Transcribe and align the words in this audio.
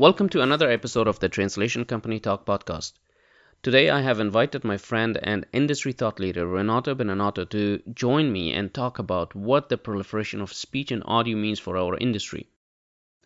Welcome 0.00 0.30
to 0.30 0.40
another 0.40 0.70
episode 0.70 1.06
of 1.08 1.18
the 1.18 1.28
Translation 1.28 1.84
Company 1.84 2.20
Talk 2.20 2.46
podcast. 2.46 2.94
Today 3.62 3.90
I 3.90 4.00
have 4.00 4.18
invited 4.18 4.64
my 4.64 4.78
friend 4.78 5.18
and 5.22 5.44
industry 5.52 5.92
thought 5.92 6.18
leader 6.18 6.46
Renato 6.46 6.94
Beninato 6.94 7.46
to 7.50 7.82
join 7.92 8.32
me 8.32 8.54
and 8.54 8.72
talk 8.72 8.98
about 8.98 9.34
what 9.34 9.68
the 9.68 9.76
proliferation 9.76 10.40
of 10.40 10.54
speech 10.54 10.90
and 10.90 11.02
audio 11.04 11.36
means 11.36 11.58
for 11.58 11.76
our 11.76 11.98
industry. 11.98 12.48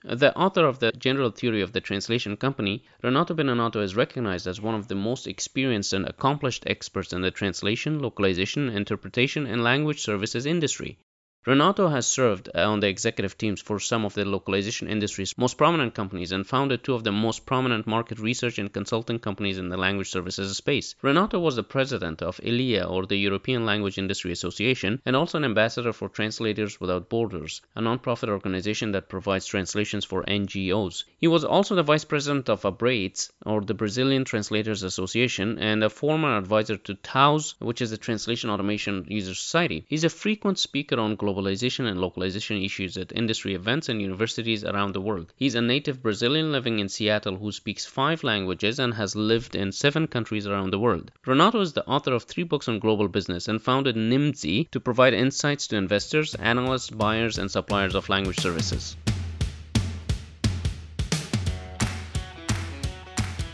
The 0.03 0.37
author 0.37 0.67
of 0.67 0.81
the 0.81 0.91
General 0.91 1.31
Theory 1.31 1.61
of 1.63 1.71
the 1.71 1.81
Translation 1.81 2.37
Company, 2.37 2.83
Renato 3.05 3.37
Beninato 3.37 3.81
is 3.81 3.95
recognized 3.95 4.49
as 4.49 4.61
one 4.61 4.75
of 4.75 4.89
the 4.89 4.97
most 4.97 5.29
experienced 5.29 5.93
and 5.93 6.05
accomplished 6.09 6.65
experts 6.67 7.13
in 7.13 7.21
the 7.21 7.31
translation, 7.31 8.01
localization, 8.01 8.69
interpretation, 8.69 9.47
and 9.47 9.63
language 9.63 10.03
services 10.03 10.45
industry. 10.45 10.99
Renato 11.47 11.89
has 11.89 12.07
served 12.07 12.49
uh, 12.55 12.67
on 12.67 12.81
the 12.81 12.89
executive 12.89 13.37
teams 13.37 13.61
for 13.61 13.79
some 13.79 14.07
of 14.07 14.15
the 14.15 14.25
localization 14.25 14.89
industry's 14.89 15.37
most 15.37 15.59
prominent 15.59 15.95
companies 15.95 16.33
and 16.33 16.47
founded 16.47 16.83
two 16.83 16.95
of 16.95 17.05
the 17.05 17.13
most 17.13 17.45
prominent 17.45 17.87
market 17.87 18.19
research 18.19 18.59
and 18.59 18.73
consulting 18.73 19.19
companies 19.19 19.59
in 19.59 19.69
the 19.69 19.77
language 19.77 20.09
services 20.09 20.57
space. 20.57 20.95
Renato 21.03 21.39
was 21.39 21.55
the 21.55 21.63
president 21.63 22.23
of 22.23 22.41
ELIA, 22.43 22.85
or 22.85 23.05
the 23.05 23.19
European 23.19 23.67
Language 23.67 23.99
Industry 23.99 24.33
Association, 24.33 25.03
and 25.05 25.15
also 25.15 25.37
an 25.37 25.45
ambassador 25.45 25.93
for 25.93 26.09
Translators 26.09 26.81
Without 26.81 27.11
Borders, 27.11 27.61
a 27.77 27.83
nonprofit 27.83 28.31
organization 28.31 28.93
that 28.93 29.11
provides 29.11 29.45
translations 29.45 30.07
for 30.07 30.25
NGOs. 30.25 31.05
He 31.19 31.29
was 31.29 31.45
also 31.45 31.75
the 31.75 31.83
vice 31.83 32.07
president 32.07 32.49
of 32.49 32.65
ABRATES, 32.65 33.31
or 33.45 33.61
the 33.61 33.75
Brazilian 33.75 34.25
Translators 34.25 34.83
Association, 34.83 35.59
and 35.59 35.85
a 35.85 35.91
former 35.91 36.39
advisor 36.39 36.79
to 36.79 36.95
TAUS, 36.95 37.55
which 37.59 37.83
is 37.83 37.91
the 37.91 37.99
Translation 37.99 38.49
Automation 38.49 39.05
User 39.09 39.35
Society. 39.35 39.85
He's 39.87 40.05
a 40.05 40.09
frequent 40.09 40.59
speaker 40.59 40.99
on 40.99 41.17
global 41.17 41.34
globalization 41.35 41.87
and 41.91 42.01
localization 42.01 42.63
issues 42.63 42.97
at 42.97 43.11
industry 43.13 43.55
events 43.55 43.89
and 43.89 44.01
universities 44.01 44.63
around 44.65 44.93
the 44.93 45.01
world. 45.01 45.33
He's 45.37 45.57
a 45.57 45.61
native 45.61 46.01
Brazilian 46.01 46.53
living 46.53 46.79
in 46.79 46.89
Seattle 46.89 47.37
who 47.37 47.51
speaks 47.51 47.85
five 47.85 48.23
languages 48.23 48.79
and 48.79 48.95
has 48.95 49.17
lived 49.17 49.57
in 49.57 49.73
seven 49.73 50.07
countries 50.07 50.47
around 50.47 50.71
the 50.71 50.79
world. 50.79 51.11
Renato 51.27 51.61
is 51.61 51.73
the 51.73 51.87
author 51.87 52.13
of 52.13 52.23
three 52.23 52.45
books 52.45 52.69
on 52.69 52.79
global 52.79 53.09
business 53.09 53.49
and 53.49 53.61
founded 53.61 53.97
Nimdzi 53.97 54.71
to 54.71 54.79
provide 54.79 55.15
insights 55.15 55.67
to 55.69 55.77
investors, 55.77 56.35
analysts, 56.37 56.91
buyers, 56.91 57.39
and 57.39 57.51
suppliers 57.51 57.97
of 57.97 58.09
language 58.09 58.39
services. 58.39 58.97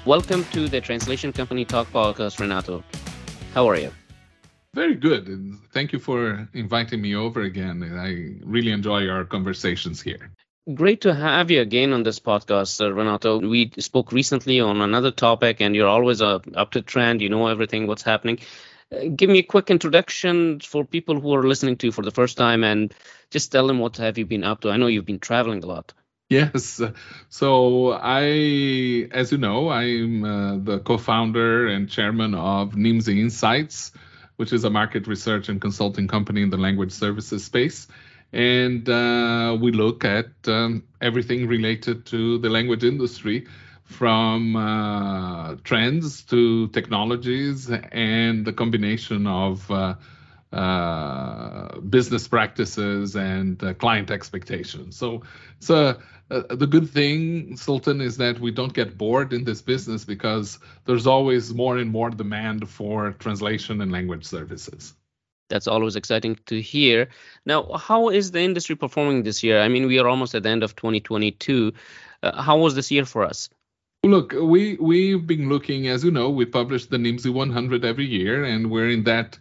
Welcome 0.05 0.45
to 0.53 0.69
the 0.69 0.81
Translation 0.81 1.33
Company 1.33 1.65
Talk 1.65 1.91
podcast, 1.93 2.41
Renato. 2.41 2.83
How 3.55 3.69
are 3.69 3.77
you? 3.77 3.93
Very 4.75 4.95
good. 4.95 5.27
And 5.27 5.59
thank 5.73 5.93
you 5.93 5.99
for 5.99 6.49
inviting 6.55 7.01
me 7.01 7.17
over 7.17 7.43
again. 7.43 7.83
I 7.83 8.45
really 8.45 8.71
enjoy 8.71 9.09
our 9.09 9.25
conversations 9.25 10.01
here. 10.01 10.31
Great 10.75 11.01
to 11.01 11.15
have 11.15 11.51
you 11.51 11.61
again 11.61 11.93
on 11.93 12.05
this 12.05 12.21
podcast, 12.21 12.81
uh, 12.81 12.93
Renato. 12.93 13.41
We 13.41 13.73
spoke 13.79 14.13
recently 14.13 14.61
on 14.61 14.81
another 14.81 15.11
topic, 15.11 15.61
and 15.61 15.75
you're 15.75 15.89
always 15.89 16.23
uh, 16.23 16.39
up 16.55 16.71
to 16.73 16.83
trend. 16.83 17.21
You 17.21 17.31
know 17.31 17.49
everything, 17.49 17.89
what's 17.89 18.03
happening. 18.03 18.39
Uh, 18.93 19.07
give 19.17 19.31
me 19.31 19.39
a 19.39 19.43
quick 19.43 19.71
introduction 19.71 20.61
for 20.61 20.85
people 20.85 21.19
who 21.19 21.35
are 21.35 21.49
listening 21.49 21.77
to 21.79 21.87
you 21.87 21.93
for 21.93 22.03
the 22.03 22.13
first 22.13 22.37
time, 22.37 22.63
and 22.63 22.95
just 23.31 23.51
tell 23.51 23.67
them 23.67 23.81
what 23.81 23.97
have 23.97 24.19
you 24.19 24.27
been 24.27 24.45
up 24.45 24.61
to. 24.61 24.71
I 24.71 24.77
know 24.77 24.87
you've 24.87 25.07
been 25.07 25.19
traveling 25.19 25.65
a 25.65 25.67
lot. 25.67 25.93
Yes. 26.29 26.81
So 27.29 27.93
I, 27.93 29.09
as 29.11 29.33
you 29.33 29.39
know, 29.39 29.71
I'm 29.71 30.23
uh, 30.23 30.57
the 30.59 30.79
co-founder 30.79 31.67
and 31.67 31.91
chairman 31.91 32.37
of 32.37 32.73
Nimdzi 32.73 33.19
Insights 33.19 33.91
which 34.41 34.55
is 34.55 34.65
a 34.65 34.71
market 34.71 35.07
research 35.07 35.51
and 35.51 35.61
consulting 35.61 36.09
company 36.09 36.41
in 36.41 36.49
the 36.49 36.57
language 36.57 36.93
services 36.93 37.45
space. 37.45 37.87
And 38.33 38.89
uh, 38.89 39.59
we 39.61 39.71
look 39.71 40.03
at 40.03 40.31
um, 40.47 40.83
everything 41.03 41.47
related 41.47 42.07
to 42.07 42.39
the 42.39 42.49
language 42.49 42.83
industry 42.83 43.47
from 43.85 44.57
uh, 44.57 45.57
trends 45.63 46.23
to 46.33 46.69
technologies 46.69 47.69
and 47.93 48.47
the 48.47 48.55
combination 48.55 49.27
of 49.27 49.71
uh, 49.71 49.97
uh, 50.55 51.79
business 51.81 52.27
practices 52.27 53.17
and 53.17 53.63
uh, 53.63 53.75
client 53.75 54.11
expectations. 54.11 54.97
So, 54.97 55.23
so 55.59 56.01
uh, 56.31 56.55
the 56.55 56.67
good 56.67 56.89
thing, 56.89 57.57
Sultan, 57.57 58.01
is 58.01 58.17
that 58.19 58.39
we 58.39 58.51
don't 58.51 58.73
get 58.73 58.97
bored 58.97 59.33
in 59.33 59.45
this 59.45 59.61
business 59.61 60.05
because 60.05 60.59
there's 60.85 61.07
always 61.07 61.53
more 61.53 61.79
and 61.79 61.91
more 61.91 62.11
demand 62.11 62.69
for 62.69 63.13
translation 63.13 63.81
and 63.81 63.91
language 63.91 64.25
services. 64.25 64.95
That's 65.49 65.67
always 65.67 65.97
exciting 65.97 66.39
to 66.47 66.61
hear. 66.61 67.09
Now, 67.45 67.73
how 67.73 68.09
is 68.09 68.31
the 68.31 68.41
industry 68.41 68.77
performing 68.77 69.25
this 69.25 69.43
year? 69.43 69.61
I 69.61 69.69
mean, 69.69 69.87
we 69.87 69.99
are 69.99 70.07
almost 70.07 70.35
at 70.37 70.45
the 70.45 70.49
end 70.49 70.63
of 70.63 70.77
2022. 70.77 71.73
Uh, 72.23 72.41
how 72.41 72.59
was 72.59 72.77
this 72.77 72.91
year 72.91 73.05
for 73.05 73.25
us? 73.25 73.49
Look, 74.05 74.33
we 74.33 74.77
we've 74.81 75.27
been 75.27 75.49
looking, 75.51 75.89
as 75.89 76.05
you 76.05 76.11
know, 76.11 76.31
we 76.31 76.47
publish 76.47 76.87
the 76.87 76.97
Nimdzi 76.97 77.31
100 77.31 77.85
every 77.85 78.07
year, 78.07 78.45
and 78.45 78.71
we're 78.71 78.89
in 78.89 79.05
that 79.05 79.37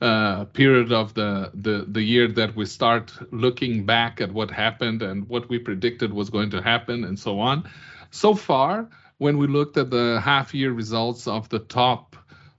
uh, 0.00 0.44
period 0.46 0.92
of 0.92 1.14
the, 1.14 1.50
the 1.54 1.86
the 1.88 2.02
year 2.02 2.28
that 2.28 2.54
we 2.56 2.66
start 2.66 3.12
looking 3.32 3.86
back 3.86 4.20
at 4.20 4.32
what 4.32 4.50
happened 4.50 5.02
and 5.02 5.28
what 5.28 5.48
we 5.48 5.58
predicted 5.58 6.12
was 6.12 6.30
going 6.30 6.50
to 6.50 6.60
happen 6.60 7.04
and 7.04 7.18
so 7.18 7.40
on. 7.40 7.68
So 8.10 8.34
far, 8.34 8.88
when 9.18 9.38
we 9.38 9.46
looked 9.46 9.76
at 9.76 9.90
the 9.90 10.20
half 10.22 10.54
year 10.54 10.72
results 10.72 11.26
of 11.26 11.48
the 11.48 11.60
top 11.60 12.16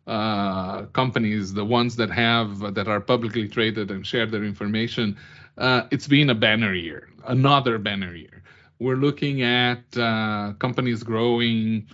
uh, 0.08 0.84
companies, 0.94 1.54
the 1.54 1.66
ones 1.66 1.96
that 1.98 2.10
have 2.12 2.74
that 2.76 2.88
are 2.88 3.02
publicly 3.02 3.48
traded 3.48 3.92
and 3.92 4.06
share 4.06 4.26
their 4.26 4.44
information, 4.44 5.18
uh, 5.58 5.84
it's 5.92 6.08
been 6.08 6.30
a 6.30 6.36
banner 6.36 6.74
year, 6.74 7.10
another 7.26 7.78
banner 7.78 8.16
year. 8.16 8.44
We're 8.80 8.98
looking 8.98 9.42
at 9.42 9.98
uh, 9.98 10.54
companies 10.60 11.04
growing 11.04 11.88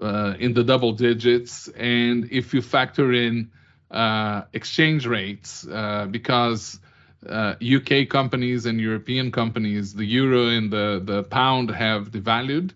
uh, 0.00 0.34
in 0.38 0.54
the 0.54 0.64
double 0.64 0.92
digits, 0.92 1.68
and 1.68 2.28
if 2.30 2.54
you 2.54 2.62
factor 2.62 3.12
in 3.12 3.50
uh, 3.92 4.42
exchange 4.52 5.06
rates 5.06 5.66
uh, 5.66 6.06
because 6.10 6.80
uh, 7.28 7.54
UK 7.62 8.08
companies 8.08 8.66
and 8.66 8.80
European 8.80 9.30
companies, 9.30 9.94
the 9.94 10.04
euro 10.04 10.48
and 10.48 10.72
the, 10.72 11.00
the 11.04 11.22
pound 11.24 11.70
have 11.70 12.10
devalued 12.10 12.72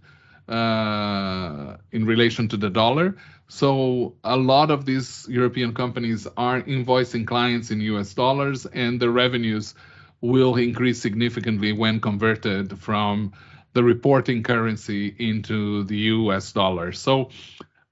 uh, 0.48 1.76
in 1.90 2.04
relation 2.04 2.48
to 2.48 2.56
the 2.56 2.70
dollar. 2.70 3.16
So 3.48 4.14
a 4.24 4.36
lot 4.36 4.70
of 4.70 4.84
these 4.84 5.26
European 5.28 5.72
companies 5.74 6.26
are 6.36 6.62
invoicing 6.62 7.26
clients 7.26 7.70
in 7.70 7.80
US 7.80 8.14
dollars, 8.14 8.66
and 8.66 9.00
the 9.00 9.10
revenues 9.10 9.74
will 10.20 10.56
increase 10.56 11.00
significantly 11.00 11.72
when 11.72 12.00
converted 12.00 12.78
from 12.78 13.32
the 13.72 13.84
reporting 13.84 14.42
currency 14.42 15.14
into 15.18 15.84
the 15.84 15.96
US 15.96 16.52
dollar. 16.52 16.92
So 16.92 17.30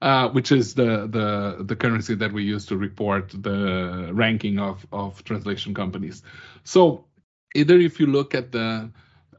uh, 0.05 0.29
which 0.29 0.51
is 0.51 0.75
the, 0.75 1.07
the 1.07 1.63
the 1.63 1.75
currency 1.75 2.13
that 2.13 2.31
we 2.31 2.43
use 2.43 2.67
to 2.67 2.77
report 2.77 3.31
the 3.41 4.11
ranking 4.13 4.59
of 4.59 4.85
of 4.91 5.23
translation 5.23 5.73
companies. 5.73 6.21
So 6.63 7.05
either 7.55 7.75
if 7.79 7.99
you 7.99 8.05
look 8.05 8.35
at 8.35 8.51
the 8.51 8.91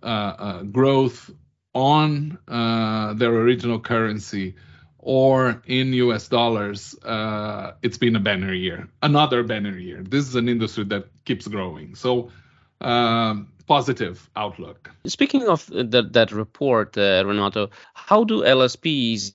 uh, 0.02 0.06
uh, 0.06 0.62
growth 0.64 1.30
on 1.72 2.36
uh, 2.48 3.14
their 3.14 3.32
original 3.32 3.78
currency 3.78 4.56
or 4.98 5.62
in 5.66 5.92
US 5.92 6.26
dollars, 6.26 6.96
uh, 7.04 7.74
it's 7.82 7.98
been 7.98 8.16
a 8.16 8.20
banner 8.20 8.52
year, 8.52 8.88
another 9.02 9.44
banner 9.44 9.78
year. 9.78 10.02
This 10.02 10.26
is 10.26 10.34
an 10.34 10.48
industry 10.48 10.82
that 10.86 11.04
keeps 11.26 11.46
growing. 11.46 11.94
So 11.94 12.32
um, 12.80 13.52
positive 13.68 14.28
outlook. 14.34 14.90
Speaking 15.06 15.46
of 15.46 15.64
that 15.68 16.12
that 16.12 16.32
report, 16.32 16.98
uh, 16.98 17.22
Renato, 17.24 17.70
how 17.94 18.24
do 18.24 18.42
LSPs 18.42 19.32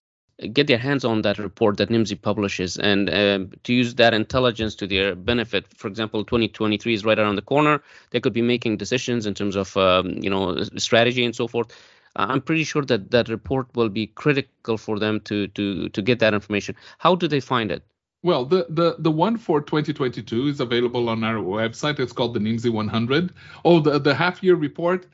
get 0.48 0.68
their 0.68 0.78
hands 0.78 1.06
on 1.06 1.22
that 1.22 1.38
report 1.38 1.78
that 1.78 1.90
Nimdzi 1.90 2.20
publishes 2.22 2.78
and 2.78 3.10
um, 3.10 3.52
to 3.64 3.74
use 3.74 3.96
that 3.96 4.14
intelligence 4.14 4.76
to 4.76 4.88
their 4.88 5.16
benefit. 5.16 5.66
For 5.76 5.88
example, 5.88 6.24
2023 6.24 6.94
is 6.94 7.06
right 7.06 7.20
around 7.20 7.36
the 7.36 7.42
corner. 7.42 7.82
They 8.12 8.20
could 8.20 8.34
be 8.34 8.42
making 8.42 8.78
decisions 8.78 9.26
in 9.26 9.34
terms 9.34 9.56
of 9.56 9.76
um, 9.78 10.10
you 10.22 10.30
know 10.30 10.64
strategy 10.78 11.24
and 11.24 11.36
so 11.36 11.48
forth. 11.48 11.72
I'm 12.16 12.42
pretty 12.42 12.66
sure 12.66 12.84
that 12.84 13.12
that 13.12 13.30
report 13.30 13.68
will 13.76 13.90
be 13.90 14.08
critical 14.08 14.78
for 14.78 15.00
them 15.00 15.22
to 15.22 15.48
to 15.50 15.90
to 15.90 16.02
get 16.02 16.20
that 16.20 16.34
information. 16.34 16.76
How 16.98 17.16
do 17.16 17.28
they 17.28 17.40
find 17.40 17.72
it? 17.72 17.84
Well, 18.24 18.46
the, 18.46 18.68
the, 18.70 18.98
the 19.00 19.10
one 19.10 19.36
for 19.38 19.62
2022 19.62 20.48
is 20.48 20.60
available 20.60 21.10
on 21.10 21.24
our 21.24 21.38
website. 21.38 22.00
It's 22.00 22.14
called 22.14 22.36
the 22.36 22.40
Nimdzi 22.40 22.72
100. 22.72 23.34
Oh, 23.66 23.80
the, 23.80 23.98
the 23.98 24.14
half 24.14 24.44
year 24.44 24.54
report 24.54 25.08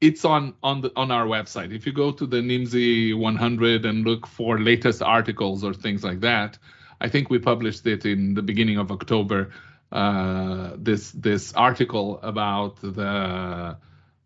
it's 0.00 0.24
on 0.24 0.54
on 0.62 0.80
the 0.80 0.92
on 0.96 1.10
our 1.10 1.26
website. 1.26 1.74
If 1.74 1.86
you 1.86 1.92
go 1.92 2.12
to 2.12 2.26
the 2.26 2.38
Nimdzi 2.38 3.18
100 3.18 3.84
and 3.84 4.04
look 4.04 4.26
for 4.26 4.60
latest 4.60 5.02
articles 5.02 5.64
or 5.64 5.74
things 5.74 6.04
like 6.04 6.20
that, 6.20 6.58
I 7.00 7.08
think 7.08 7.30
we 7.30 7.38
published 7.38 7.86
it 7.86 8.06
in 8.06 8.34
the 8.34 8.42
beginning 8.42 8.78
of 8.78 8.90
October. 8.90 9.50
Uh, 9.90 10.72
this 10.76 11.10
this 11.12 11.52
article 11.54 12.20
about 12.22 12.80
the 12.80 13.76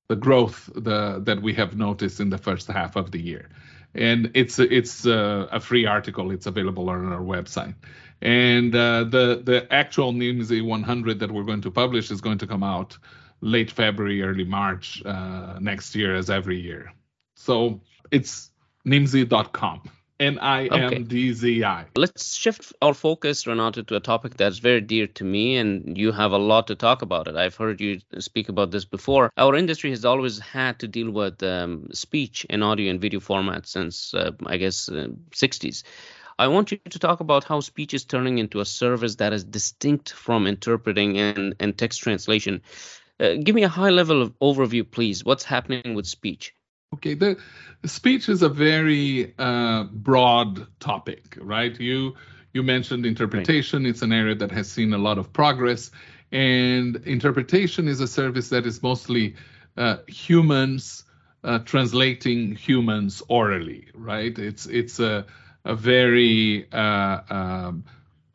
the 0.09 0.17
growth 0.17 0.69
the 0.75 1.21
that 1.25 1.41
we 1.41 1.55
have 1.55 1.77
noticed 1.77 2.21
in 2.21 2.31
the 2.31 2.39
first 2.39 2.67
half 2.67 2.97
of 2.97 3.11
the 3.11 3.21
year, 3.21 3.49
and 3.95 4.33
it's 4.35 4.59
it's 4.59 5.07
a, 5.07 5.49
a 5.53 5.61
free 5.61 5.87
article. 5.87 6.33
It's 6.33 6.47
available 6.47 6.91
on 6.91 7.13
our 7.13 7.21
website. 7.21 7.75
And 8.21 8.75
uh, 8.75 9.05
the 9.05 9.43
the 9.43 9.67
actual 9.73 10.13
Nimdzi 10.13 10.65
100 10.65 11.21
that 11.21 11.31
we're 11.31 11.45
going 11.45 11.63
to 11.63 11.71
publish 11.71 12.11
is 12.11 12.21
going 12.21 12.39
to 12.39 12.47
come 12.47 12.63
out 12.63 12.99
late 13.43 13.71
February, 13.71 14.23
early 14.23 14.45
March 14.45 15.03
uh, 15.05 15.59
next 15.61 15.95
year, 15.95 16.15
as 16.15 16.31
every 16.31 16.59
year. 16.59 16.93
So 17.35 17.81
it's 18.11 18.51
nimdzi.com. 18.87 19.83
N 20.21 20.39
I 20.39 20.67
M 20.67 21.05
D 21.05 21.33
Z 21.33 21.65
I. 21.65 21.87
Let's 21.97 22.37
shift 22.37 22.73
our 22.81 22.95
focus, 22.95 23.45
Renato, 23.45 23.83
to 23.83 23.97
a 23.97 24.01
topic 24.01 24.37
that's 24.37 24.59
very 24.59 24.81
dear 24.81 25.09
to 25.09 25.25
me, 25.25 25.57
and 25.57 25.99
you 25.99 26.13
have 26.13 26.31
a 26.31 26.39
lot 26.39 26.69
to 26.69 26.77
talk 26.77 27.03
about 27.03 27.27
it. 27.27 27.35
I've 27.35 27.57
heard 27.57 27.81
you 27.81 28.01
speak 28.19 28.49
about 28.49 28.71
this 28.71 28.85
before. 28.85 29.33
Our 29.37 29.57
industry 29.57 29.91
has 29.91 30.05
always 30.05 30.39
had 30.39 30.79
to 30.79 30.87
deal 30.87 31.11
with 31.11 31.43
um, 31.43 31.89
speech 31.93 32.45
in 32.49 32.63
audio 32.63 32.91
and 32.91 33.01
video 33.01 33.19
formats 33.19 33.69
since, 33.69 34.15
uh, 34.15 34.31
I 34.47 34.59
guess, 34.59 34.89
uh, 34.89 35.09
60s. 35.33 35.83
I 36.39 36.47
want 36.49 36.71
you 36.71 36.79
to 36.91 36.99
talk 36.99 37.21
about 37.21 37.45
how 37.45 37.61
speech 37.61 37.93
is 37.93 38.05
turning 38.05 38.39
into 38.39 38.61
a 38.61 38.65
service 38.65 39.17
that 39.17 39.33
is 39.33 39.45
distinct 39.45 40.13
from 40.13 40.47
interpreting 40.47 41.19
and, 41.19 41.55
and 41.59 41.77
text 41.77 42.01
translation. 42.01 42.63
Uh, 43.23 43.35
give 43.35 43.55
me 43.55 43.63
a 43.63 43.69
high 43.69 43.91
level 43.91 44.21
of 44.21 44.37
overview, 44.41 44.91
please. 44.91 45.25
What's 45.25 45.45
happening 45.45 45.95
with 45.95 46.07
speech? 46.07 46.55
Okay, 46.95 47.15
the, 47.15 47.39
speech 47.85 48.29
is 48.29 48.43
a 48.43 48.49
very 48.49 49.33
uh, 49.39 49.85
broad 49.85 50.67
topic, 50.81 51.39
right? 51.41 51.79
You 51.81 52.17
you 52.53 52.63
mentioned 52.63 53.07
interpretation. 53.07 53.85
Right. 53.85 53.91
It's 53.91 54.03
an 54.03 54.13
area 54.13 54.35
that 54.35 54.51
has 54.51 54.71
seen 54.71 54.93
a 54.93 54.99
lot 54.99 55.19
of 55.19 55.33
progress, 55.33 55.91
and 56.33 56.97
interpretation 57.07 57.87
is 57.87 58.01
a 58.01 58.09
service 58.09 58.49
that 58.49 58.67
is 58.67 58.83
mostly 58.83 59.37
uh, 59.77 59.99
humans 60.09 61.05
uh, 61.45 61.61
translating 61.61 62.57
humans 62.57 63.23
orally, 63.29 63.87
right? 63.95 64.37
It's 64.37 64.67
it's 64.67 64.99
a 64.99 65.27
a 65.65 65.77
very 65.77 66.67
uh, 66.73 67.21
um, 67.31 67.85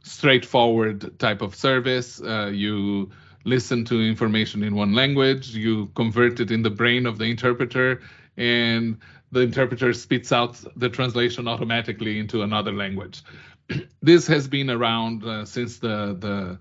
straightforward 0.04 1.20
type 1.20 1.42
of 1.42 1.56
service. 1.56 2.22
Uh, 2.22 2.48
you 2.54 3.12
listen 3.48 3.86
to 3.86 4.02
information 4.02 4.62
in 4.62 4.76
one 4.76 4.94
language, 4.94 5.56
you 5.56 5.88
convert 5.96 6.40
it 6.40 6.52
in 6.52 6.62
the 6.62 6.70
brain 6.70 7.06
of 7.06 7.18
the 7.18 7.26
interpreter, 7.26 8.02
and 8.36 8.98
the 9.32 9.40
interpreter 9.40 9.94
spits 9.94 10.32
out 10.32 10.62
the 10.76 10.90
translation 10.90 11.48
automatically 11.48 12.20
into 12.20 12.44
another 12.44 12.74
language. 12.74 13.24
this 14.02 14.28
has 14.28 14.48
been 14.48 14.70
around 14.70 15.24
uh, 15.24 15.46
since 15.46 15.80
the, 15.80 16.16
the 16.20 16.60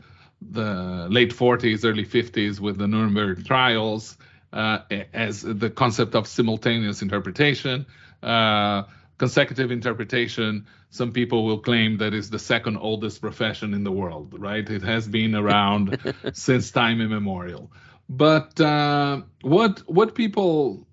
the 0.50 1.06
late 1.10 1.34
40s, 1.34 1.84
early 1.84 2.04
50s 2.04 2.60
with 2.60 2.76
the 2.76 2.86
Nuremberg 2.86 3.46
trials 3.46 4.18
uh, 4.52 4.80
as 5.12 5.42
the 5.42 5.70
concept 5.70 6.14
of 6.14 6.26
simultaneous 6.26 7.02
interpretation. 7.02 7.86
Uh, 8.22 8.82
consecutive 9.18 9.70
interpretation, 9.70 10.66
some 10.90 11.12
people 11.12 11.44
will 11.44 11.58
claim 11.58 11.98
that 11.98 12.14
is 12.14 12.30
the 12.30 12.38
second 12.38 12.76
oldest 12.76 13.20
profession 13.20 13.74
in 13.74 13.84
the 13.84 13.92
world, 13.92 14.34
right? 14.38 14.68
It 14.68 14.82
has 14.82 15.08
been 15.08 15.34
around 15.34 15.98
since 16.32 16.70
time 16.70 17.00
immemorial. 17.00 17.70
But 18.08 18.60
uh, 18.60 19.22
what 19.42 19.80
what 19.86 20.14
people 20.14 20.86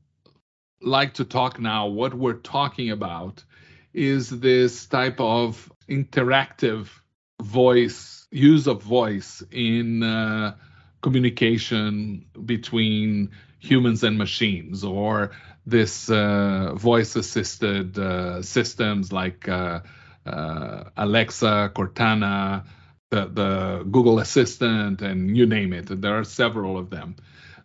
like 0.81 1.15
to 1.15 1.25
talk 1.25 1.59
now, 1.59 1.87
what 1.87 2.13
we're 2.13 2.33
talking 2.33 2.89
about, 2.91 3.43
is 3.93 4.29
this 4.29 4.85
type 4.87 5.19
of 5.19 5.71
interactive 5.87 6.89
voice 7.41 8.27
use 8.31 8.65
of 8.67 8.81
voice 8.81 9.43
in 9.51 10.01
uh, 10.01 10.55
communication 11.01 12.25
between 12.45 13.29
humans 13.59 14.03
and 14.03 14.17
machines, 14.17 14.83
or 14.83 15.31
this 15.65 16.09
uh, 16.09 16.73
voice 16.75 17.15
assisted 17.15 17.97
uh, 17.97 18.41
systems 18.41 19.11
like 19.11 19.47
uh, 19.47 19.79
uh, 20.25 20.83
Alexa, 20.97 21.71
Cortana, 21.73 22.65
the, 23.09 23.27
the, 23.27 23.87
Google 23.89 24.19
Assistant, 24.19 25.01
and 25.01 25.35
you 25.37 25.45
name 25.45 25.73
it. 25.73 25.85
There 26.01 26.17
are 26.17 26.23
several 26.23 26.77
of 26.77 26.89
them. 26.89 27.15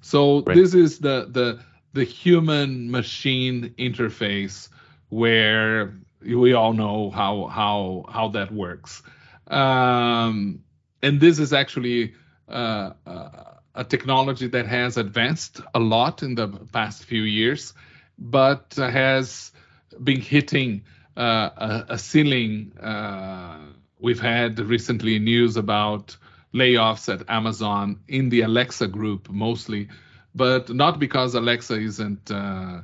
So 0.00 0.42
right. 0.42 0.54
this 0.56 0.74
is 0.74 0.98
the 0.98 1.28
the 1.30 1.60
the 1.92 2.04
human 2.04 2.90
machine 2.90 3.74
interface 3.78 4.68
where 5.08 5.94
we 6.24 6.52
all 6.52 6.72
know 6.72 7.10
how 7.10 7.46
how 7.46 8.04
how 8.08 8.28
that 8.28 8.52
works. 8.52 9.02
Um, 9.48 10.62
and 11.02 11.20
this 11.20 11.38
is 11.38 11.52
actually 11.52 12.14
uh, 12.48 12.92
uh, 13.06 13.54
a 13.74 13.84
technology 13.84 14.48
that 14.48 14.66
has 14.66 14.96
advanced 14.96 15.60
a 15.74 15.78
lot 15.78 16.22
in 16.22 16.34
the 16.34 16.48
past 16.72 17.04
few 17.04 17.22
years 17.22 17.72
but 18.18 18.74
has 18.76 19.52
been 20.02 20.20
hitting 20.20 20.82
uh, 21.16 21.50
a, 21.56 21.84
a, 21.90 21.98
ceiling. 21.98 22.72
Uh, 22.78 23.58
we've 23.98 24.20
had 24.20 24.58
recently 24.58 25.18
news 25.18 25.56
about 25.56 26.16
layoffs 26.54 27.12
at 27.12 27.28
Amazon 27.28 28.00
in 28.08 28.28
the 28.28 28.42
Alexa 28.42 28.88
group 28.88 29.28
mostly, 29.28 29.88
but 30.34 30.70
not 30.70 30.98
because 30.98 31.34
Alexa 31.34 31.78
isn't 31.78 32.30
uh, 32.30 32.80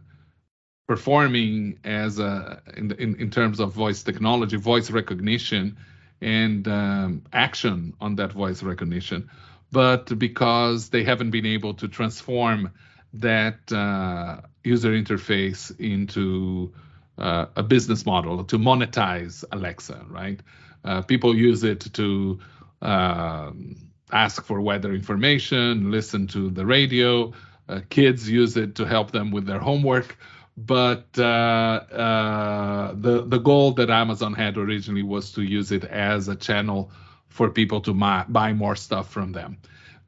performing 0.86 1.78
as 1.84 2.19
a, 2.19 2.62
in, 2.76 2.92
in, 2.92 3.16
in 3.16 3.31
terms 3.31 3.60
of 3.60 3.72
voice 3.72 4.02
technology, 4.02 4.56
voice 4.56 4.90
recognition, 4.90 5.76
and 6.20 6.66
um, 6.69 7.22
action 7.32 7.94
on 8.00 8.16
that 8.16 8.32
voice 8.32 8.62
recognition, 8.62 9.28
but 9.70 10.19
because 10.19 10.90
they 10.90 11.04
haven't 11.04 11.31
been 11.31 11.46
able 11.46 11.75
to 11.75 11.88
transform 11.88 12.70
that 13.14 13.72
uh, 13.72 14.40
user 14.62 14.93
interface 14.93 15.78
into 15.78 16.72
uh, 17.19 17.46
a 17.56 17.62
business 17.62 18.05
model 18.05 18.44
to 18.44 18.58
monetize 18.58 19.44
Alexa, 19.52 20.05
right? 20.08 20.40
Uh, 20.84 21.02
people 21.02 21.34
use 21.34 21.64
it 21.64 21.81
to 21.94 22.38
um, 22.82 23.76
ask 24.12 24.44
for 24.44 24.61
weather 24.61 24.93
information, 24.93 25.90
listen 25.90 26.26
to 26.28 26.50
the 26.50 26.66
radio. 26.66 27.32
Uh, 27.69 27.81
kids 27.88 28.28
use 28.28 28.56
it 28.56 28.75
to 28.75 28.84
help 28.84 29.11
them 29.11 29.31
with 29.31 29.46
their 29.46 29.58
homework. 29.58 30.19
But 30.56 31.06
uh, 31.19 31.22
uh, 31.22 32.94
the 32.94 33.24
the 33.27 33.39
goal 33.39 33.72
that 33.72 33.91
Amazon 33.91 34.34
had 34.34 34.56
originally 34.56 35.03
was 35.03 35.32
to 35.32 35.43
use 35.43 35.72
it 35.72 35.84
as 35.84 36.29
a 36.29 36.36
channel 36.36 36.93
for 37.29 37.50
people 37.50 37.81
to 37.81 37.93
buy 37.93 38.53
more 38.53 38.77
stuff 38.77 39.10
from 39.10 39.32
them. 39.32 39.58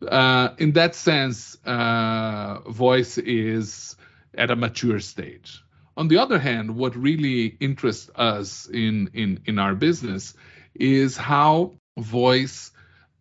Uh, 0.02 0.50
in 0.58 0.72
that 0.72 0.94
sense, 0.94 1.56
uh, 1.64 2.60
voice 2.68 3.18
is 3.18 3.96
at 4.34 4.50
a 4.50 4.56
mature 4.56 5.00
stage. 5.00 5.62
On 5.96 6.08
the 6.08 6.18
other 6.18 6.38
hand, 6.38 6.76
what 6.76 6.94
really 6.94 7.56
interests 7.60 8.10
us 8.16 8.68
in, 8.68 9.08
in, 9.14 9.40
in 9.46 9.58
our 9.58 9.74
business 9.74 10.34
is 10.74 11.16
how 11.16 11.72
voice 11.98 12.70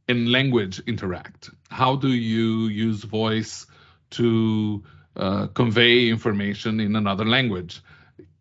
and 0.09 0.29
language 0.31 0.79
interact. 0.85 1.49
How 1.69 1.95
do 1.95 2.09
you 2.09 2.67
use 2.67 3.03
voice 3.03 3.65
to 4.11 4.83
uh, 5.15 5.47
convey 5.47 6.09
information 6.09 6.79
in 6.81 6.95
another 6.95 7.25
language, 7.25 7.81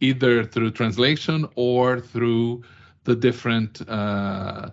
either 0.01 0.45
through 0.45 0.73
translation 0.73 1.47
or 1.55 2.01
through 2.01 2.65
the 3.05 3.15
different 3.15 3.89
uh, 3.89 4.71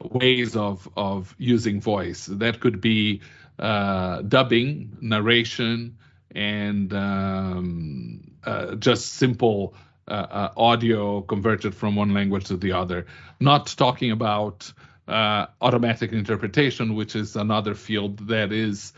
ways 0.00 0.56
of 0.56 0.88
of 0.96 1.34
using 1.38 1.80
voice. 1.80 2.26
That 2.26 2.60
could 2.60 2.80
be 2.80 3.20
uh, 3.58 4.22
dubbing, 4.22 4.96
narration, 5.00 5.98
and 6.34 6.92
um, 6.92 8.32
uh, 8.44 8.74
just 8.76 9.14
simple 9.14 9.74
uh, 10.08 10.12
uh, 10.12 10.52
audio 10.56 11.20
converted 11.22 11.74
from 11.74 11.96
one 11.96 12.12
language 12.14 12.46
to 12.46 12.56
the 12.56 12.72
other. 12.72 13.06
Not 13.38 13.66
talking 13.76 14.10
about 14.10 14.72
uh, 15.08 15.46
automatic 15.60 16.12
interpretation, 16.12 16.94
which 16.94 17.16
is 17.16 17.36
another 17.36 17.74
field 17.74 18.28
that 18.28 18.52
is 18.52 18.92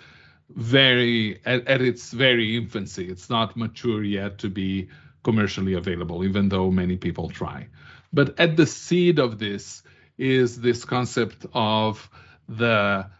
very 0.49 1.41
at, 1.45 1.67
at 1.67 1.81
its 1.81 2.13
very 2.13 2.57
infancy. 2.57 3.09
It's 3.09 3.31
not 3.31 3.57
mature 3.57 4.03
yet 4.03 4.39
to 4.39 4.49
be 4.49 4.89
commercially 5.23 5.75
available, 5.75 6.25
even 6.25 6.49
though 6.49 6.71
many 6.71 6.97
people 6.97 7.31
try. 7.31 7.69
But 8.13 8.39
at 8.39 8.57
the 8.57 8.67
seed 8.67 9.19
of 9.19 9.39
this 9.39 9.83
is 10.23 10.61
this 10.61 10.85
concept 10.85 11.47
of 11.53 12.09
the 12.49 13.11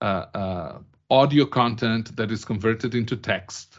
uh, 0.00 0.04
uh, 0.04 0.78
audio 1.10 1.46
content 1.46 2.14
that 2.16 2.30
is 2.30 2.44
converted 2.44 2.94
into 2.94 3.16
text. 3.16 3.78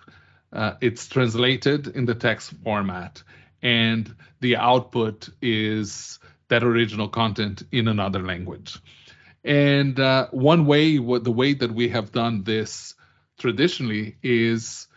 Uh, 0.51 0.73
it's 0.81 1.07
translated 1.07 1.87
in 1.87 2.05
the 2.05 2.15
text 2.15 2.53
format, 2.63 3.21
and 3.61 4.15
the 4.39 4.55
output 4.55 5.29
is 5.41 6.19
that 6.47 6.63
original 6.63 7.07
content 7.07 7.63
in 7.71 7.87
another 7.87 8.23
language. 8.23 8.79
And 9.43 9.99
uh, 9.99 10.27
one 10.31 10.65
way, 10.65 10.97
what 10.97 11.23
the 11.23 11.31
way 11.31 11.53
that 11.53 11.71
we 11.71 11.89
have 11.89 12.11
done 12.11 12.43
this 12.43 12.95
traditionally 13.37 14.17
is 14.23 14.87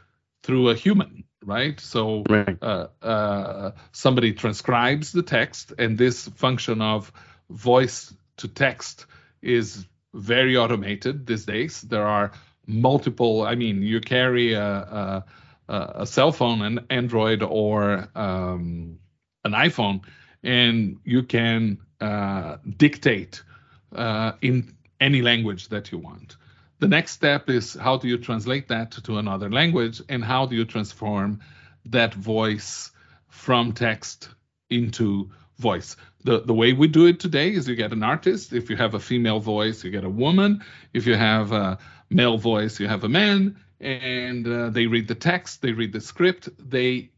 through 0.43 0.71
a 0.71 0.75
human, 0.75 1.25
right? 1.45 1.79
So 1.81 2.25
Right. 2.29 2.57
uh, 2.63 2.87
uh, 3.03 3.73
somebody 3.93 4.33
transcribes 4.33 5.13
the 5.13 5.23
text, 5.23 5.75
and 5.79 5.99
this 5.99 6.29
function 6.29 6.81
of 6.81 7.13
voice 7.51 8.15
to 8.39 8.49
text 8.49 9.07
is 9.43 9.87
very 10.15 10.57
automated 10.57 11.27
these 11.27 11.45
days. 11.45 11.83
There 11.83 12.07
are 12.07 12.33
multiple. 12.67 13.43
I 13.43 13.55
mean, 13.55 13.83
you 13.83 14.01
carry 14.01 14.55
a 14.55 15.25
a, 15.69 15.93
a 16.03 16.07
cell 16.07 16.33
phone, 16.33 16.63
an 16.63 16.87
Android 16.91 17.43
or 17.43 18.09
um, 18.15 18.99
an 19.45 19.53
iPhone, 19.53 20.03
and 20.43 20.99
you 21.05 21.23
can 21.23 21.79
uh, 22.01 22.57
dictate 22.77 23.43
uh, 23.95 24.33
in 24.41 24.75
any 25.01 25.23
language 25.23 25.69
that 25.69 25.93
you 25.93 25.99
want. 25.99 26.37
The 26.81 26.89
next 26.89 27.13
step 27.13 27.51
is 27.51 27.75
how 27.75 27.97
do 27.99 28.09
you 28.09 28.19
translate 28.19 28.69
that 28.69 28.93
to 28.93 29.19
another 29.19 29.51
language, 29.51 30.01
and 30.09 30.25
how 30.25 30.47
do 30.47 30.57
you 30.57 30.65
transform 30.65 31.41
that 31.87 32.15
voice 32.15 32.91
from 33.29 33.73
text 33.73 34.29
into 34.71 35.31
voice. 35.59 35.97
The 36.25 36.41
the 36.41 36.55
way 36.55 36.73
we 36.73 36.89
do 36.89 37.07
it 37.07 37.21
today 37.21 37.53
is 37.53 37.69
you 37.69 37.77
get 37.77 37.93
an 37.93 38.03
artist. 38.03 38.53
If 38.53 38.71
you 38.71 38.77
have 38.77 38.95
a 38.95 39.01
female 39.01 39.41
voice, 39.41 39.85
you 39.85 39.91
get 39.91 40.05
a 40.05 40.11
woman. 40.11 40.65
If 40.93 41.07
you 41.07 41.15
have 41.15 41.53
a 41.53 41.79
male 42.11 42.39
voice, 42.39 42.81
you 42.81 42.89
have 42.89 43.05
a 43.05 43.09
man, 43.09 43.57
and 43.81 44.47
uh, 44.47 44.71
they 44.71 44.87
read 44.87 45.09
the 45.09 45.15
text, 45.15 45.63
they 45.63 45.73
read 45.73 45.93
the 45.93 46.01
script, 46.01 46.49
they 46.59 47.11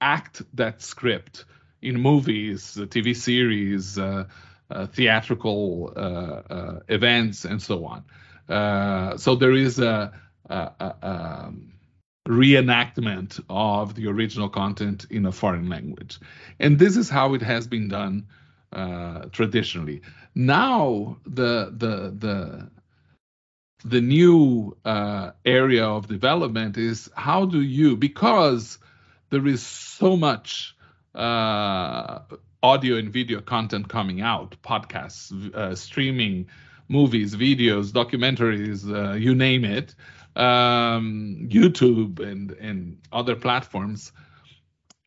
act 0.00 0.42
that 0.54 0.82
script 0.82 1.44
in 1.80 2.00
movies, 2.00 2.78
uh, 2.78 2.82
TV 2.82 3.14
series, 3.14 3.98
uh, 3.98 4.24
uh, 4.70 4.86
theatrical 4.86 5.92
uh, 5.94 6.00
uh, 6.00 6.80
events, 6.88 7.44
and 7.44 7.60
so 7.60 7.84
on. 7.84 9.18
So 9.18 9.34
there 9.36 9.52
is 9.52 9.78
a, 9.78 10.12
a, 10.48 10.70
a 10.80 10.96
um, 11.02 11.71
reenactment 12.28 13.40
of 13.48 13.94
the 13.94 14.06
original 14.06 14.48
content 14.48 15.06
in 15.10 15.26
a 15.26 15.32
foreign 15.32 15.68
language. 15.68 16.18
And 16.60 16.78
this 16.78 16.96
is 16.96 17.10
how 17.10 17.34
it 17.34 17.42
has 17.42 17.66
been 17.66 17.88
done 17.88 18.26
uh, 18.72 19.26
traditionally. 19.32 20.02
Now, 20.34 21.18
the, 21.26 21.72
the, 21.76 22.14
the, 22.16 22.70
the 23.84 24.00
new 24.00 24.76
uh, 24.84 25.32
area 25.44 25.84
of 25.84 26.06
development 26.06 26.78
is 26.78 27.10
how 27.14 27.44
do 27.44 27.60
you, 27.60 27.96
because 27.96 28.78
there 29.30 29.46
is 29.46 29.62
so 29.62 30.16
much 30.16 30.76
uh, 31.14 32.20
audio 32.62 32.96
and 32.96 33.12
video 33.12 33.40
content 33.40 33.88
coming 33.88 34.20
out, 34.20 34.56
podcasts, 34.62 35.54
uh, 35.54 35.74
streaming, 35.74 36.46
movies, 36.88 37.34
videos, 37.34 37.90
documentaries, 37.90 38.88
uh, 38.88 39.14
you 39.14 39.34
name 39.34 39.64
it, 39.64 39.94
um, 40.36 41.48
YouTube 41.50 42.20
and 42.20 42.52
and 42.52 42.98
other 43.12 43.36
platforms. 43.36 44.12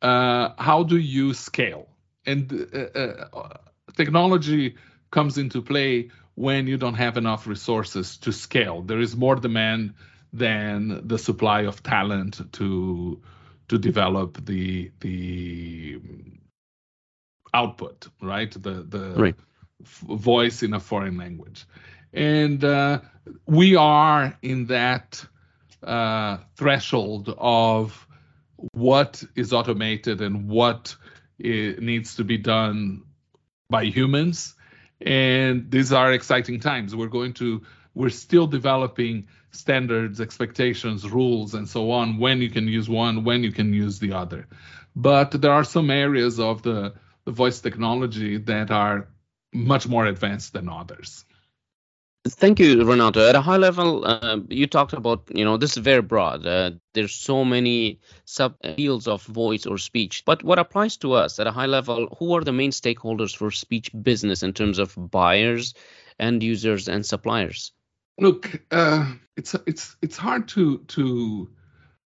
Uh, 0.01 0.49
how 0.57 0.83
do 0.83 0.97
you 0.97 1.33
scale? 1.33 1.87
And 2.25 2.51
uh, 2.73 2.99
uh, 2.99 3.57
technology 3.95 4.75
comes 5.11 5.37
into 5.37 5.61
play 5.61 6.11
when 6.35 6.67
you 6.67 6.77
don't 6.77 6.95
have 6.95 7.17
enough 7.17 7.47
resources 7.47 8.17
to 8.19 8.31
scale. 8.33 8.81
There 8.81 8.99
is 8.99 9.15
more 9.15 9.35
demand 9.35 9.95
than 10.33 11.07
the 11.07 11.17
supply 11.17 11.61
of 11.63 11.83
talent 11.83 12.41
to 12.53 13.21
to 13.69 13.77
develop 13.79 14.45
the 14.45 14.91
the 15.01 15.99
output, 17.53 18.09
right? 18.21 18.51
The 18.51 18.83
the 18.83 19.23
Right. 19.23 19.35
voice 19.81 20.63
in 20.63 20.73
a 20.73 20.79
foreign 20.79 21.17
language, 21.17 21.65
and 22.15 22.63
uh, 22.63 23.01
we 23.45 23.75
are 23.75 24.37
in 24.41 24.67
that 24.67 25.23
uh, 25.83 26.37
threshold 26.55 27.33
of 27.37 28.07
what 28.55 29.23
is 29.35 29.51
automated 29.51 30.21
and 30.21 30.47
what 30.47 30.95
needs 31.37 32.15
to 32.15 32.23
be 32.23 32.37
done 32.37 33.03
by 33.69 33.83
humans. 33.83 34.55
And 35.01 35.69
these 35.69 35.91
are 35.91 36.13
exciting 36.13 36.61
times. 36.61 36.95
We're 36.95 37.07
going 37.07 37.33
to 37.33 37.63
we're 37.93 38.09
still 38.09 38.47
developing 38.47 39.27
standards 39.51 40.19
expectations 40.19 41.09
rules 41.09 41.53
and 41.53 41.67
so 41.67 41.91
on 41.91 42.17
when 42.17 42.41
you 42.41 42.49
can 42.49 42.67
use 42.67 42.89
one 42.89 43.23
when 43.23 43.43
you 43.43 43.51
can 43.51 43.73
use 43.73 43.99
the 43.99 44.13
other. 44.13 44.47
But 44.95 45.31
there 45.31 45.51
are 45.51 45.65
some 45.65 45.89
areas 45.89 46.39
of 46.39 46.61
the, 46.61 46.93
the 47.25 47.31
voice 47.31 47.59
technology 47.59 48.37
that 48.37 48.71
are 48.71 49.09
much 49.53 49.87
more 49.87 50.05
advanced 50.05 50.53
than 50.53 50.69
others 50.69 51.25
Thank 52.27 52.59
you, 52.59 52.83
Renato. 52.83 53.27
At 53.29 53.35
a 53.35 53.41
high 53.41 53.57
level, 53.57 54.03
uh, 54.05 54.39
you 54.49 54.65
talked 54.65 54.93
about, 54.93 55.29
you 55.33 55.45
know, 55.45 55.57
this 55.57 55.77
is 55.77 55.83
very 55.83 56.01
broad. 56.01 56.45
Uh, 56.45 56.71
there's 56.93 57.13
so 57.13 57.45
many 57.45 57.99
sub 58.25 58.55
fields 58.75 59.07
of 59.07 59.23
voice 59.23 59.67
or 59.67 59.77
speech. 59.77 60.23
But 60.25 60.43
what 60.43 60.57
applies 60.57 60.97
to 60.97 61.13
us 61.13 61.39
at 61.39 61.45
a 61.45 61.51
high 61.51 61.67
level, 61.67 62.07
who 62.17 62.35
are 62.35 62.43
the 62.43 62.51
main 62.51 62.71
stakeholders 62.71 63.35
for 63.35 63.51
speech 63.51 63.91
business 64.01 64.41
in 64.41 64.53
terms 64.53 64.79
of 64.79 64.95
buyers, 65.11 65.75
end 66.19 66.41
users, 66.41 66.87
and 66.87 67.05
suppliers? 67.05 67.71
look 68.19 68.61
uh, 68.71 69.11
it's 69.35 69.55
it's 69.65 69.97
it's 70.01 70.17
hard 70.17 70.47
to 70.47 70.79
to 70.87 71.49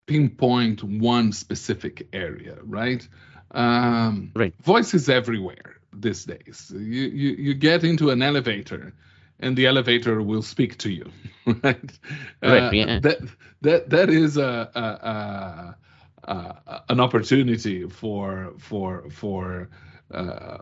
pinpoint 0.05 0.83
one 0.83 1.31
specific 1.31 2.07
area 2.11 2.57
right 2.63 3.07
um 3.51 4.31
Right. 4.35 4.53
voice 4.61 4.93
is 4.93 5.07
everywhere 5.07 5.77
these 5.93 6.25
days 6.25 6.71
you 6.75 7.03
you, 7.03 7.29
you 7.37 7.53
get 7.53 7.83
into 7.83 8.09
an 8.09 8.21
elevator 8.21 8.93
and 9.43 9.57
the 9.57 9.67
elevator 9.67 10.21
will 10.21 10.43
speak 10.43 10.77
to 10.79 10.91
you 10.91 11.11
right 11.63 11.99
Right, 12.47 12.69
yeah. 12.73 12.99
that 12.99 13.19
that 13.61 13.89
that 13.89 14.09
is 14.09 14.37
a, 14.37 14.69
a, 14.75 14.81
a, 14.81 16.31
a 16.31 16.83
an 16.89 16.99
opportunity 16.99 17.87
for 17.89 18.53
for 18.59 19.09
for 19.09 19.69
uh, 20.13 20.59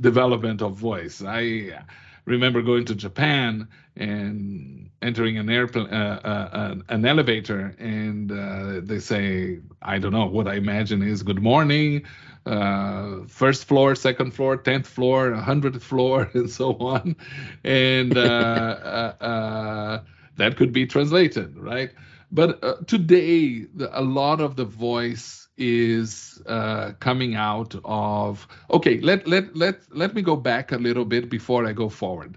development 0.00 0.62
of 0.62 0.76
voice. 0.76 1.22
I 1.22 1.82
remember 2.30 2.62
going 2.62 2.84
to 2.86 2.94
Japan 2.94 3.68
and 3.96 4.90
entering 5.02 5.38
an 5.38 5.50
airplane, 5.50 5.88
uh, 5.88 6.20
uh, 6.24 6.74
an, 6.88 7.04
elevator, 7.04 7.74
and 7.78 8.30
uh, 8.30 8.80
they 8.82 8.98
say, 8.98 9.58
I 9.82 9.98
don't 9.98 10.12
know 10.12 10.26
what 10.26 10.46
I 10.46 10.54
imagine 10.54 11.02
is 11.02 11.22
good 11.22 11.42
morning, 11.42 12.04
uh, 12.46 13.24
first 13.26 13.64
floor, 13.64 13.94
second 13.94 14.32
floor, 14.32 14.56
tenth 14.56 14.86
floor, 14.86 15.34
hundredth 15.34 15.82
floor, 15.82 16.30
and 16.34 16.50
so 16.50 16.76
on, 16.78 17.16
and 17.64 18.16
uh, 18.16 18.20
uh, 19.20 19.24
uh, 19.24 20.02
that 20.36 20.56
could 20.56 20.72
be 20.72 20.86
translated, 20.86 21.56
right? 21.56 21.90
But 22.32 22.62
uh, 22.62 22.76
today, 22.86 23.66
the, 23.74 23.90
a 23.98 24.02
lot 24.02 24.40
of 24.40 24.56
the 24.56 24.64
voice 24.64 25.48
is 25.60 26.42
uh, 26.46 26.92
coming 27.00 27.36
out 27.36 27.74
of. 27.84 28.48
Okay, 28.70 29.00
let 29.00 29.28
let 29.28 29.54
let 29.54 29.76
let 29.94 30.14
me 30.14 30.22
go 30.22 30.34
back 30.36 30.72
a 30.72 30.78
little 30.78 31.04
bit 31.04 31.30
before 31.30 31.66
I 31.66 31.72
go 31.72 31.88
forward. 31.88 32.36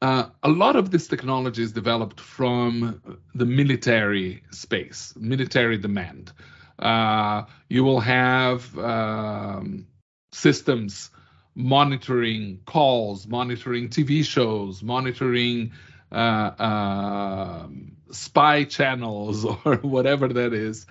Uh, 0.00 0.26
a 0.44 0.48
lot 0.48 0.76
of 0.76 0.90
this 0.90 1.08
technology 1.08 1.62
is 1.62 1.72
developed 1.72 2.20
from 2.20 3.00
the 3.34 3.44
military 3.44 4.42
space, 4.50 5.12
military 5.16 5.76
demand. 5.76 6.32
Uh, 6.78 7.42
you 7.68 7.84
will 7.84 8.00
have 8.00 8.78
um, 8.78 9.86
systems 10.32 11.10
monitoring 11.56 12.60
calls, 12.64 13.26
monitoring 13.26 13.88
TV 13.88 14.24
shows, 14.24 14.82
monitoring 14.82 15.72
uh, 16.12 16.52
um 16.58 17.97
spy 18.10 18.64
channels 18.64 19.44
or 19.64 19.76
whatever 19.76 20.28
that 20.28 20.52
is. 20.52 20.86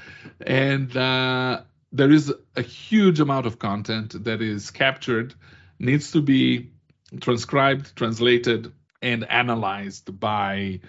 And 0.45 0.95
uh, 0.95 1.61
there 1.91 2.11
is 2.11 2.33
a 2.55 2.61
huge 2.61 3.19
amount 3.19 3.45
of 3.45 3.59
content 3.59 4.23
that 4.25 4.41
is 4.41 4.71
captured, 4.71 5.33
needs 5.79 6.11
to 6.11 6.21
be 6.21 6.71
transcribed, 7.19 7.95
translated, 7.95 8.71
and 9.01 9.29
analyzed 9.29 10.19
by 10.19 10.81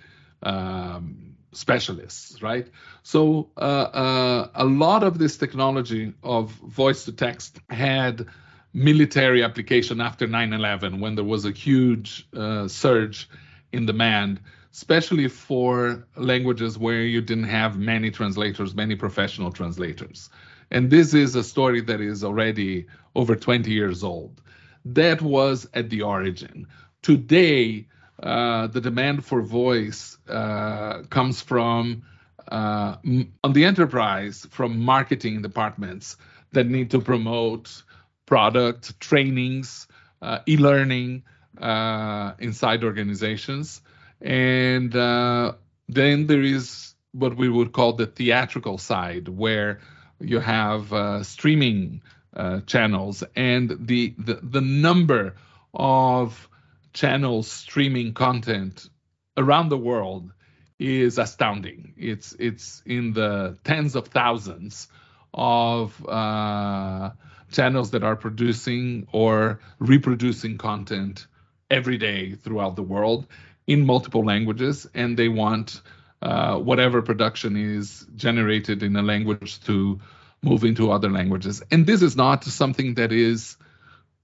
um, 0.43 1.37
specialists, 1.53 2.43
right? 2.43 2.69
So 3.03 3.51
uh, 3.57 3.61
uh, 3.61 4.49
a 4.55 4.65
lot 4.65 5.03
of 5.03 5.19
this 5.19 5.37
technology 5.37 6.15
of 6.23 6.51
voice 6.51 7.05
to 7.05 7.13
text 7.13 7.59
had 7.69 8.27
military 8.73 9.43
application 9.43 10.01
after 10.01 10.27
9/11 10.27 11.01
when 11.01 11.15
there 11.15 11.25
was 11.25 11.45
a 11.45 11.51
huge 11.51 12.29
uh, 12.37 12.69
surge 12.69 13.29
in 13.73 13.87
demand, 13.87 14.41
especially 14.73 15.29
for 15.29 16.07
languages 16.17 16.79
where 16.79 17.03
you 17.03 17.21
didn't 17.21 17.45
have 17.45 17.79
many 17.79 18.11
translators, 18.11 18.75
many 18.75 18.95
professional 18.95 19.51
translators. 19.51 20.31
And 20.71 20.91
this 20.91 21.15
is 21.15 21.35
a 21.35 21.43
story 21.43 21.81
that 21.83 22.01
is 22.01 22.23
already 22.23 22.87
over 23.15 23.35
20 23.35 23.71
years 23.71 24.05
old. 24.05 24.41
That 24.85 25.23
was 25.23 25.67
at 25.75 25.91
the 25.91 26.03
origin. 26.03 26.67
Today, 27.03 27.87
uh, 28.23 28.67
the 28.67 28.81
demand 28.81 29.25
for 29.25 29.43
voice 29.43 30.19
uh, 30.29 31.03
comes 31.09 31.41
from 31.41 32.03
uh, 32.51 32.97
on 33.45 33.53
the 33.53 33.65
enterprise 33.65 34.47
from 34.51 34.79
marketing 34.81 35.43
departments 35.43 36.17
that 36.53 36.67
need 36.67 36.91
to 36.91 37.01
promote 37.01 37.83
product 38.27 38.99
trainings, 39.01 39.87
uh, 40.23 40.39
e-learning 40.47 41.23
uh, 41.61 42.33
inside 42.39 42.85
organizations, 42.85 43.83
and 44.21 44.95
uh, 44.95 45.53
then 45.89 46.27
there 46.27 46.43
is 46.43 46.95
what 47.13 47.37
we 47.37 47.49
would 47.49 47.73
call 47.73 47.95
the 47.95 48.07
theatrical 48.07 48.79
side, 48.79 49.29
where 49.29 49.81
you 50.21 50.41
have 50.41 50.93
uh, 50.93 51.23
streaming 51.23 52.03
uh, 52.37 52.61
channels 52.61 53.25
and 53.35 53.77
the, 53.87 54.15
the 54.19 54.39
the 54.43 54.61
number 54.61 55.35
of 55.75 56.49
channels 56.93 57.51
streaming 57.51 58.13
content 58.15 58.89
around 59.37 59.69
the 59.69 59.79
world 59.79 60.33
is 60.79 61.19
astounding. 61.19 61.95
It's 61.97 62.35
it's 62.39 62.83
in 62.87 63.13
the 63.13 63.59
tens 63.65 63.97
of 63.97 64.09
thousands 64.09 64.89
of 65.35 66.07
uh, 66.07 67.11
channels 67.51 67.91
that 67.93 68.03
are 68.03 68.17
producing 68.17 69.07
or 69.13 69.61
reproducing 69.79 70.59
content 70.59 71.27
every 71.71 71.99
day 71.99 72.35
throughout 72.35 72.77
the 72.77 72.83
world 72.83 73.27
in 73.69 73.85
multiple 73.85 74.25
languages, 74.25 74.87
and 74.95 75.17
they 75.17 75.29
want 75.29 75.83
uh, 76.23 76.59
whatever 76.59 77.03
production 77.03 77.57
is 77.57 78.07
generated 78.17 78.83
in 78.83 78.97
a 78.97 79.03
language 79.03 79.61
to 79.61 80.01
move 80.43 80.65
into 80.65 80.91
other 80.91 81.11
languages. 81.11 81.63
And 81.71 81.87
this 81.87 82.03
is 82.03 82.17
not 82.17 82.43
something 82.45 82.95
that 82.95 83.13
is, 83.13 83.57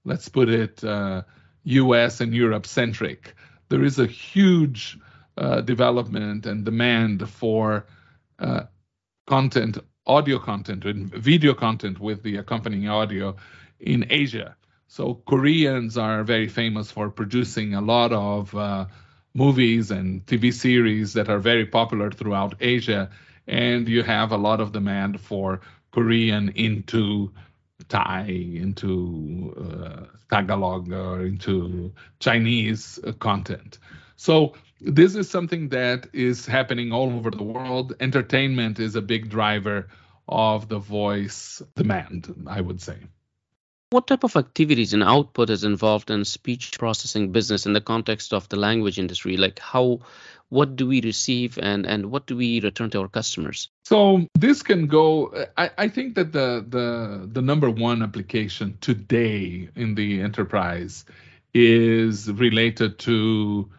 let's 0.03 0.27
put 0.29 0.49
it, 0.49 0.83
uh, 0.83 1.21
US 1.63 2.21
and 2.21 2.33
Europe 2.33 2.65
centric. 2.65 3.35
There 3.69 3.83
is 3.83 3.99
a 3.99 4.07
huge 4.07 4.97
uh, 5.37 5.61
development 5.61 6.45
and 6.47 6.65
demand 6.65 7.29
for 7.29 7.85
uh, 8.39 8.63
content, 9.27 9.77
audio 10.07 10.39
content, 10.39 10.85
and 10.85 11.13
video 11.13 11.53
content 11.53 11.99
with 11.99 12.23
the 12.23 12.37
accompanying 12.37 12.89
audio 12.89 13.35
in 13.79 14.07
Asia. 14.09 14.55
So 14.87 15.21
Koreans 15.27 15.97
are 15.97 16.23
very 16.23 16.47
famous 16.47 16.89
for 16.91 17.09
producing 17.09 17.73
a 17.73 17.81
lot 17.81 18.11
of 18.13 18.55
uh, 18.55 18.85
movies 19.35 19.91
and 19.91 20.25
TV 20.25 20.51
series 20.51 21.13
that 21.13 21.29
are 21.29 21.39
very 21.39 21.65
popular 21.65 22.09
throughout 22.09 22.55
Asia, 22.61 23.09
and 23.47 23.87
you 23.87 24.01
have 24.01 24.31
a 24.31 24.37
lot 24.37 24.61
of 24.61 24.71
demand 24.71 25.21
for 25.21 25.61
Korean 25.91 26.49
into 26.55 27.31
Thai, 27.89 28.27
into 28.27 29.53
uh, 29.59 30.05
Tagalog, 30.31 30.91
or 30.91 31.25
into 31.25 31.93
Chinese 32.19 32.99
content. 33.19 33.77
So 34.15 34.53
this 34.79 35.15
is 35.15 35.29
something 35.29 35.69
that 35.69 36.07
is 36.13 36.45
happening 36.45 36.91
all 36.93 37.11
over 37.11 37.29
the 37.29 37.43
world. 37.43 37.93
Entertainment 37.99 38.79
is 38.79 38.95
a 38.95 39.01
big 39.01 39.29
driver 39.29 39.87
of 40.27 40.69
the 40.69 40.79
voice 40.79 41.61
demand, 41.75 42.33
I 42.47 42.61
would 42.61 42.81
say. 42.81 42.97
What 43.91 44.07
type 44.07 44.23
of 44.23 44.35
activities 44.35 44.93
and 44.93 45.03
output 45.03 45.49
is 45.49 45.63
involved 45.63 46.09
in 46.09 46.25
speech 46.25 46.77
processing 46.79 47.31
business 47.31 47.65
in 47.65 47.73
the 47.73 47.81
context 47.81 48.33
of 48.33 48.49
the 48.49 48.57
language 48.57 48.97
industry? 48.97 49.37
Like 49.37 49.59
how 49.59 49.99
what 50.49 50.75
do 50.75 50.87
we 50.87 51.01
receive 51.01 51.57
and 51.61 51.85
and 51.85 52.11
what 52.11 52.27
do 52.27 52.35
we 52.35 52.61
return 52.61 52.89
to 52.91 53.01
our 53.01 53.07
customers? 53.07 53.69
So 53.83 54.27
this 54.33 54.63
can 54.63 54.87
go 54.87 55.33
I, 55.57 55.71
I 55.77 55.87
think 55.87 56.15
that 56.15 56.31
the 56.31 56.65
the 56.67 57.29
the 57.31 57.41
number 57.41 57.69
one 57.69 58.01
application 58.01 58.77
today 58.81 59.69
in 59.75 59.95
the 59.95 60.21
enterprise 60.21 61.05
is 61.53 62.29
related 62.31 62.99
to 62.99 63.69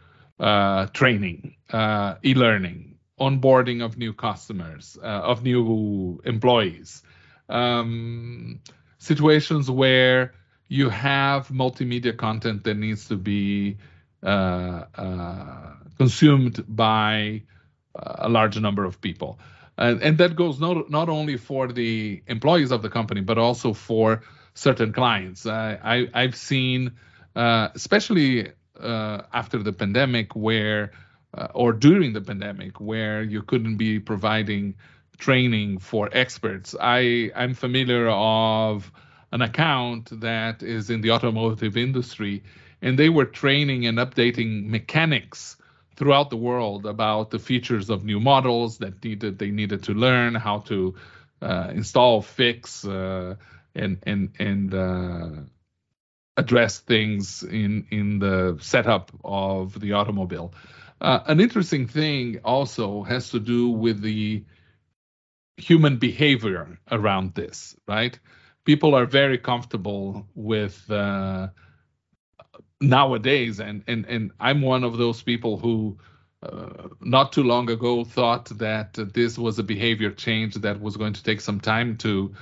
uh, 0.40 0.86
training, 0.86 1.56
uh, 1.72 2.14
e-learning, 2.24 2.96
onboarding 3.20 3.84
of 3.84 3.96
new 3.98 4.12
customers, 4.12 4.98
uh, 5.02 5.06
of 5.06 5.42
new 5.42 6.20
employees. 6.24 7.02
Um, 7.48 8.60
situations 9.06 9.70
where 9.70 10.34
you 10.68 10.88
have 10.90 11.48
multimedia 11.48 12.16
content 12.16 12.64
that 12.64 12.76
needs 12.76 13.08
to 13.08 13.16
be 13.16 13.76
uh, 14.22 14.84
uh, 14.94 15.72
consumed 15.96 16.64
by 16.68 17.42
a 17.94 18.28
large 18.28 18.58
number 18.58 18.84
of 18.84 19.00
people. 19.00 19.38
And, 19.78 20.02
and 20.02 20.18
that 20.18 20.34
goes 20.34 20.58
not, 20.58 20.90
not 20.90 21.08
only 21.08 21.36
for 21.36 21.72
the 21.72 22.22
employees 22.26 22.72
of 22.72 22.82
the 22.82 22.90
company, 22.90 23.20
but 23.20 23.38
also 23.38 23.72
for 23.72 24.22
certain 24.54 24.92
clients. 24.92 25.46
I, 25.46 26.08
I've 26.12 26.34
seen, 26.34 26.92
uh, 27.36 27.68
especially 27.74 28.52
uh, 28.80 29.22
after 29.32 29.62
the 29.62 29.72
pandemic, 29.72 30.34
where 30.34 30.92
uh, 31.32 31.48
or 31.54 31.72
during 31.72 32.12
the 32.12 32.20
pandemic, 32.20 32.80
where 32.80 33.22
you 33.22 33.42
couldn't 33.42 33.76
be 33.76 34.00
providing 34.00 34.74
training 35.18 35.78
for 35.78 36.08
experts. 36.12 36.74
I 36.80 37.30
I'm 37.34 37.54
familiar 37.54 38.08
of 38.08 38.90
an 39.32 39.42
account 39.42 40.20
that 40.20 40.62
is 40.62 40.90
in 40.90 41.00
the 41.00 41.10
automotive 41.10 41.76
industry, 41.76 42.42
and 42.82 42.98
they 42.98 43.08
were 43.08 43.24
training 43.24 43.86
and 43.86 43.98
updating 43.98 44.66
mechanics 44.66 45.56
throughout 45.96 46.30
the 46.30 46.36
world 46.36 46.86
about 46.86 47.30
the 47.30 47.38
features 47.38 47.90
of 47.90 48.04
new 48.04 48.20
models 48.20 48.78
that 48.78 49.02
needed 49.02 49.38
they 49.38 49.50
needed 49.50 49.82
to 49.84 49.94
learn 49.94 50.34
how 50.34 50.58
to 50.60 50.94
uh, 51.42 51.70
install, 51.72 52.22
fix, 52.22 52.84
uh, 52.84 53.34
and 53.74 53.98
and 54.04 54.30
and 54.38 54.74
uh, 54.74 55.30
address 56.36 56.80
things 56.80 57.42
in 57.42 57.86
in 57.90 58.18
the 58.18 58.56
setup 58.60 59.10
of 59.24 59.78
the 59.80 59.92
automobile. 59.92 60.52
Uh, 61.00 61.20
an 61.26 61.40
interesting 61.40 61.86
thing 61.86 62.40
also 62.44 63.02
has 63.02 63.30
to 63.30 63.38
do 63.38 63.68
with 63.68 64.00
the 64.00 64.42
human 65.56 65.96
behavior 65.96 66.78
around 66.90 67.34
this, 67.34 67.76
right? 67.86 68.18
People 68.64 68.94
are 68.94 69.06
very 69.06 69.38
comfortable 69.38 70.26
with 70.34 70.90
uh, 70.90 71.48
nowadays, 72.80 73.60
and 73.60 73.82
and 73.86 74.04
and 74.06 74.32
I'm 74.40 74.62
one 74.62 74.84
of 74.84 74.98
those 74.98 75.22
people 75.22 75.58
who. 75.58 75.98
Uh, 76.42 76.88
not 77.00 77.32
too 77.32 77.42
long 77.42 77.68
ago, 77.70 78.04
thought 78.04 78.44
that 78.58 78.92
this 79.14 79.38
was 79.38 79.58
a 79.58 79.62
behavior 79.62 80.10
change 80.10 80.54
that 80.54 80.78
was 80.80 80.96
going 80.96 81.14
to 81.14 81.22
take 81.22 81.40
some 81.40 81.58
time 81.58 81.96
to 81.96 82.32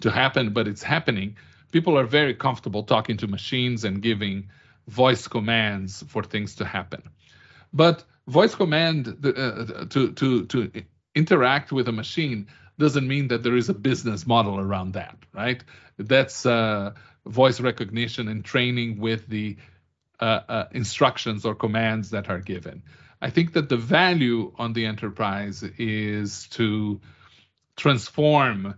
to 0.00 0.10
happen, 0.10 0.52
but 0.52 0.66
it's 0.66 0.82
happening 0.82 1.36
people 1.74 1.98
are 1.98 2.06
very 2.06 2.32
comfortable 2.32 2.84
talking 2.84 3.16
to 3.16 3.26
machines 3.26 3.82
and 3.82 4.00
giving 4.00 4.48
voice 4.86 5.26
commands 5.26 6.04
for 6.06 6.22
things 6.22 6.54
to 6.54 6.64
happen. 6.64 7.02
But 7.72 8.04
voice 8.28 8.54
command 8.54 9.08
uh, 9.24 9.84
to 9.94 10.12
to 10.20 10.46
to 10.52 10.70
interact 11.16 11.72
with 11.72 11.88
a 11.88 11.92
machine 12.02 12.46
doesn't 12.78 13.06
mean 13.06 13.28
that 13.28 13.42
there 13.42 13.56
is 13.56 13.68
a 13.68 13.74
business 13.74 14.26
model 14.26 14.58
around 14.58 14.94
that, 14.94 15.16
right? 15.32 15.62
That's 15.96 16.44
uh, 16.44 16.92
voice 17.26 17.60
recognition 17.60 18.28
and 18.28 18.44
training 18.44 18.98
with 18.98 19.26
the 19.28 19.56
uh, 20.20 20.40
uh 20.48 20.64
instructions 20.72 21.44
or 21.44 21.54
commands 21.54 22.10
that 22.10 22.30
are 22.30 22.38
given. 22.40 22.82
I 23.20 23.30
think 23.30 23.54
that 23.54 23.68
the 23.68 23.76
value 23.76 24.52
on 24.56 24.72
the 24.72 24.86
enterprise 24.86 25.62
is 25.78 26.46
to 26.48 27.00
transform 27.76 28.74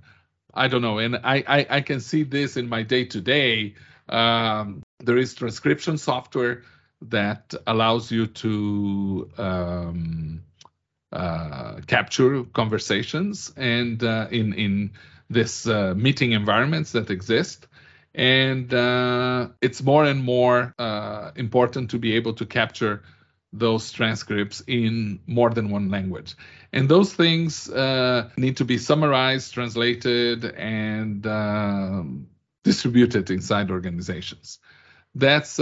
I 0.54 0.68
don't 0.68 0.80
know, 0.80 0.98
and 0.98 1.16
I 1.16 1.44
I, 1.46 1.66
I 1.68 1.80
can 1.82 2.00
see 2.00 2.22
this 2.22 2.56
in 2.56 2.68
my 2.68 2.82
day 2.82 3.04
to 3.04 3.20
day. 3.20 3.74
There 4.08 5.18
is 5.18 5.34
transcription 5.34 5.98
software 5.98 6.62
that 7.02 7.54
allows 7.66 8.10
you 8.10 8.26
to 8.26 9.30
um, 9.36 10.42
uh, 11.16 11.80
capture 11.86 12.44
conversations 12.44 13.50
and 13.56 14.04
uh, 14.04 14.28
in 14.30 14.52
in 14.52 14.90
this 15.30 15.66
uh, 15.66 15.94
meeting 15.96 16.32
environments 16.32 16.92
that 16.92 17.10
exist 17.10 17.66
and 18.14 18.72
uh, 18.72 19.48
it's 19.62 19.82
more 19.82 20.04
and 20.04 20.22
more 20.22 20.74
uh, 20.78 21.30
important 21.34 21.90
to 21.90 21.98
be 21.98 22.16
able 22.16 22.34
to 22.34 22.44
capture 22.44 23.02
those 23.50 23.92
transcripts 23.92 24.62
in 24.66 25.20
more 25.26 25.48
than 25.48 25.70
one 25.70 25.88
language. 25.90 26.36
And 26.72 26.88
those 26.88 27.14
things 27.14 27.68
need 28.36 28.56
to 28.58 28.64
be 28.64 28.76
summarized, 28.76 29.54
translated, 29.54 30.44
and 30.44 31.26
um, 31.26 32.26
distributed 32.62 33.30
inside 33.30 33.70
organizations. 33.70 34.58
That's 35.14 35.58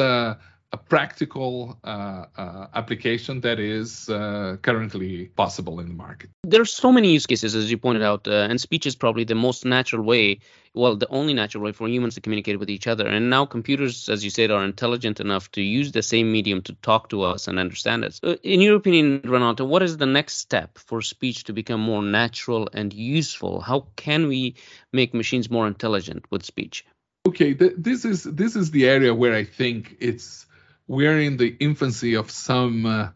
a 0.73 0.77
practical 0.77 1.79
uh, 1.85 2.25
uh, 2.37 2.67
application 2.75 3.41
that 3.43 3.61
is 3.61 4.09
uh, 4.09 4.57
currently 4.63 5.27
possible 5.37 5.79
in 5.79 5.87
the 5.87 5.95
market. 5.95 6.31
There 6.43 6.61
are 6.61 6.65
so 6.65 6.91
many 6.91 7.13
use 7.13 7.27
cases, 7.27 7.55
as 7.55 7.71
you 7.71 7.79
pointed 7.79 8.03
out, 8.03 8.27
uh, 8.27 8.49
and 8.51 8.61
speech 8.61 8.85
is 8.85 8.97
probably 8.97 9.23
the 9.23 9.37
most 9.37 9.65
natural 9.65 10.03
way, 10.03 10.41
well, 10.75 10.97
the 10.97 11.09
only 11.09 11.33
natural 11.33 11.63
way 11.63 11.71
for 11.71 11.89
humans 11.89 12.17
to 12.17 12.21
communicate 12.21 12.59
with 12.59 12.71
each 12.71 12.89
other. 12.89 13.07
And 13.07 13.31
now 13.31 13.47
computers, 13.47 14.09
as 14.09 14.25
you 14.25 14.31
said, 14.31 14.51
are 14.51 14.65
intelligent 14.65 15.21
enough 15.21 15.51
to 15.53 15.63
use 15.63 15.93
the 15.93 16.03
same 16.03 16.33
medium 16.33 16.61
to 16.63 16.73
talk 16.83 17.09
to 17.11 17.23
us 17.23 17.47
and 17.47 17.59
understand 17.59 18.05
us. 18.05 18.19
In 18.43 18.61
your 18.61 18.75
opinion, 18.75 19.21
Renato, 19.25 19.65
what 19.65 19.83
is 19.83 19.97
the 19.97 20.07
next 20.07 20.39
step 20.39 20.79
for 20.79 21.03
speech 21.03 21.45
to 21.45 21.53
become 21.53 21.81
more 21.81 22.03
natural 22.03 22.69
and 22.73 22.93
useful? 22.93 23.61
How 23.61 23.87
can 23.95 24.27
we 24.27 24.57
make 24.93 25.15
machines 25.15 25.49
more 25.51 25.69
intelligent 25.69 26.25
with 26.33 26.45
speech? 26.45 26.85
Okay, 27.27 27.55
th- 27.55 27.73
this 27.79 28.05
is 28.05 28.25
this 28.25 28.55
is 28.55 28.71
the 28.71 28.87
area 28.87 29.15
where 29.15 29.35
I 29.35 29.45
think 29.45 29.97
it's 29.99 30.45
we're 30.87 31.21
in 31.21 31.37
the 31.37 31.57
infancy 31.61 32.15
of 32.15 32.31
some 32.31 32.87
uh, 32.87 33.09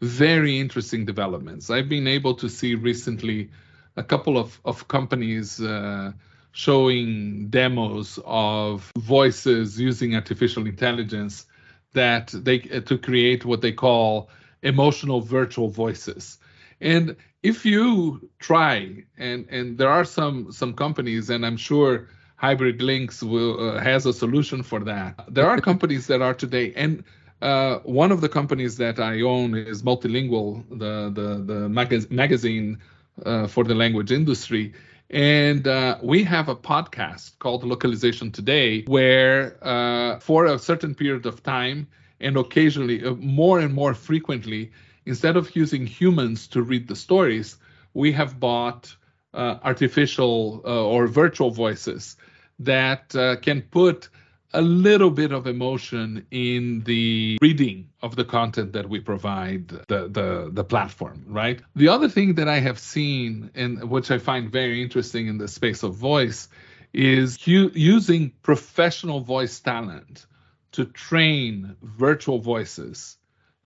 very 0.00 0.60
interesting 0.60 1.04
developments. 1.04 1.70
I've 1.70 1.88
been 1.88 2.06
able 2.06 2.34
to 2.36 2.48
see 2.48 2.74
recently 2.74 3.50
a 3.96 4.02
couple 4.02 4.38
of, 4.38 4.60
of 4.64 4.88
companies 4.88 5.60
uh, 5.60 6.12
showing 6.52 7.48
demos 7.48 8.18
of 8.24 8.92
voices 8.98 9.80
using 9.80 10.14
artificial 10.14 10.66
intelligence 10.66 11.46
that 11.92 12.28
they 12.28 12.60
uh, 12.72 12.80
to 12.80 12.98
create 12.98 13.44
what 13.44 13.62
they 13.62 13.72
call 13.72 14.28
emotional 14.62 15.20
virtual 15.20 15.68
voices. 15.68 16.38
And 16.80 17.16
if 17.42 17.64
you 17.64 18.30
try, 18.38 19.04
and 19.16 19.46
and 19.50 19.78
there 19.78 19.88
are 19.88 20.04
some 20.04 20.52
some 20.52 20.74
companies, 20.74 21.30
and 21.30 21.44
I'm 21.44 21.56
sure 21.56 22.08
Hybrid 22.36 22.82
Lynx 22.82 23.22
will 23.22 23.58
uh, 23.58 23.80
has 23.80 24.06
a 24.06 24.12
solution 24.12 24.62
for 24.62 24.80
that. 24.80 25.24
There 25.28 25.48
are 25.48 25.60
companies 25.60 26.06
that 26.08 26.20
are 26.20 26.34
today, 26.34 26.72
and 26.76 27.02
uh, 27.40 27.78
one 27.80 28.12
of 28.12 28.20
the 28.20 28.28
companies 28.28 28.76
that 28.76 28.98
I 28.98 29.22
own 29.22 29.54
is 29.54 29.82
Multilingual, 29.82 30.64
the 30.70 31.10
the 31.10 31.42
the 31.42 31.68
mag- 31.68 32.10
magazine 32.10 32.78
uh, 33.24 33.46
for 33.46 33.64
the 33.64 33.74
language 33.74 34.12
industry. 34.12 34.72
And 35.10 35.66
uh, 35.66 35.98
we 36.02 36.24
have 36.24 36.48
a 36.48 36.56
podcast 36.56 37.38
called 37.38 37.64
Localization 37.64 38.32
Today, 38.32 38.82
where 38.86 39.56
uh, 39.62 40.18
for 40.18 40.46
a 40.46 40.58
certain 40.58 40.94
period 40.94 41.24
of 41.26 41.42
time, 41.42 41.86
and 42.20 42.36
occasionally, 42.36 43.04
uh, 43.04 43.14
more 43.14 43.60
and 43.60 43.72
more 43.72 43.94
frequently, 43.94 44.72
instead 45.06 45.36
of 45.36 45.54
using 45.56 45.86
humans 45.86 46.48
to 46.48 46.62
read 46.62 46.88
the 46.88 46.96
stories, 46.96 47.56
we 47.94 48.12
have 48.12 48.38
bought 48.40 48.94
uh, 49.32 49.58
artificial 49.62 50.60
uh, 50.64 50.84
or 50.84 51.06
virtual 51.06 51.50
voices 51.50 52.16
that 52.58 53.14
uh, 53.14 53.36
can 53.36 53.62
put 53.62 54.08
a 54.54 54.62
little 54.62 55.10
bit 55.10 55.32
of 55.32 55.46
emotion 55.46 56.24
in 56.30 56.82
the 56.84 57.36
reading 57.42 57.90
of 58.02 58.16
the 58.16 58.24
content 58.24 58.72
that 58.72 58.88
we 58.88 59.00
provide 59.00 59.68
the, 59.68 60.08
the 60.08 60.50
the 60.52 60.64
platform 60.64 61.24
right? 61.26 61.60
The 61.74 61.88
other 61.88 62.08
thing 62.08 62.34
that 62.36 62.48
i 62.48 62.60
have 62.60 62.78
seen 62.78 63.50
and 63.54 63.90
which 63.90 64.10
i 64.10 64.18
find 64.18 64.50
very 64.50 64.82
interesting 64.82 65.26
in 65.26 65.38
the 65.38 65.48
space 65.48 65.82
of 65.82 65.94
voice 65.94 66.48
is 66.94 67.46
u- 67.46 67.72
using 67.74 68.32
professional 68.42 69.20
voice 69.20 69.60
talent 69.60 70.26
to 70.72 70.84
train 70.86 71.76
virtual 71.82 72.38
voices 72.38 73.18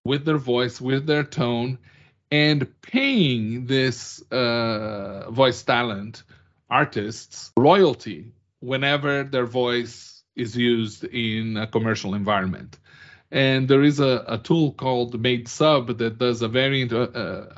with 0.05 0.25
their 0.25 0.39
voice, 0.39 0.81
with 0.81 1.07
their 1.07 1.25
tone, 1.25 1.79
and 2.31 2.67
paying 2.83 3.67
this 3.67 4.23
uh, 4.33 5.31
voice 5.31 5.63
talent 5.63 6.23
artists 6.71 7.53
royalty 7.57 8.33
whenever 8.61 9.25
their 9.25 9.47
voice 9.47 10.23
is 10.37 10.57
used 10.57 11.05
in 11.05 11.57
a 11.57 11.67
commercial 11.67 12.15
environment. 12.15 12.79
And 13.31 13.69
there 13.69 13.83
is 13.83 14.01
a, 14.01 14.25
a 14.27 14.39
tool 14.39 14.73
called 14.73 15.21
Matesub 15.23 15.99
that 15.99 16.19
does 16.19 16.43
a 16.43 16.49
very 16.49 16.89
uh, 16.91 16.97
uh, 16.97 17.57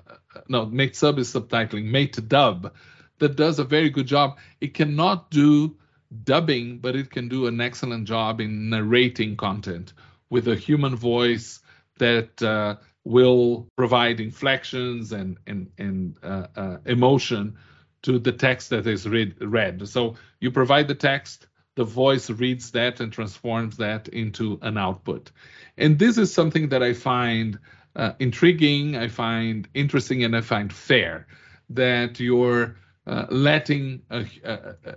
no 0.49 0.67
Matesub 0.67 1.19
is 1.19 1.33
subtitling 1.33 1.91
Matedub 1.91 2.71
that 3.19 3.37
does 3.37 3.59
a 3.59 3.65
very 3.65 3.91
good 3.91 4.07
job. 4.07 4.39
It 4.61 4.75
cannot 4.75 5.31
do 5.31 5.77
dubbing, 6.25 6.79
but 6.79 6.97
it 6.97 7.11
can 7.11 7.29
do 7.29 7.47
an 7.47 7.61
excellent 7.61 8.07
job 8.07 8.41
in 8.41 8.71
narrating 8.71 9.37
content 9.37 9.95
with 10.29 10.49
a 10.49 10.57
human 10.57 10.97
voice 10.97 11.61
that 11.99 12.43
uh, 12.43 12.77
will 13.05 13.69
provide 13.77 14.21
inflections 14.21 15.13
and 15.13 15.39
and 15.47 15.71
and 15.79 16.17
uh, 16.23 16.47
uh, 16.57 16.77
emotion 16.87 17.57
to 18.03 18.19
the 18.19 18.33
text 18.33 18.71
that 18.71 18.87
is 18.87 19.09
read, 19.09 19.35
read. 19.41 19.89
So 19.89 20.17
you 20.43 20.51
provide 20.51 20.89
the 20.89 20.95
text, 20.95 21.47
the 21.77 21.85
voice 21.85 22.29
reads 22.29 22.73
that 22.73 23.01
and 23.01 23.13
transforms 23.13 23.77
that 23.79 24.09
into 24.09 24.59
an 24.63 24.77
output. 24.77 25.31
And 25.79 25.99
this 25.99 26.19
is 26.19 26.35
something 26.35 26.69
that 26.71 26.83
I 26.83 26.93
find 26.93 27.59
uh, 27.95 28.13
intriguing, 28.19 28.97
I 28.97 29.09
find 29.09 29.69
interesting, 29.73 30.25
and 30.25 30.37
I 30.37 30.41
find 30.41 30.73
fair 30.73 31.27
that 31.71 32.21
you're 32.21 32.77
uh, 33.07 33.27
letting 33.31 34.03
uh, 34.11 34.25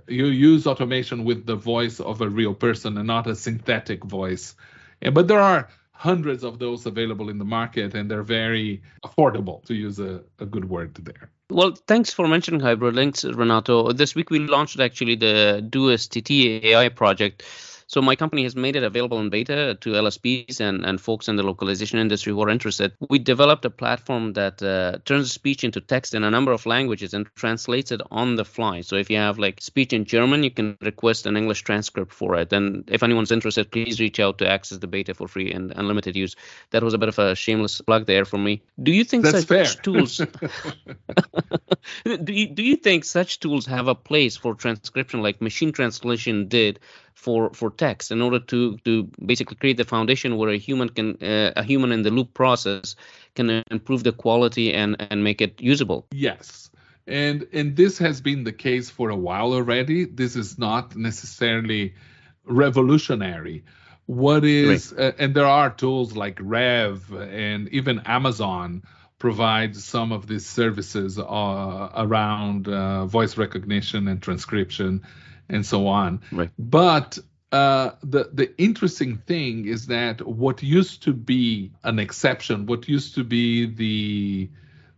you 0.07 0.25
use 0.25 0.67
automation 0.67 1.23
with 1.23 1.45
the 1.45 1.55
voice 1.55 1.99
of 1.99 2.21
a 2.21 2.29
real 2.29 2.53
person 2.53 2.97
and 2.97 3.07
not 3.07 3.27
a 3.27 3.35
synthetic 3.35 4.03
voice. 4.03 4.55
Yeah, 5.01 5.11
but 5.11 5.27
there 5.27 5.41
are 5.41 5.69
hundreds 5.91 6.43
of 6.43 6.59
those 6.59 6.85
available 6.85 7.29
in 7.29 7.37
the 7.37 7.45
market 7.45 7.95
and 7.95 8.11
they're 8.11 8.23
very 8.23 8.81
affordable 9.03 9.63
to 9.65 9.73
use 9.73 9.97
a, 9.99 10.23
a 10.39 10.45
good 10.45 10.65
word 10.65 10.93
there. 10.95 11.31
Well, 11.49 11.75
thanks 11.87 12.11
for 12.11 12.27
mentioning 12.27 12.59
hybrid 12.59 12.95
lynx, 12.95 13.23
Renato. 13.23 13.91
This 13.91 14.15
week 14.15 14.29
we 14.31 14.39
launched 14.39 14.79
actually 14.79 15.15
the 15.15 15.63
DuoSTT 15.69 16.63
AI 16.65 16.89
project 16.89 17.43
so 17.87 18.01
my 18.01 18.15
company 18.15 18.43
has 18.43 18.55
made 18.55 18.75
it 18.75 18.83
available 18.83 19.19
in 19.19 19.29
beta 19.29 19.77
to 19.81 19.89
LSPs 19.91 20.59
and, 20.59 20.85
and 20.85 20.99
folks 20.99 21.27
in 21.27 21.35
the 21.35 21.43
localization 21.43 21.99
industry 21.99 22.33
who 22.33 22.41
are 22.41 22.49
interested. 22.49 22.93
We 23.09 23.19
developed 23.19 23.65
a 23.65 23.69
platform 23.69 24.33
that 24.33 24.61
uh, 24.63 24.99
turns 25.05 25.31
speech 25.31 25.63
into 25.63 25.81
text 25.81 26.13
in 26.13 26.23
a 26.23 26.31
number 26.31 26.51
of 26.51 26.65
languages 26.65 27.13
and 27.13 27.27
translates 27.35 27.91
it 27.91 28.01
on 28.09 28.35
the 28.35 28.45
fly. 28.45 28.81
So 28.81 28.95
if 28.95 29.09
you 29.09 29.17
have 29.17 29.37
like 29.37 29.61
speech 29.61 29.93
in 29.93 30.05
German, 30.05 30.43
you 30.43 30.51
can 30.51 30.77
request 30.81 31.25
an 31.25 31.37
English 31.37 31.61
transcript 31.61 32.13
for 32.13 32.35
it. 32.35 32.51
And 32.53 32.89
if 32.91 33.03
anyone's 33.03 33.31
interested, 33.31 33.71
please 33.71 33.99
reach 33.99 34.19
out 34.19 34.39
to 34.39 34.49
access 34.49 34.79
the 34.79 34.87
beta 34.87 35.13
for 35.13 35.27
free 35.27 35.51
and 35.51 35.71
unlimited 35.75 36.15
use. 36.15 36.35
That 36.71 36.83
was 36.83 36.93
a 36.93 36.97
bit 36.97 37.09
of 37.09 37.19
a 37.19 37.35
shameless 37.35 37.81
plug 37.81 38.07
there 38.07 38.25
for 38.25 38.37
me. 38.37 38.63
Do 38.81 38.91
you 38.91 39.03
think 39.03 39.23
That's 39.23 39.39
such 39.39 39.47
fair. 39.47 39.65
tools 39.65 40.17
do 42.23 42.33
you, 42.33 42.47
do 42.47 42.63
you 42.63 42.75
think 42.75 43.05
such 43.05 43.39
tools 43.39 43.65
have 43.65 43.87
a 43.87 43.95
place 43.95 44.35
for 44.35 44.55
transcription 44.55 45.21
like 45.21 45.41
machine 45.41 45.71
translation 45.71 46.47
did 46.47 46.79
for 47.15 47.49
for 47.53 47.71
text 47.71 48.11
in 48.11 48.21
order 48.21 48.39
to 48.39 48.77
to 48.85 49.09
basically 49.25 49.55
create 49.55 49.77
the 49.77 49.85
foundation 49.85 50.37
where 50.37 50.49
a 50.49 50.57
human 50.57 50.89
can 50.89 51.17
uh, 51.23 51.51
a 51.55 51.63
human 51.63 51.91
in 51.91 52.03
the 52.03 52.11
loop 52.11 52.33
process 52.33 52.95
can 53.35 53.63
improve 53.71 54.03
the 54.03 54.11
quality 54.11 54.73
and 54.73 54.95
and 54.99 55.23
make 55.23 55.41
it 55.41 55.61
usable. 55.61 56.05
Yes. 56.11 56.69
And 57.07 57.47
and 57.53 57.75
this 57.75 57.97
has 57.99 58.21
been 58.21 58.43
the 58.43 58.51
case 58.51 58.89
for 58.89 59.09
a 59.09 59.15
while 59.15 59.53
already. 59.53 60.05
This 60.05 60.35
is 60.35 60.57
not 60.57 60.95
necessarily 60.95 61.95
revolutionary. 62.43 63.63
What 64.07 64.43
is 64.43 64.93
right. 64.93 65.05
uh, 65.05 65.11
and 65.17 65.33
there 65.33 65.47
are 65.47 65.69
tools 65.71 66.15
like 66.15 66.37
rev 66.41 67.11
and 67.11 67.69
even 67.69 68.01
amazon 68.05 68.83
provide 69.17 69.75
some 69.75 70.11
of 70.11 70.27
these 70.27 70.45
services 70.45 71.17
uh, 71.17 71.89
around 71.95 72.67
uh, 72.67 73.05
voice 73.07 73.37
recognition 73.37 74.07
and 74.07 74.21
transcription 74.21 75.01
and 75.49 75.65
so 75.65 75.87
on. 75.87 76.21
Right. 76.31 76.49
But 76.57 77.19
uh, 77.51 77.91
the 78.03 78.29
the 78.33 78.53
interesting 78.61 79.17
thing 79.17 79.65
is 79.65 79.87
that 79.87 80.25
what 80.25 80.61
used 80.61 81.03
to 81.03 81.13
be 81.13 81.71
an 81.83 81.99
exception, 81.99 82.65
what 82.65 82.87
used 82.89 83.15
to 83.15 83.23
be 83.23 83.65
the 83.65 84.49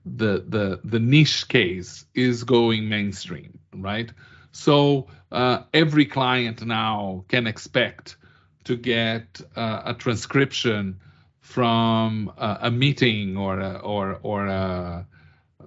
the 0.05 0.43
the 0.47 0.79
the 0.83 0.99
niche 0.99 1.47
case, 1.47 2.05
is 2.15 2.43
going 2.43 2.89
mainstream, 2.89 3.59
right? 3.75 4.11
So 4.51 5.07
uh, 5.31 5.63
every 5.73 6.05
client 6.05 6.65
now 6.65 7.25
can 7.27 7.45
expect 7.45 8.15
to 8.63 8.75
get 8.75 9.41
uh, 9.55 9.81
a 9.85 9.93
transcription 9.93 10.99
from 11.41 12.31
a, 12.37 12.57
a 12.63 12.71
meeting 12.71 13.37
or 13.37 13.59
a, 13.59 13.73
or 13.77 14.19
or 14.23 14.47
a, 14.47 15.05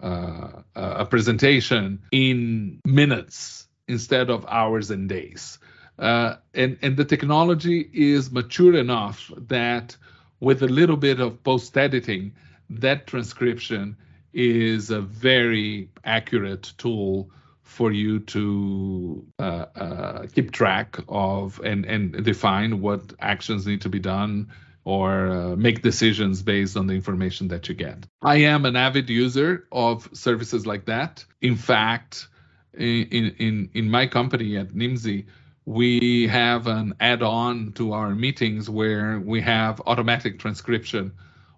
a 0.03 1.07
presentation 1.07 2.03
in 2.11 2.81
minutes 2.85 3.69
instead 3.91 4.31
of 4.31 4.47
hours 4.49 4.91
and 4.91 5.09
days. 5.09 5.59
Uh, 5.99 6.37
and, 6.55 6.79
and 6.81 6.97
the 6.97 7.05
technology 7.05 7.89
is 7.93 8.31
mature 8.31 8.75
enough 8.75 9.31
that 9.37 9.97
with 10.41 10.63
a 10.63 10.67
little 10.67 10.97
bit 10.97 11.21
of 11.21 11.43
post 11.45 11.77
editing, 11.77 12.33
that 12.71 13.07
transcription 13.07 13.97
is 14.33 14.91
a 14.91 15.01
very 15.01 15.91
accurate 16.05 16.73
tool 16.79 17.31
for 17.63 17.93
you 17.93 18.19
to 18.21 19.25
uh, 19.39 19.67
uh, 19.77 20.27
keep 20.35 20.51
track 20.51 20.99
of 21.09 21.61
and, 21.61 21.85
and 21.85 22.25
define 22.25 22.81
what 22.81 23.13
actions 23.21 23.67
need 23.67 23.83
to 23.83 23.89
be 23.89 23.99
done 23.99 24.49
or 24.85 25.27
uh, 25.29 25.57
make 25.57 25.83
decisions 25.83 26.43
based 26.43 26.77
on 26.77 26.87
the 26.87 26.95
information 26.95 27.49
that 27.49 27.69
you 27.69 27.75
get. 27.75 28.07
I 28.23 28.37
am 28.37 28.65
an 28.65 28.77
avid 28.77 29.11
user 29.11 29.67
of 29.71 30.09
services 30.15 30.67
like 30.67 30.87
that. 30.87 31.25
In 31.41 31.57
fact, 31.57 32.29
in 32.75 33.35
in 33.39 33.71
in 33.75 33.91
my 33.91 34.07
company 34.07 34.57
at 34.57 34.69
Nimdzi, 34.69 35.27
we 35.65 36.27
have 36.29 36.67
an 36.67 36.95
add-on 37.01 37.73
to 37.73 37.93
our 37.93 38.15
meetings 38.15 38.69
where 38.69 39.21
we 39.21 39.41
have 39.43 39.81
automatic 39.87 40.39
transcription 40.39 41.13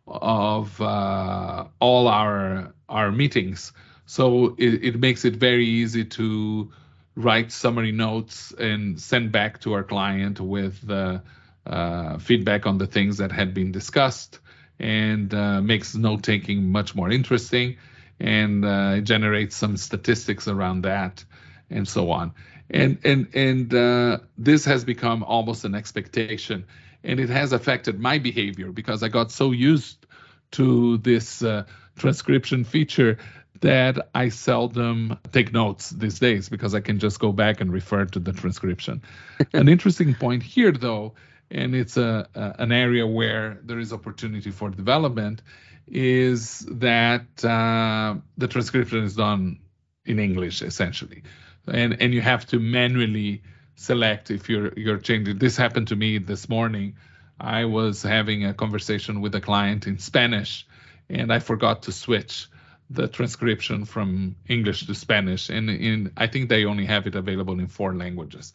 of 0.06 0.80
uh, 0.80 1.64
all 1.80 2.08
our 2.08 2.72
our 2.88 3.12
meetings. 3.12 3.72
So 4.06 4.54
it, 4.58 4.84
it 4.84 5.00
makes 5.00 5.24
it 5.24 5.36
very 5.36 5.66
easy 5.66 6.04
to 6.04 6.70
write 7.14 7.52
summary 7.52 7.92
notes 7.92 8.52
and 8.58 9.00
send 9.00 9.32
back 9.32 9.60
to 9.60 9.74
our 9.74 9.84
client 9.84 10.40
with 10.40 10.90
uh, 10.90 11.20
uh, 11.66 12.18
feedback 12.18 12.66
on 12.66 12.78
the 12.78 12.86
things 12.86 13.18
that 13.18 13.30
had 13.30 13.54
been 13.54 13.70
discussed 13.70 14.40
and 14.78 15.32
uh, 15.32 15.60
makes 15.60 15.94
note 15.94 16.22
taking 16.22 16.70
much 16.72 16.94
more 16.94 17.10
interesting 17.10 17.76
and 18.22 18.64
uh, 18.64 19.00
generates 19.00 19.56
some 19.56 19.76
statistics 19.76 20.46
around 20.46 20.82
that 20.82 21.24
and 21.68 21.86
so 21.88 22.10
on. 22.12 22.32
And 22.70 22.98
and 23.04 23.28
and 23.34 23.74
uh, 23.74 24.18
this 24.38 24.64
has 24.64 24.84
become 24.84 25.24
almost 25.24 25.64
an 25.64 25.74
expectation, 25.74 26.64
and 27.02 27.20
it 27.20 27.28
has 27.28 27.52
affected 27.52 27.98
my 27.98 28.18
behavior 28.18 28.70
because 28.72 29.02
I 29.02 29.08
got 29.08 29.30
so 29.32 29.50
used 29.50 30.06
to 30.52 30.98
this 30.98 31.42
uh, 31.42 31.64
transcription 31.96 32.64
feature 32.64 33.18
that 33.60 34.08
I 34.14 34.28
seldom 34.28 35.18
take 35.32 35.52
notes 35.52 35.90
these 35.90 36.18
days 36.18 36.48
because 36.48 36.74
I 36.74 36.80
can 36.80 36.98
just 36.98 37.18
go 37.18 37.32
back 37.32 37.60
and 37.60 37.72
refer 37.72 38.04
to 38.06 38.18
the 38.18 38.32
transcription. 38.32 39.02
an 39.52 39.68
interesting 39.68 40.14
point 40.14 40.42
here, 40.42 40.72
though, 40.72 41.14
and 41.50 41.74
it's 41.74 41.96
a, 41.96 42.26
a, 42.34 42.54
an 42.58 42.72
area 42.72 43.06
where 43.06 43.58
there 43.64 43.78
is 43.78 43.92
opportunity 43.92 44.50
for 44.50 44.70
development, 44.70 45.42
is 45.86 46.60
that 46.70 47.44
uh, 47.44 48.14
the 48.36 48.48
transcription 48.48 49.04
is 49.04 49.16
done 49.16 49.60
in 50.04 50.18
English 50.18 50.62
essentially, 50.62 51.22
and 51.66 52.00
and 52.00 52.14
you 52.14 52.20
have 52.20 52.46
to 52.46 52.58
manually 52.58 53.42
select 53.74 54.30
if 54.30 54.48
you're 54.48 54.72
you're 54.76 54.98
changing. 54.98 55.38
This 55.38 55.56
happened 55.56 55.88
to 55.88 55.96
me 55.96 56.18
this 56.18 56.48
morning. 56.48 56.96
I 57.40 57.64
was 57.64 58.02
having 58.02 58.44
a 58.44 58.54
conversation 58.54 59.20
with 59.20 59.34
a 59.34 59.40
client 59.40 59.86
in 59.86 59.98
Spanish, 59.98 60.66
and 61.08 61.32
I 61.32 61.40
forgot 61.40 61.82
to 61.82 61.92
switch 61.92 62.48
the 62.90 63.08
transcription 63.08 63.84
from 63.84 64.36
English 64.48 64.86
to 64.86 64.94
Spanish, 64.94 65.50
and 65.50 65.70
in 65.70 66.12
I 66.16 66.26
think 66.26 66.48
they 66.48 66.64
only 66.64 66.86
have 66.86 67.06
it 67.06 67.14
available 67.14 67.58
in 67.58 67.66
four 67.66 67.94
languages. 67.94 68.52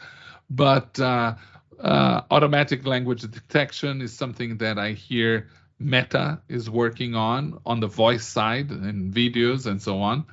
But 0.49 0.99
uh, 0.99 1.35
uh, 1.79 2.21
automatic 2.31 2.85
language 2.85 3.21
detection 3.21 4.01
is 4.01 4.13
something 4.13 4.57
that 4.57 4.79
I 4.79 4.93
hear 4.93 5.49
Meta 5.79 6.41
is 6.49 6.69
working 6.69 7.15
on 7.15 7.59
on 7.65 7.79
the 7.79 7.87
voice 7.87 8.25
side 8.25 8.69
and 8.71 9.13
videos 9.13 9.65
and 9.65 9.81
so 9.81 10.01
on. 10.01 10.25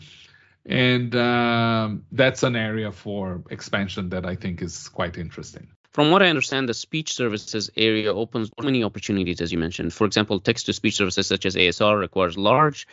And 0.66 1.14
um, 1.14 2.04
that's 2.10 2.42
an 2.42 2.56
area 2.56 2.90
for 2.90 3.42
expansion 3.50 4.08
that 4.10 4.24
I 4.24 4.34
think 4.34 4.62
is 4.62 4.88
quite 4.88 5.18
interesting. 5.18 5.68
From 5.92 6.10
what 6.10 6.22
I 6.22 6.28
understand, 6.28 6.68
the 6.68 6.74
speech 6.74 7.12
services 7.12 7.70
area 7.76 8.12
opens 8.12 8.50
many 8.60 8.82
opportunities, 8.82 9.40
as 9.40 9.52
you 9.52 9.58
mentioned. 9.58 9.92
For 9.92 10.06
example, 10.06 10.40
text 10.40 10.66
to 10.66 10.72
speech 10.72 10.96
services 10.96 11.26
such 11.26 11.46
as 11.46 11.54
ASR 11.54 12.00
requires 12.00 12.36
large 12.36 12.88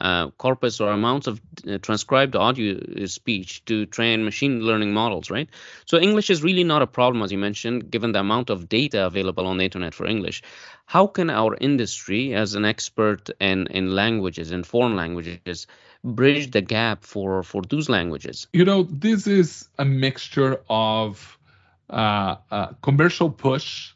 uh, 0.00 0.30
corpus 0.30 0.80
or 0.80 0.90
amounts 0.90 1.26
of 1.26 1.40
uh, 1.68 1.78
transcribed 1.78 2.34
audio 2.34 2.76
uh, 2.76 3.06
speech 3.06 3.64
to 3.64 3.86
train 3.86 4.24
machine 4.24 4.60
learning 4.60 4.92
models, 4.92 5.30
right? 5.30 5.48
So 5.86 5.98
English 5.98 6.30
is 6.30 6.42
really 6.42 6.64
not 6.64 6.82
a 6.82 6.86
problem, 6.86 7.22
as 7.22 7.30
you 7.30 7.38
mentioned, 7.38 7.90
given 7.90 8.12
the 8.12 8.20
amount 8.20 8.50
of 8.50 8.68
data 8.68 9.06
available 9.06 9.46
on 9.46 9.58
the 9.58 9.64
internet 9.64 9.94
for 9.94 10.06
English. 10.06 10.42
How 10.86 11.06
can 11.06 11.30
our 11.30 11.56
industry, 11.60 12.34
as 12.34 12.54
an 12.54 12.64
expert 12.64 13.30
in, 13.40 13.68
in 13.68 13.94
languages, 13.94 14.50
in 14.50 14.64
foreign 14.64 14.96
languages, 14.96 15.66
bridge 16.02 16.50
the 16.50 16.60
gap 16.60 17.04
for, 17.04 17.42
for 17.42 17.62
those 17.62 17.88
languages? 17.88 18.48
You 18.52 18.64
know, 18.64 18.82
this 18.82 19.26
is 19.26 19.68
a 19.78 19.84
mixture 19.84 20.60
of 20.68 21.38
uh, 21.88 22.36
uh, 22.50 22.66
commercial 22.82 23.30
push 23.30 23.92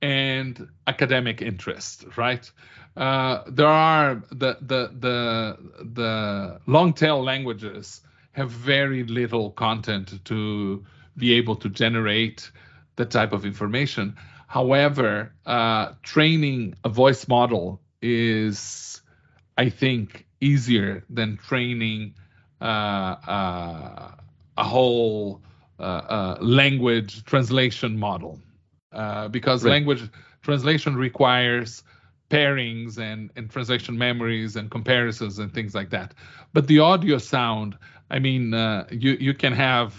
and 0.00 0.68
academic 0.86 1.40
interest, 1.40 2.04
right? 2.16 2.50
Uh, 2.96 3.42
there 3.48 3.66
are 3.66 4.22
the 4.30 4.56
the 4.60 4.90
the 5.00 5.58
the 5.92 6.60
long 6.66 6.92
tail 6.92 7.22
languages 7.22 8.00
have 8.32 8.50
very 8.50 9.04
little 9.04 9.50
content 9.50 10.24
to 10.24 10.84
be 11.16 11.34
able 11.34 11.56
to 11.56 11.68
generate 11.68 12.50
the 12.96 13.04
type 13.04 13.32
of 13.32 13.44
information. 13.44 14.16
However, 14.46 15.32
uh, 15.46 15.92
training 16.02 16.74
a 16.84 16.88
voice 16.88 17.26
model 17.26 17.80
is, 18.00 19.02
I 19.58 19.70
think, 19.70 20.26
easier 20.40 21.04
than 21.10 21.36
training 21.36 22.14
uh, 22.60 22.64
uh 22.64 24.10
a 24.56 24.62
whole 24.62 25.42
uh, 25.80 25.82
uh, 25.82 26.38
language 26.40 27.24
translation 27.24 27.98
model, 27.98 28.38
because 29.32 29.64
right. 29.64 29.72
language 29.72 30.08
translation 30.42 30.94
requires 30.94 31.82
pairings 32.34 32.98
and, 32.98 33.30
and 33.36 33.44
translation 33.50 33.94
memories 34.08 34.56
and 34.56 34.70
comparisons 34.70 35.38
and 35.38 35.52
things 35.52 35.72
like 35.74 35.90
that. 35.90 36.14
But 36.52 36.66
the 36.66 36.78
audio 36.80 37.18
sound, 37.18 37.70
I 38.10 38.18
mean, 38.18 38.54
uh, 38.54 38.86
you 38.90 39.12
you 39.26 39.34
can 39.34 39.52
have 39.52 39.90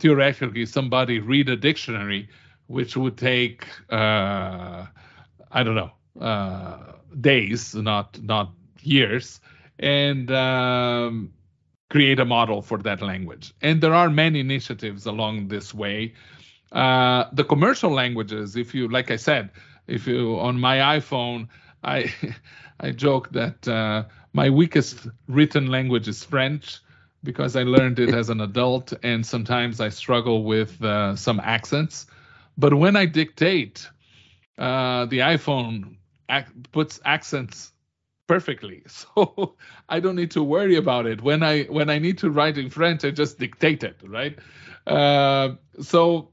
theoretically 0.00 0.66
somebody 0.66 1.16
read 1.20 1.48
a 1.48 1.56
dictionary, 1.56 2.22
which 2.76 2.96
would 2.96 3.16
take 3.16 3.60
uh, 3.90 4.86
I 5.58 5.62
don't 5.64 5.78
know 5.82 5.92
uh, 6.30 6.78
days, 7.20 7.74
not 7.74 8.08
not 8.22 8.46
years, 8.82 9.40
and 9.78 10.30
um, 10.30 11.32
create 11.90 12.18
a 12.20 12.24
model 12.24 12.62
for 12.62 12.78
that 12.78 13.00
language. 13.02 13.52
And 13.62 13.80
there 13.82 13.94
are 13.94 14.10
many 14.10 14.40
initiatives 14.40 15.06
along 15.06 15.48
this 15.48 15.74
way. 15.74 16.14
Uh, 16.72 17.24
the 17.32 17.44
commercial 17.44 17.92
languages, 17.92 18.56
if 18.56 18.74
you 18.74 18.88
like, 18.88 19.10
I 19.10 19.16
said, 19.16 19.50
if 19.86 20.06
you 20.06 20.38
on 20.40 20.58
my 20.58 20.76
iPhone 20.98 21.48
I 21.84 22.12
I 22.80 22.90
joke 22.92 23.30
that 23.32 23.68
uh, 23.68 24.04
my 24.32 24.50
weakest 24.50 25.08
written 25.28 25.68
language 25.68 26.08
is 26.08 26.24
French 26.24 26.80
because 27.22 27.56
I 27.56 27.62
learned 27.62 27.98
it 28.00 28.12
as 28.14 28.30
an 28.30 28.40
adult, 28.40 28.92
and 29.02 29.26
sometimes 29.26 29.80
I 29.80 29.88
struggle 29.90 30.44
with 30.44 30.82
uh, 30.84 31.16
some 31.16 31.40
accents. 31.40 32.06
But 32.58 32.74
when 32.74 32.96
I 32.96 33.06
dictate, 33.06 33.88
uh, 34.58 35.06
the 35.06 35.20
iPhone 35.20 35.96
ac- 36.30 36.52
puts 36.72 37.00
accents 37.04 37.72
perfectly, 38.26 38.82
so 38.86 39.56
I 39.88 40.00
don't 40.00 40.16
need 40.16 40.30
to 40.32 40.42
worry 40.42 40.76
about 40.76 41.06
it. 41.06 41.22
When 41.22 41.42
I 41.42 41.64
when 41.64 41.90
I 41.90 41.98
need 41.98 42.18
to 42.18 42.30
write 42.30 42.58
in 42.58 42.70
French, 42.70 43.04
I 43.04 43.10
just 43.10 43.38
dictate 43.38 43.84
it, 43.84 43.96
right? 44.06 44.38
Uh, 44.86 45.56
so 45.80 46.30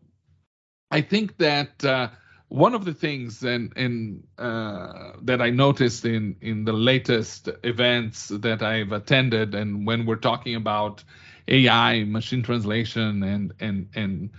I 0.92 1.02
think 1.02 1.38
that 1.38 1.84
uh, 1.84 2.10
one 2.52 2.76
of 2.76 2.84
the 2.84 2.94
things 2.94 3.44
and 3.44 3.72
and 3.78 4.28
uh, 4.38 5.14
that 5.22 5.42
I 5.42 5.50
noticed 5.52 6.04
in 6.04 6.36
in 6.42 6.66
the 6.66 6.74
latest 6.74 7.48
events 7.64 8.28
that 8.28 8.62
I've 8.62 8.92
attended, 8.92 9.56
and 9.56 9.88
when 9.88 10.06
we're 10.06 10.18
talking 10.18 10.56
about 10.56 11.02
AI, 11.48 12.04
machine 12.04 12.44
translation, 12.44 13.24
and 13.24 13.54
and 13.62 13.88
and 13.96 14.30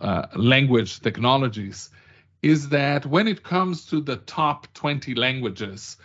uh, 0.00 0.28
language 0.34 1.00
technologies, 1.00 1.90
is 2.42 2.70
that 2.70 3.04
when 3.04 3.28
it 3.28 3.42
comes 3.42 3.84
to 3.86 4.00
the 4.00 4.16
top 4.16 4.72
20 4.72 5.14
languages, 5.14 5.98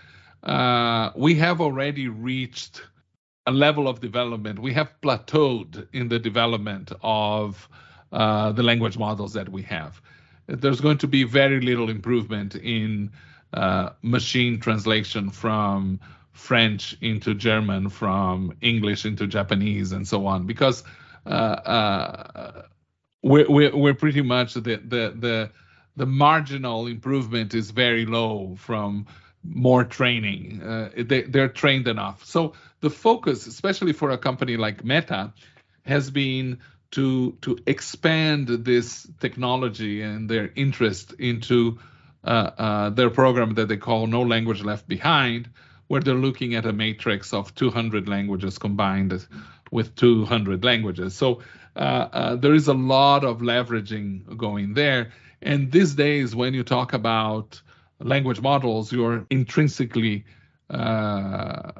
uh, 0.43 1.12
we 1.15 1.34
have 1.36 1.62
already 1.62 2.10
reached 2.10 2.82
a 3.47 3.54
level 3.54 3.88
of 3.88 4.02
development. 4.02 4.60
We 4.60 4.73
have 4.73 4.91
plateaued 5.02 5.88
in 5.93 6.10
the 6.10 6.19
development 6.19 6.91
of 7.02 7.69
uh, 8.12 8.52
the 8.52 8.63
language 8.63 8.97
models 8.97 9.32
that 9.34 9.47
we 9.47 9.62
have 9.63 10.02
there's 10.47 10.82
going 10.82 10.97
to 10.99 11.08
be 11.08 11.23
very 11.23 11.62
little 11.62 11.89
improvement 11.89 12.56
in 12.56 13.12
uh, 13.53 13.89
machine 14.01 14.60
translation 14.60 15.29
from 15.29 15.99
French 16.32 16.97
into 17.01 17.34
German, 17.34 17.89
from 17.89 18.53
English 18.62 19.06
into 19.06 19.27
Japanese, 19.27 19.91
and 19.91 20.08
so 20.08 20.25
on, 20.25 20.45
because 20.47 20.84
uh, 21.25 21.29
uh, 21.29 22.62
we're, 23.21 23.49
we're, 23.49 23.75
we're 23.75 23.93
pretty 23.93 24.21
much 24.21 24.56
the 24.56 24.62
the 24.62 25.13
the 25.15 25.49
the 25.95 26.06
marginal 26.06 26.88
improvement 26.88 27.53
is 27.53 27.71
very 27.71 28.06
low 28.06 28.56
from 28.58 29.06
more 29.43 29.84
training. 29.84 30.62
Uh, 30.63 30.89
they, 30.97 31.21
they're 31.23 31.49
trained 31.49 31.88
enough. 31.88 32.25
So 32.25 32.53
the 32.79 32.89
focus, 32.89 33.45
especially 33.45 33.93
for 33.93 34.10
a 34.10 34.17
company 34.17 34.58
like 34.58 34.84
Meta, 34.84 35.34
has 35.86 36.10
been 36.10 36.60
to 36.93 37.32
to 37.41 37.58
expand 37.65 38.47
this 38.47 39.08
technology 39.19 40.01
and 40.01 40.29
their 40.29 40.51
interest 40.56 41.13
into 41.13 41.79
uh, 42.23 42.51
uh, 42.58 42.89
their 42.91 43.10
program 43.10 43.56
that 43.56 43.67
they 43.67 43.77
call 43.77 44.08
No 44.08 44.21
Language 44.21 44.63
Left 44.63 44.88
Behind, 44.88 45.49
where 45.88 46.01
they're 46.01 46.13
looking 46.13 46.56
at 46.56 46.65
a 46.65 46.73
matrix 46.73 47.34
of 47.34 47.53
200 47.56 48.08
languages 48.08 48.60
combined 48.60 49.27
with 49.71 49.95
200 49.95 50.63
languages. 50.63 51.15
So 51.15 51.41
uh, 51.75 51.79
uh, 51.79 52.36
there 52.36 52.53
is 52.53 52.67
a 52.67 52.73
lot 52.73 53.23
of 53.23 53.39
leveraging 53.39 54.38
going 54.38 54.75
there. 54.75 55.12
And 55.41 55.71
these 55.71 55.95
days, 55.95 56.36
when 56.36 56.53
you 56.53 56.63
talk 56.63 56.93
about 56.93 57.62
language 57.99 58.39
models, 58.39 58.93
you're 58.93 59.25
intrinsically 59.32 60.25
uh, 60.69 61.71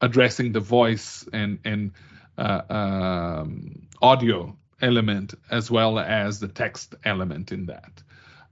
addressing 0.00 0.52
the 0.52 0.60
voice 0.60 1.26
and 1.32 1.60
and 1.64 1.92
uh, 2.36 2.62
um, 2.68 3.87
audio 4.00 4.56
element 4.80 5.34
as 5.50 5.70
well 5.70 5.98
as 5.98 6.40
the 6.40 6.48
text 6.48 6.94
element 7.04 7.52
in 7.52 7.66
that. 7.66 8.02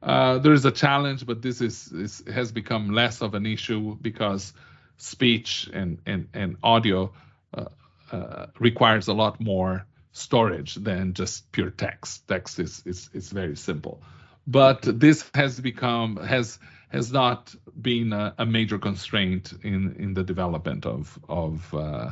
Uh, 0.02 0.38
there 0.38 0.52
is 0.52 0.64
a 0.64 0.70
challenge, 0.70 1.26
but 1.26 1.42
this 1.42 1.60
is, 1.60 1.90
is, 1.92 2.22
has 2.32 2.52
become 2.52 2.90
less 2.90 3.22
of 3.22 3.34
an 3.34 3.46
issue 3.46 3.96
because 4.00 4.52
speech 4.98 5.68
and 5.72 5.98
and, 6.06 6.28
and 6.34 6.56
audio 6.62 7.12
uh, 7.54 7.66
uh, 8.12 8.46
requires 8.58 9.08
a 9.08 9.12
lot 9.12 9.40
more 9.40 9.86
storage 10.12 10.74
than 10.76 11.12
just 11.12 11.50
pure 11.52 11.70
text. 11.70 12.26
Text 12.28 12.58
is 12.58 12.82
is, 12.86 13.10
is 13.12 13.30
very 13.30 13.56
simple, 13.56 14.02
but 14.46 14.82
this 14.82 15.28
has 15.34 15.60
become 15.60 16.16
has 16.16 16.58
has 16.88 17.12
not 17.12 17.54
been 17.80 18.12
a, 18.12 18.34
a 18.38 18.46
major 18.46 18.78
constraint 18.78 19.52
in 19.62 19.96
in 19.98 20.14
the 20.14 20.24
development 20.24 20.86
of 20.86 21.18
of 21.28 21.74
uh, 21.74 22.10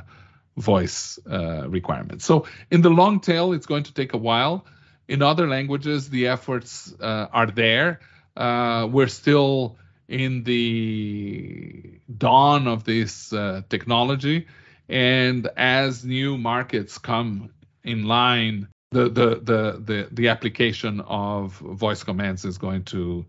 voice 0.56 1.18
uh, 1.30 1.68
requirements. 1.68 2.24
So 2.24 2.46
in 2.70 2.82
the 2.82 2.90
long 2.90 3.20
tail, 3.20 3.52
it's 3.52 3.66
going 3.66 3.84
to 3.84 3.94
take 3.94 4.14
a 4.14 4.18
while. 4.18 4.64
In 5.08 5.22
other 5.22 5.46
languages, 5.46 6.08
the 6.08 6.28
efforts 6.28 6.94
uh, 7.00 7.26
are 7.32 7.46
there. 7.46 8.00
Uh, 8.36 8.88
we're 8.90 9.08
still 9.08 9.76
in 10.08 10.44
the 10.44 12.00
dawn 12.16 12.68
of 12.68 12.84
this 12.84 13.32
uh, 13.32 13.62
technology, 13.68 14.46
and 14.88 15.48
as 15.56 16.04
new 16.04 16.36
markets 16.38 16.98
come 16.98 17.50
in 17.82 18.04
line, 18.04 18.68
the, 18.90 19.08
the 19.08 19.28
the 19.36 19.82
the 19.84 20.08
the 20.10 20.28
application 20.28 21.00
of 21.00 21.52
voice 21.54 22.02
commands 22.02 22.44
is 22.44 22.58
going 22.58 22.84
to 22.84 23.24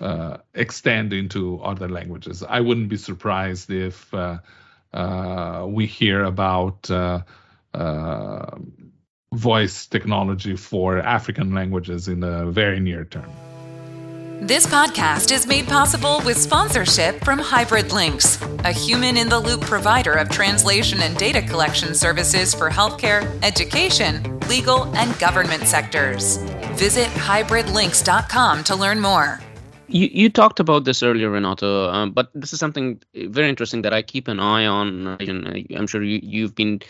uh, 0.00 0.38
extend 0.54 1.12
into 1.12 1.60
other 1.60 1.88
languages. 1.88 2.42
I 2.42 2.60
wouldn't 2.60 2.88
be 2.88 2.96
surprised 2.96 3.70
if 3.70 4.12
uh, 4.12 4.38
we 4.94 5.86
hear 5.86 6.24
about 6.24 6.90
uh, 6.90 7.22
uh, 7.74 8.56
voice 9.32 9.86
technology 9.86 10.56
for 10.56 10.98
African 10.98 11.54
languages 11.54 12.08
in 12.08 12.20
the 12.20 12.46
very 12.46 12.80
near 12.80 13.04
term. 13.04 13.30
This 14.42 14.66
podcast 14.66 15.30
is 15.30 15.46
made 15.46 15.68
possible 15.68 16.20
with 16.24 16.36
sponsorship 16.36 17.24
from 17.24 17.38
Hybrid 17.38 17.92
Lynx, 17.92 18.42
a 18.64 18.72
human 18.72 19.16
in 19.16 19.28
the 19.28 19.38
loop 19.38 19.60
provider 19.60 20.14
of 20.14 20.28
translation 20.30 21.00
and 21.00 21.16
data 21.16 21.40
collection 21.40 21.94
services 21.94 22.52
for 22.52 22.68
healthcare, 22.68 23.22
education, 23.44 24.40
legal, 24.48 24.92
and 24.96 25.16
government 25.20 25.62
sectors. 25.68 26.38
Visit 26.74 27.06
hybridlynx.com 27.10 28.64
to 28.64 28.74
learn 28.74 29.00
more. 29.00 29.38
You, 29.92 30.08
you 30.10 30.30
talked 30.30 30.58
about 30.58 30.84
this 30.84 31.02
earlier, 31.02 31.28
Renato, 31.28 31.90
um, 31.90 32.12
but 32.12 32.30
this 32.34 32.54
is 32.54 32.58
something 32.58 33.02
very 33.14 33.50
interesting 33.50 33.82
that 33.82 33.92
I 33.92 34.00
keep 34.00 34.26
an 34.26 34.40
eye 34.40 34.64
on. 34.64 35.18
I'm 35.20 35.86
sure 35.86 36.02
you, 36.02 36.18
you've 36.22 36.54
been 36.54 36.80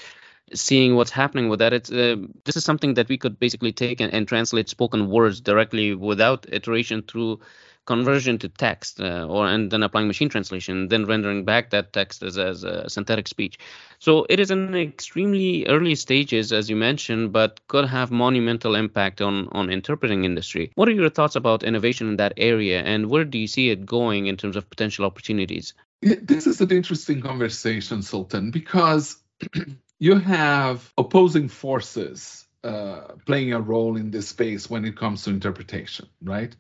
seeing 0.55 0.95
what's 0.95 1.11
happening 1.11 1.49
with 1.49 1.59
that. 1.59 1.73
It's 1.73 1.91
uh, 1.91 2.17
this 2.45 2.57
is 2.57 2.65
something 2.65 2.95
that 2.95 3.09
we 3.09 3.19
could 3.19 3.41
basically 3.41 3.73
take 3.73 4.01
and, 4.01 4.13
and, 4.13 4.29
translate 4.29 4.69
spoken 4.69 5.09
words 5.09 5.41
directly 5.41 5.97
without 5.97 6.47
iteration 6.53 7.03
through 7.03 7.41
conversion 7.85 8.39
to 8.39 8.49
text, 8.49 9.01
uh, 9.01 9.27
or 9.29 9.47
and 9.47 9.71
then 9.71 9.83
applying 9.83 10.07
machine 10.07 10.29
translation, 10.29 10.89
then 10.89 11.07
rendering 11.07 11.45
back 11.45 11.71
that 11.71 11.93
text 11.93 12.23
as 12.23 12.39
as 12.39 12.65
a 12.65 12.89
synthetic 12.89 13.29
speech. 13.29 13.59
So 13.99 14.27
it 14.29 14.41
is 14.41 14.51
in 14.51 14.75
extremely 14.75 15.67
early 15.67 15.95
stages, 15.95 16.53
as 16.53 16.71
you 16.71 16.77
mentioned, 16.77 17.33
but 17.33 17.61
could 17.69 17.87
have 17.87 18.11
monumental 18.11 18.75
impact 18.75 19.21
on 19.21 19.49
on 19.53 19.71
interpreting 19.71 20.25
industry. 20.25 20.71
What 20.75 20.89
are 20.89 20.93
your 20.93 21.11
thoughts 21.11 21.37
about 21.37 21.63
innovation 21.63 22.09
in 22.09 22.17
that 22.17 22.35
area, 22.37 22.83
and 22.83 23.07
where 23.07 23.25
do 23.25 23.39
you 23.39 23.47
see 23.47 23.71
it 23.71 23.85
going 23.87 24.27
in 24.27 24.37
terms 24.37 24.57
of 24.57 24.69
potential 24.71 25.05
opportunities? 25.05 25.75
This 26.03 26.47
is 26.47 26.61
an 26.61 26.71
interesting 26.73 27.21
conversation, 27.21 28.03
Sultan, 28.03 28.51
because 28.51 29.17
you 29.99 30.17
have 30.17 30.93
opposing 30.99 31.49
forces 31.49 32.43
uh, 32.65 33.15
playing 33.27 33.53
a 33.53 33.61
role 33.61 33.97
in 33.97 34.11
this 34.11 34.29
space 34.29 34.71
when 34.71 34.85
it 34.85 34.97
comes 34.97 35.25
to 35.25 35.31
interpretation, 35.31 36.07
right? 36.23 36.55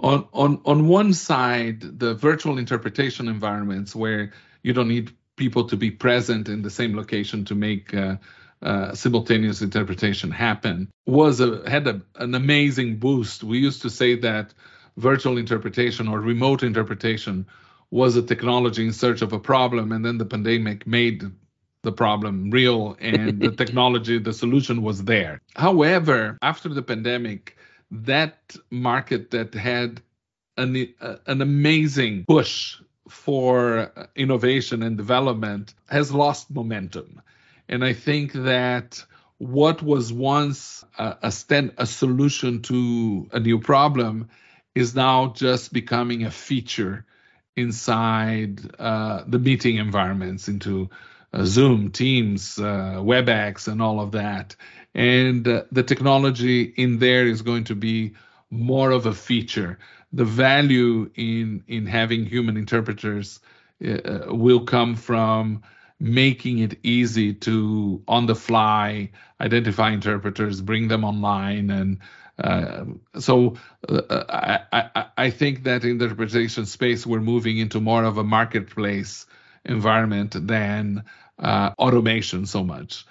On, 0.00 0.28
on, 0.32 0.60
on 0.64 0.86
one 0.86 1.12
side, 1.12 1.98
the 1.98 2.14
virtual 2.14 2.58
interpretation 2.58 3.28
environments 3.28 3.94
where 3.94 4.32
you 4.62 4.72
don't 4.72 4.88
need 4.88 5.10
people 5.36 5.68
to 5.68 5.76
be 5.76 5.90
present 5.90 6.48
in 6.48 6.62
the 6.62 6.70
same 6.70 6.96
location 6.96 7.44
to 7.46 7.54
make 7.54 7.94
uh, 7.94 8.16
uh, 8.62 8.94
simultaneous 8.94 9.62
interpretation 9.62 10.30
happen 10.30 10.88
was 11.06 11.40
a, 11.40 11.68
had 11.68 11.86
a, 11.86 12.02
an 12.16 12.34
amazing 12.34 12.96
boost. 12.96 13.44
We 13.44 13.58
used 13.58 13.82
to 13.82 13.90
say 13.90 14.16
that 14.16 14.52
virtual 14.96 15.38
interpretation 15.38 16.08
or 16.08 16.20
remote 16.20 16.62
interpretation 16.62 17.46
was 17.90 18.16
a 18.16 18.22
technology 18.22 18.84
in 18.84 18.92
search 18.92 19.22
of 19.22 19.32
a 19.32 19.38
problem, 19.38 19.92
and 19.92 20.04
then 20.04 20.18
the 20.18 20.26
pandemic 20.26 20.86
made 20.86 21.22
the 21.82 21.92
problem 21.92 22.50
real 22.50 22.96
and 23.00 23.40
the 23.40 23.52
technology, 23.62 24.18
the 24.18 24.32
solution 24.32 24.82
was 24.82 25.04
there. 25.04 25.40
However, 25.54 26.36
after 26.42 26.68
the 26.68 26.82
pandemic, 26.82 27.56
that 27.90 28.56
market 28.70 29.30
that 29.30 29.54
had 29.54 30.02
an, 30.56 30.94
uh, 31.00 31.16
an 31.26 31.40
amazing 31.42 32.24
push 32.26 32.80
for 33.08 33.92
innovation 34.14 34.82
and 34.82 34.96
development 34.96 35.74
has 35.88 36.12
lost 36.12 36.50
momentum. 36.50 37.22
And 37.68 37.84
I 37.84 37.92
think 37.92 38.32
that 38.32 39.04
what 39.38 39.82
was 39.82 40.12
once 40.12 40.84
a, 40.98 41.16
a, 41.22 41.32
stand, 41.32 41.72
a 41.78 41.86
solution 41.86 42.62
to 42.62 43.28
a 43.32 43.40
new 43.40 43.60
problem 43.60 44.28
is 44.74 44.94
now 44.94 45.32
just 45.32 45.72
becoming 45.72 46.24
a 46.24 46.30
feature 46.30 47.04
inside 47.56 48.60
uh, 48.78 49.24
the 49.26 49.38
meeting 49.38 49.76
environments, 49.76 50.48
into 50.48 50.90
uh, 51.32 51.44
Zoom, 51.44 51.90
Teams, 51.90 52.58
uh, 52.58 52.96
WebEx, 52.98 53.68
and 53.68 53.82
all 53.82 54.00
of 54.00 54.12
that. 54.12 54.54
And 54.98 55.46
uh, 55.46 55.64
the 55.72 55.84
technology 55.84 56.62
in 56.62 56.98
there 56.98 57.26
is 57.26 57.42
going 57.42 57.64
to 57.64 57.76
be 57.76 58.14
more 58.50 58.90
of 58.90 59.06
a 59.06 59.14
feature. 59.14 59.78
The 60.12 60.24
value 60.24 61.10
in 61.14 61.64
in 61.68 61.86
having 61.86 62.26
human 62.26 62.56
interpreters 62.56 63.40
uh, 63.86 64.24
will 64.28 64.64
come 64.64 64.96
from 64.96 65.62
making 66.00 66.58
it 66.58 66.78
easy 66.82 67.34
to 67.34 68.02
on 68.08 68.26
the 68.26 68.34
fly 68.34 69.10
identify 69.40 69.90
interpreters, 69.92 70.60
bring 70.60 70.88
them 70.88 71.04
online, 71.04 71.70
and 71.70 71.98
uh, 72.38 72.84
so 73.20 73.56
uh, 73.88 74.24
I, 74.28 74.60
I, 74.94 75.06
I 75.16 75.30
think 75.30 75.64
that 75.64 75.84
in 75.84 75.98
the 75.98 76.06
interpretation 76.06 76.66
space 76.66 77.06
we're 77.06 77.20
moving 77.20 77.58
into 77.58 77.80
more 77.80 78.04
of 78.04 78.18
a 78.18 78.24
marketplace 78.24 79.26
environment 79.64 80.34
than 80.46 81.04
uh, 81.38 81.70
automation 81.78 82.46
so 82.46 82.64
much. 82.64 83.06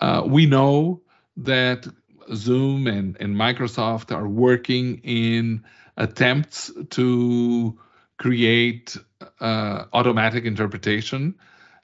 Uh, 0.00 0.22
we 0.26 0.46
know 0.46 1.00
that 1.36 1.86
Zoom 2.34 2.86
and, 2.86 3.16
and 3.20 3.36
Microsoft 3.36 4.14
are 4.14 4.28
working 4.28 4.98
in 5.04 5.64
attempts 5.96 6.72
to 6.90 7.78
create 8.18 8.96
uh, 9.40 9.84
automatic 9.92 10.44
interpretation 10.44 11.34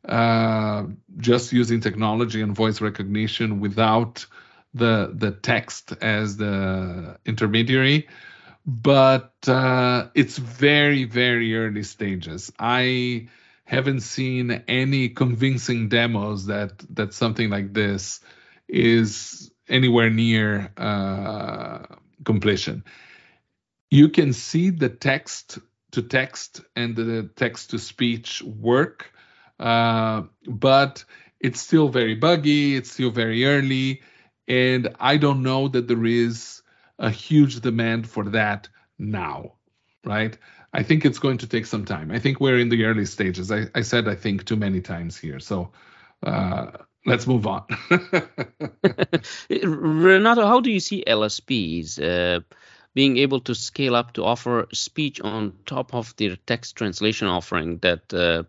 uh, 0.08 0.84
just 1.18 1.52
using 1.52 1.80
technology 1.80 2.40
and 2.40 2.54
voice 2.54 2.80
recognition 2.80 3.60
without 3.60 4.26
the 4.72 5.12
the 5.14 5.30
text 5.32 5.92
as 6.00 6.36
the 6.36 7.18
intermediary. 7.26 8.08
But 8.66 9.34
uh, 9.46 10.08
it's 10.14 10.38
very 10.38 11.04
very 11.04 11.56
early 11.56 11.82
stages. 11.82 12.52
I 12.58 13.28
haven't 13.64 14.00
seen 14.00 14.50
any 14.68 15.10
convincing 15.10 15.88
demos 15.88 16.46
that 16.46 16.78
that 16.94 17.12
something 17.12 17.50
like 17.50 17.74
this 17.74 18.20
is 18.72 19.50
anywhere 19.68 20.10
near 20.10 20.72
uh, 20.76 21.80
completion. 22.24 22.84
You 23.90 24.08
can 24.08 24.32
see 24.32 24.70
the 24.70 24.88
text 24.88 25.58
to 25.92 26.02
text 26.02 26.60
and 26.76 26.94
the 26.94 27.30
text 27.34 27.70
to 27.70 27.78
speech 27.78 28.42
work, 28.42 29.12
uh, 29.58 30.22
but 30.46 31.04
it's 31.40 31.60
still 31.60 31.88
very 31.88 32.14
buggy. 32.14 32.76
It's 32.76 32.92
still 32.92 33.10
very 33.10 33.44
early, 33.44 34.02
and 34.46 34.94
I 35.00 35.16
don't 35.16 35.42
know 35.42 35.68
that 35.68 35.88
there 35.88 36.04
is 36.04 36.62
a 36.98 37.10
huge 37.10 37.60
demand 37.60 38.08
for 38.08 38.24
that 38.30 38.68
now, 38.98 39.54
right? 40.04 40.36
I 40.72 40.84
think 40.84 41.04
it's 41.04 41.18
going 41.18 41.38
to 41.38 41.48
take 41.48 41.66
some 41.66 41.84
time. 41.84 42.12
I 42.12 42.20
think 42.20 42.40
we're 42.40 42.58
in 42.58 42.68
the 42.68 42.84
early 42.84 43.06
stages. 43.06 43.50
I, 43.50 43.66
I 43.74 43.82
said 43.82 44.06
I 44.06 44.14
think 44.14 44.44
too 44.44 44.56
many 44.56 44.80
times 44.80 45.16
here. 45.16 45.40
So 45.40 45.72
uh, 46.22 46.70
let's 47.06 47.26
move 47.26 47.46
on. 47.46 47.64
Renato, 49.50 50.46
how 50.46 50.60
do 50.60 50.70
you 50.70 50.80
see 50.80 51.04
LSPs 51.06 52.00
uh, 52.00 52.40
being 52.94 53.16
able 53.18 53.40
to 53.40 53.54
scale 53.54 53.96
up 53.96 54.12
to 54.14 54.24
offer 54.24 54.66
speech 54.72 55.20
on 55.20 55.52
top 55.66 55.94
of 55.94 56.14
their 56.16 56.36
text 56.46 56.76
translation 56.76 57.28
offering 57.28 57.78
that 57.78 58.12
uh, 58.12 58.44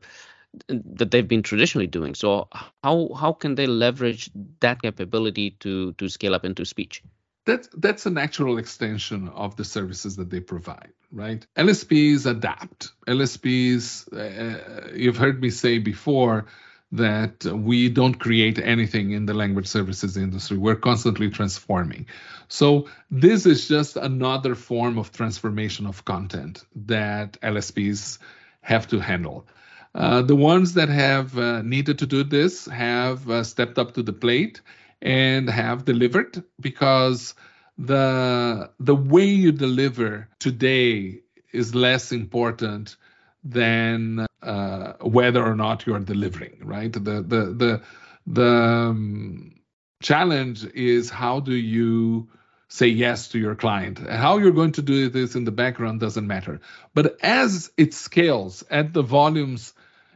that 0.67 1.11
they've 1.11 1.27
been 1.27 1.43
traditionally 1.43 1.87
doing? 1.87 2.15
So 2.15 2.47
how 2.83 3.09
how 3.19 3.33
can 3.33 3.55
they 3.55 3.67
leverage 3.67 4.29
that 4.59 4.81
capability 4.81 5.51
to 5.59 5.93
to 5.93 6.09
scale 6.09 6.35
up 6.35 6.45
into 6.45 6.65
speech? 6.65 7.03
that's 7.45 7.69
that's 7.77 8.05
a 8.05 8.09
natural 8.09 8.57
extension 8.57 9.27
of 9.29 9.55
the 9.55 9.65
services 9.65 10.15
that 10.15 10.29
they 10.29 10.39
provide 10.39 10.91
right 11.11 11.45
lsps 11.57 12.25
adapt 12.25 12.91
lsps 13.07 14.07
uh, 14.13 14.95
you've 14.95 15.17
heard 15.17 15.41
me 15.41 15.49
say 15.49 15.79
before 15.79 16.45
that 16.91 17.45
we 17.45 17.89
don't 17.89 18.19
create 18.19 18.59
anything 18.59 19.11
in 19.11 19.25
the 19.25 19.33
language 19.33 19.67
services 19.67 20.17
industry. 20.17 20.57
We're 20.57 20.75
constantly 20.75 21.29
transforming. 21.29 22.05
So 22.47 22.87
this 23.09 23.45
is 23.45 23.67
just 23.67 23.95
another 23.95 24.55
form 24.55 24.97
of 24.97 25.11
transformation 25.11 25.87
of 25.87 26.03
content 26.03 26.65
that 26.75 27.39
lsps 27.41 28.19
have 28.61 28.87
to 28.89 28.99
handle. 28.99 29.47
Uh, 29.95 30.21
the 30.21 30.35
ones 30.35 30.73
that 30.73 30.89
have 30.89 31.37
uh, 31.37 31.61
needed 31.61 31.99
to 31.99 32.05
do 32.05 32.23
this 32.23 32.65
have 32.65 33.29
uh, 33.29 33.43
stepped 33.43 33.77
up 33.77 33.93
to 33.93 34.03
the 34.03 34.13
plate 34.13 34.61
and 35.01 35.49
have 35.49 35.85
delivered 35.85 36.43
because 36.59 37.33
the 37.77 38.69
the 38.79 38.95
way 38.95 39.25
you 39.25 39.51
deliver 39.51 40.29
today 40.39 41.19
is 41.51 41.73
less 41.73 42.11
important 42.11 42.95
than 43.43 44.25
uh, 44.41 44.93
whether 45.01 45.43
or 45.43 45.55
not 45.55 45.85
you 45.85 45.95
are 45.95 45.99
delivering 45.99 46.57
right? 46.63 46.91
The 46.91 46.99
the 46.99 47.41
the 47.61 47.81
the 48.27 48.47
um, 48.47 49.61
challenge 50.01 50.65
is 50.65 51.09
how 51.09 51.39
do 51.39 51.53
you 51.53 52.29
say 52.67 52.87
yes 52.87 53.29
to 53.29 53.39
your 53.39 53.55
client? 53.55 53.99
How 53.99 54.37
you're 54.37 54.51
going 54.51 54.71
to 54.73 54.81
do 54.81 55.09
this 55.09 55.35
in 55.35 55.43
the 55.43 55.51
background 55.51 55.99
doesn't 55.99 56.25
matter. 56.25 56.61
But 56.93 57.17
as 57.21 57.71
it 57.77 57.93
scales 57.93 58.63
as 58.63 58.91
the 58.91 59.03
volumes 59.03 59.73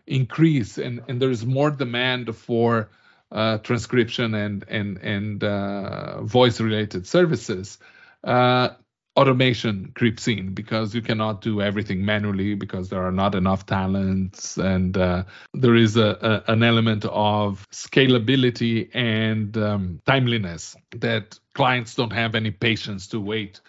increase 0.08 0.78
and 0.78 1.02
and 1.08 1.22
there's 1.22 1.46
more 1.46 1.72
demand 1.72 2.36
for 2.36 2.90
uh, 3.32 3.58
transcription 3.58 4.34
and 4.34 4.66
and 4.68 4.98
and 5.00 5.44
uh, 5.44 6.22
voice 6.22 6.60
related 6.62 7.08
services, 7.08 7.78
uh, 8.24 8.70
automation 9.18 9.92
creeps 9.96 10.28
in 10.28 10.54
because 10.54 10.94
you 10.94 11.02
cannot 11.02 11.42
do 11.42 11.62
everything 11.62 12.04
manually 12.04 12.54
because 12.54 12.90
there 12.90 13.02
are 13.06 13.12
not 13.12 13.34
enough 13.34 13.66
talents 13.66 14.58
and 14.58 14.98
uh, 14.98 15.24
there 15.54 15.76
is 15.76 15.96
a, 15.96 16.44
a, 16.48 16.52
an 16.52 16.64
element 16.64 17.06
of 17.06 17.66
scalability 17.72 18.90
and 18.94 19.58
um, 19.58 20.02
timeliness 20.06 20.76
that 20.92 21.40
clients 21.54 21.96
don't 21.96 22.12
have 22.12 22.36
any 22.36 22.52
patience 22.52 23.08
to 23.08 23.20
wait 23.22 23.62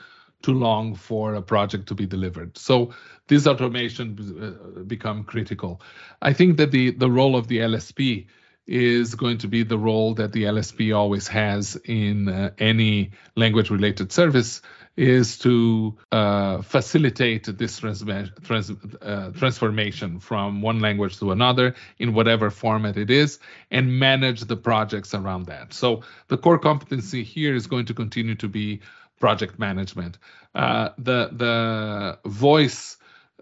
too 0.43 0.55
long 0.55 0.95
for 0.95 1.35
a 1.35 1.43
project 1.43 1.87
to 1.89 1.95
be 1.95 2.07
delivered. 2.07 2.57
So 2.59 2.93
this 3.29 3.47
automation 3.47 4.17
uh, 4.41 4.81
become 4.83 5.25
critical. 5.25 5.81
I 6.23 6.33
think 6.33 6.57
that 6.59 6.73
the 6.73 6.91
the 6.91 7.11
role 7.11 7.37
of 7.37 7.49
the 7.49 7.59
lsp 7.59 8.27
is 8.67 9.15
going 9.15 9.39
to 9.39 9.49
be 9.49 9.63
the 9.63 9.79
role 9.79 10.15
that 10.15 10.33
the 10.33 10.45
lsp 10.45 10.97
always 10.97 11.29
has 11.29 11.77
in 11.85 12.29
uh, 12.29 12.51
any 12.59 13.11
language 13.37 13.71
related 13.71 14.11
service 14.13 14.63
is 14.97 15.39
to 15.39 15.95
uh, 16.11 16.63
facilitate 16.63 17.45
this 17.59 17.79
trans- 17.79 18.03
trans- 18.43 18.73
uh, 19.03 19.31
transformation 19.33 20.19
from 20.19 20.63
one 20.63 20.81
language 20.81 21.19
to 21.19 21.33
another 21.33 21.75
in 21.99 22.15
whatever 22.15 22.51
format 22.51 22.97
it 22.97 23.11
is 23.11 23.39
and 23.71 23.99
manage 23.99 24.41
the 24.43 24.57
projects 24.57 25.15
around 25.15 25.47
that. 25.47 25.75
So 25.75 26.03
the 26.29 26.39
core 26.39 26.59
competency 26.59 27.23
here 27.23 27.55
is 27.55 27.67
going 27.67 27.87
to 27.87 27.95
continue 27.95 28.35
to 28.37 28.49
be 28.49 28.81
project 29.21 29.59
management. 29.59 30.19
Uh, 30.55 30.91
the 30.99 31.29
the 31.33 32.19
voice 32.25 32.97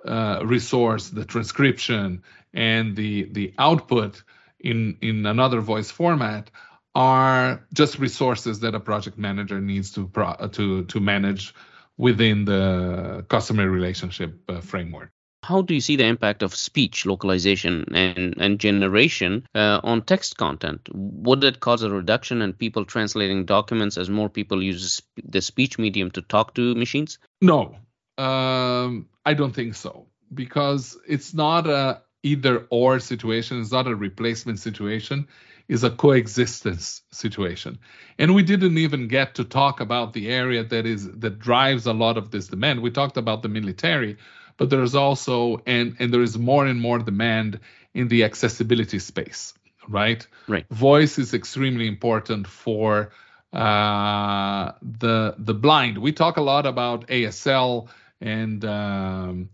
uh, 0.04 0.40
resource, 0.44 1.10
the 1.10 1.24
transcription, 1.24 2.22
and 2.52 2.96
the 2.96 3.28
the 3.30 3.54
output 3.58 4.22
in 4.64 4.96
in 5.00 5.26
another 5.26 5.60
voice 5.60 5.90
format 5.90 6.50
are 6.94 7.64
just 7.72 7.98
resources 7.98 8.60
that 8.60 8.74
a 8.74 8.80
project 8.80 9.18
manager 9.18 9.60
needs 9.60 9.92
to 9.92 10.08
pro- 10.08 10.48
to 10.52 10.84
to 10.84 11.00
manage 11.00 11.54
within 11.96 12.44
the 12.44 13.24
customer 13.28 13.68
relationship 13.68 14.40
uh, 14.48 14.60
framework. 14.60 15.10
How 15.44 15.60
do 15.60 15.74
you 15.74 15.80
see 15.80 15.96
the 15.96 16.06
impact 16.06 16.42
of 16.42 16.54
speech 16.54 17.04
localization 17.04 17.94
and, 17.94 18.34
and 18.38 18.58
generation 18.58 19.46
uh, 19.54 19.78
on 19.84 20.00
text 20.00 20.38
content? 20.38 20.88
Would 20.92 21.44
it 21.44 21.60
cause 21.60 21.82
a 21.82 21.90
reduction 21.90 22.40
in 22.40 22.54
people 22.54 22.86
translating 22.86 23.44
documents 23.44 23.98
as 23.98 24.08
more 24.08 24.30
people 24.30 24.62
use 24.62 25.02
the 25.22 25.42
speech 25.42 25.78
medium 25.78 26.10
to 26.12 26.22
talk 26.22 26.54
to 26.54 26.74
machines? 26.74 27.18
No, 27.42 27.76
um, 28.16 29.08
I 29.26 29.34
don't 29.34 29.54
think 29.54 29.74
so 29.74 30.06
because 30.32 30.96
it's 31.06 31.34
not 31.34 31.66
a 31.66 32.00
either 32.24 32.66
or 32.70 32.98
situation. 32.98 33.60
It's 33.60 33.70
not 33.70 33.86
a 33.86 33.94
replacement 33.94 34.58
situation 34.58 35.28
is 35.68 35.84
a 35.84 35.90
coexistence 35.90 37.02
situation. 37.10 37.78
And 38.18 38.34
we 38.34 38.42
didn't 38.42 38.76
even 38.78 39.08
get 39.08 39.34
to 39.36 39.44
talk 39.44 39.80
about 39.80 40.12
the 40.12 40.28
area 40.28 40.62
that 40.64 40.86
is 40.86 41.10
that 41.12 41.38
drives 41.38 41.86
a 41.86 41.92
lot 41.92 42.18
of 42.18 42.30
this 42.30 42.48
demand. 42.48 42.80
We 42.80 42.90
talked 42.90 43.16
about 43.16 43.42
the 43.42 43.48
military, 43.48 44.16
but 44.56 44.70
there's 44.70 44.94
also 44.94 45.62
and 45.66 45.96
and 45.98 46.12
there 46.12 46.22
is 46.22 46.36
more 46.36 46.66
and 46.66 46.80
more 46.80 46.98
demand 46.98 47.60
in 47.94 48.08
the 48.08 48.24
accessibility 48.24 48.98
space, 48.98 49.54
right? 49.88 50.26
Right. 50.48 50.66
Voice 50.70 51.18
is 51.18 51.32
extremely 51.32 51.86
important 51.86 52.46
for 52.46 53.12
uh, 53.52 54.72
the 54.82 55.34
the 55.38 55.54
blind. 55.54 55.98
We 55.98 56.12
talk 56.12 56.36
a 56.36 56.42
lot 56.42 56.66
about 56.66 57.06
ASL 57.06 57.88
and 58.20 58.64
um, 58.64 59.48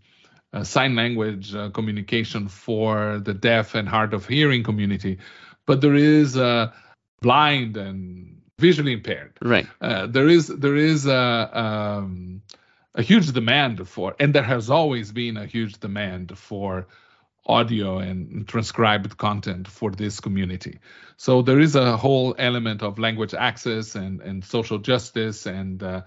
sign 0.63 0.95
language 0.95 1.55
uh, 1.55 1.69
communication 1.69 2.47
for 2.47 3.19
the 3.19 3.33
deaf 3.33 3.75
and 3.75 3.87
hard 3.87 4.13
of 4.13 4.27
hearing 4.27 4.63
community 4.63 5.17
but 5.65 5.81
there 5.81 5.95
is 5.95 6.35
a 6.35 6.73
blind 7.21 7.77
and 7.77 8.41
visually 8.59 8.93
impaired. 8.93 9.37
Right. 9.41 9.67
Uh, 9.79 10.07
there 10.07 10.27
is 10.27 10.47
there 10.47 10.75
is 10.75 11.05
a 11.05 11.59
um, 11.59 12.41
a 12.95 13.01
huge 13.01 13.31
demand 13.31 13.87
for, 13.87 14.15
and 14.19 14.33
there 14.33 14.43
has 14.43 14.69
always 14.69 15.11
been 15.11 15.37
a 15.37 15.45
huge 15.45 15.79
demand 15.79 16.37
for 16.37 16.87
audio 17.45 17.97
and 17.97 18.47
transcribed 18.47 19.17
content 19.17 19.67
for 19.67 19.91
this 19.91 20.19
community. 20.19 20.79
So 21.17 21.41
there 21.41 21.59
is 21.59 21.75
a 21.75 21.97
whole 21.97 22.35
element 22.37 22.83
of 22.83 22.99
language 22.99 23.33
access 23.33 23.95
and 23.95 24.21
and 24.21 24.43
social 24.43 24.79
justice 24.79 25.45
and 25.45 25.81
uh, 25.81 26.01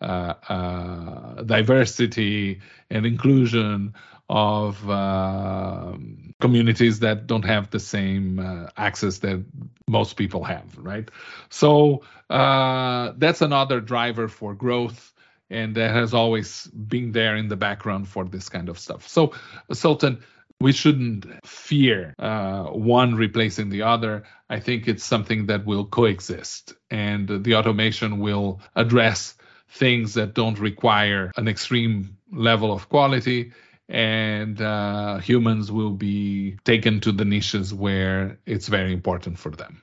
uh, 0.00 0.34
uh, 0.48 1.42
diversity 1.42 2.60
and 2.90 3.06
inclusion 3.06 3.94
of 4.30 4.88
uh, 4.88 5.92
communities 6.40 7.00
that 7.00 7.26
don't 7.26 7.44
have 7.44 7.70
the 7.70 7.80
same 7.80 8.38
uh, 8.38 8.68
access 8.76 9.18
that 9.18 9.44
most 9.88 10.16
people 10.16 10.44
have, 10.44 10.78
right? 10.78 11.10
So 11.48 12.02
uh, 12.30 13.12
that's 13.18 13.42
another 13.42 13.80
driver 13.80 14.28
for 14.28 14.54
growth, 14.54 15.12
and 15.50 15.74
that 15.74 15.92
has 15.92 16.14
always 16.14 16.66
been 16.68 17.10
there 17.10 17.34
in 17.34 17.48
the 17.48 17.56
background 17.56 18.08
for 18.08 18.24
this 18.24 18.48
kind 18.48 18.68
of 18.68 18.78
stuff. 18.78 19.08
So, 19.08 19.32
Sultan, 19.72 20.22
we 20.60 20.72
shouldn't 20.72 21.26
fear 21.44 22.14
uh, 22.18 22.64
one 22.66 23.16
replacing 23.16 23.70
the 23.70 23.82
other. 23.82 24.22
I 24.48 24.60
think 24.60 24.86
it's 24.86 25.04
something 25.04 25.46
that 25.46 25.66
will 25.66 25.86
coexist, 25.86 26.74
and 26.88 27.28
the 27.44 27.56
automation 27.56 28.20
will 28.20 28.60
address 28.76 29.34
things 29.70 30.14
that 30.14 30.34
don't 30.34 30.58
require 30.58 31.32
an 31.36 31.48
extreme 31.48 32.16
level 32.32 32.72
of 32.72 32.88
quality 32.88 33.52
and 33.90 34.62
uh, 34.62 35.18
humans 35.18 35.72
will 35.72 35.90
be 35.90 36.56
taken 36.64 37.00
to 37.00 37.10
the 37.10 37.24
niches 37.24 37.74
where 37.74 38.38
it's 38.46 38.68
very 38.68 38.92
important 38.92 39.38
for 39.38 39.50
them. 39.50 39.82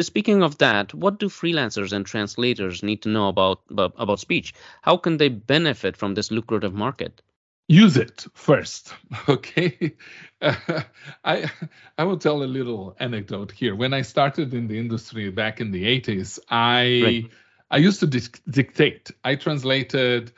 Speaking 0.00 0.44
of 0.44 0.58
that, 0.58 0.94
what 0.94 1.18
do 1.18 1.28
freelancers 1.28 1.92
and 1.92 2.06
translators 2.06 2.84
need 2.84 3.02
to 3.02 3.08
know 3.08 3.26
about 3.26 3.60
about, 3.70 4.20
speech? 4.20 4.54
How 4.82 4.96
can 4.96 5.16
they 5.16 5.28
benefit 5.28 5.96
from 5.96 6.14
this 6.14 6.30
lucrative 6.30 6.72
market? 6.72 7.20
Use 7.66 7.96
it 7.96 8.26
first, 8.34 8.94
okay? 9.28 9.94
Uh, 10.40 10.54
I 11.24 11.50
I 11.98 12.04
will 12.04 12.18
tell 12.18 12.44
a 12.44 12.54
little 12.58 12.94
anecdote 13.00 13.50
here. 13.50 13.74
When 13.74 13.92
I 13.92 14.02
started 14.02 14.54
in 14.54 14.68
the 14.68 14.78
industry 14.78 15.30
back 15.30 15.60
in 15.60 15.72
the 15.72 16.00
80s, 16.00 16.38
I 16.48 17.02
right. 17.02 17.30
I 17.72 17.78
used 17.78 18.00
to 18.00 18.06
dictate. 18.06 19.10
I 19.24 19.34
translated 19.34 20.30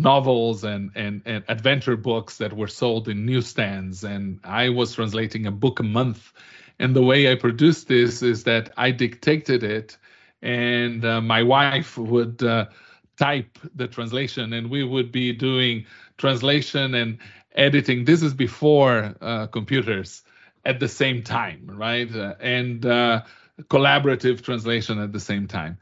novels 0.00 0.64
and, 0.64 0.90
and, 0.96 1.22
and 1.24 1.44
adventure 1.46 1.96
books 1.96 2.38
that 2.38 2.52
were 2.52 2.66
sold 2.66 3.08
in 3.08 3.24
newsstands. 3.24 4.02
And 4.02 4.40
I 4.42 4.70
was 4.70 4.94
translating 4.94 5.46
a 5.46 5.52
book 5.52 5.78
a 5.78 5.84
month. 5.84 6.32
And 6.80 6.96
the 6.96 7.02
way 7.02 7.30
I 7.30 7.36
produced 7.36 7.86
this 7.86 8.22
is 8.22 8.42
that 8.44 8.72
I 8.76 8.90
dictated 8.90 9.62
it, 9.62 9.98
and 10.42 11.04
uh, 11.04 11.20
my 11.20 11.42
wife 11.42 11.98
would 11.98 12.42
uh, 12.42 12.66
type 13.18 13.58
the 13.74 13.86
translation, 13.86 14.54
and 14.54 14.70
we 14.70 14.82
would 14.82 15.12
be 15.12 15.34
doing 15.34 15.84
translation 16.16 16.94
and 16.94 17.18
editing. 17.54 18.06
This 18.06 18.22
is 18.22 18.32
before 18.32 19.14
uh, 19.20 19.46
computers 19.48 20.22
at 20.64 20.80
the 20.80 20.88
same 20.88 21.22
time, 21.22 21.70
right? 21.70 22.10
Uh, 22.16 22.34
and 22.40 22.86
uh, 22.86 23.24
collaborative 23.64 24.40
translation 24.40 24.98
at 24.98 25.12
the 25.12 25.20
same 25.20 25.46
time 25.46 25.76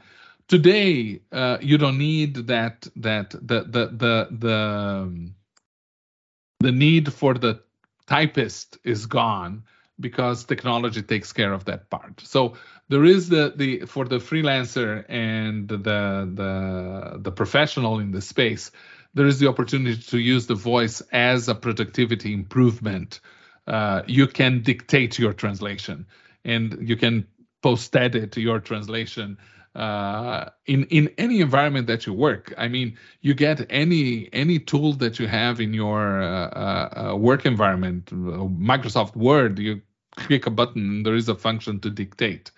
today 0.49 1.20
uh, 1.32 1.59
you 1.61 1.78
don't 1.78 1.99
need 1.99 2.34
that 2.46 2.86
that 2.96 3.30
the 3.30 3.62
the 3.62 3.86
the 3.86 4.28
the 4.30 5.30
the 6.61 6.72
need 6.72 7.12
for 7.12 7.34
the 7.34 7.61
typist 8.07 8.78
is 8.84 9.07
gone 9.07 9.62
because 10.01 10.44
technology 10.44 11.03
takes 11.03 11.32
care 11.32 11.53
of 11.53 11.64
that 11.66 11.90
part. 11.90 12.20
So 12.20 12.55
there 12.88 13.05
is 13.05 13.28
the 13.28 13.53
the 13.55 13.86
for 13.86 14.07
the 14.07 14.18
freelancer 14.18 15.05
and 15.09 15.68
the 15.68 15.76
the 15.78 17.18
the 17.20 17.32
professional 17.32 17.99
in 17.99 18.11
the 18.11 18.22
space 18.22 18.70
there 19.14 19.26
is 19.26 19.38
the 19.38 19.49
opportunity 19.49 20.01
to 20.01 20.18
use 20.18 20.46
the 20.46 20.55
voice 20.55 21.01
as 21.12 21.49
a 21.49 21.55
productivity 21.55 22.32
improvement. 22.32 23.20
Uh, 23.66 24.03
you 24.07 24.26
can 24.26 24.62
dictate 24.62 25.18
your 25.18 25.32
translation 25.32 26.07
and 26.44 26.78
you 26.88 26.96
can 26.96 27.26
post 27.62 27.94
edit 27.96 28.36
your 28.36 28.61
translation 28.61 29.36
uh, 29.74 30.50
in 30.66 30.84
in 30.84 31.10
any 31.18 31.40
environment 31.40 31.86
that 31.86 32.06
you 32.06 32.12
work. 32.12 32.52
I 32.58 32.68
mean, 32.68 32.96
you 33.20 33.34
get 33.34 33.66
any 33.70 34.28
any 34.32 34.58
tool 34.58 34.92
that 34.94 35.18
you 35.18 35.26
have 35.28 35.60
in 35.60 35.74
your 35.74 36.22
uh, 36.22 36.48
uh, 36.48 37.10
uh 37.12 37.16
work 37.16 37.46
environment. 37.46 38.06
Microsoft 38.06 39.16
Word, 39.16 39.58
you 39.58 39.82
click 40.18 40.46
a 40.46 40.50
button, 40.50 41.02
there 41.02 41.14
is 41.14 41.28
a 41.28 41.34
function 41.34 41.80
to 41.80 41.90
dictate. 41.90 42.50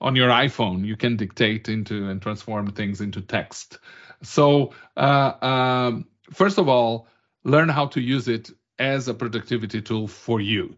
On 0.00 0.16
your 0.16 0.30
iPhone, 0.30 0.84
you 0.84 0.96
can 0.96 1.16
dictate 1.16 1.68
into 1.68 2.08
and 2.08 2.20
transform 2.20 2.70
things 2.72 3.00
into 3.00 3.20
text. 3.20 3.78
So, 4.22 4.72
uh, 4.96 5.32
um, 5.42 6.06
first 6.32 6.58
of 6.58 6.68
all, 6.68 7.08
learn 7.44 7.68
how 7.68 7.86
to 7.86 8.00
use 8.00 8.28
it 8.28 8.50
as 8.78 9.08
a 9.08 9.14
productivity 9.14 9.80
tool 9.80 10.08
for 10.08 10.40
you. 10.40 10.76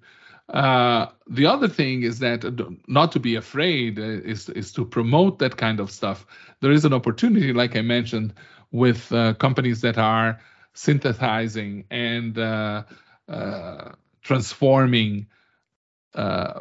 Uh, 0.49 1.07
the 1.27 1.47
other 1.47 1.69
thing 1.69 2.03
is 2.03 2.19
that 2.19 2.45
uh, 2.45 2.51
not 2.87 3.13
to 3.13 3.21
be 3.21 3.35
afraid 3.35 3.99
uh, 3.99 4.03
is 4.03 4.49
is 4.51 4.73
to 4.73 4.85
promote 4.85 5.39
that 5.39 5.57
kind 5.57 5.81
of 5.81 5.91
stuff. 5.91 6.27
There 6.61 6.73
is 6.73 6.85
an 6.85 6.93
opportunity, 6.93 7.53
like 7.53 7.77
I 7.77 7.81
mentioned, 7.81 8.35
with 8.71 9.11
uh, 9.11 9.35
companies 9.35 9.81
that 9.81 9.97
are 9.97 10.41
synthesizing 10.75 11.85
and 11.91 12.39
uh, 12.39 12.83
uh 13.29 13.93
transforming 14.23 15.27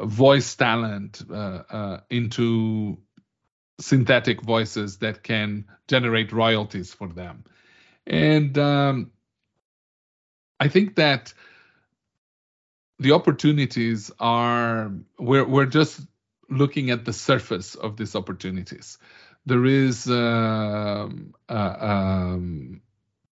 voice 0.02 0.54
talent 0.54 1.22
into 2.10 2.98
synthetic 3.80 4.42
voices 4.42 4.98
that 4.98 5.22
can 5.22 5.64
generate 5.88 6.32
royalties 6.32 6.92
for 6.92 7.08
them. 7.08 7.44
And 8.06 8.56
um, 8.58 9.10
I 10.60 10.68
think 10.68 10.96
that 10.96 11.32
the 12.98 13.12
opportunities 13.12 14.10
are 14.18 14.92
we're 15.18 15.46
we're 15.46 15.66
just 15.66 16.00
looking 16.48 16.90
at 16.90 17.04
the 17.04 17.12
surface 17.12 17.74
of 17.74 17.96
these 17.96 18.14
opportunities. 18.14 18.98
There 19.46 19.64
is 19.64 20.08
uh, 20.08 21.08
uh, 21.48 21.76
um, 21.80 22.80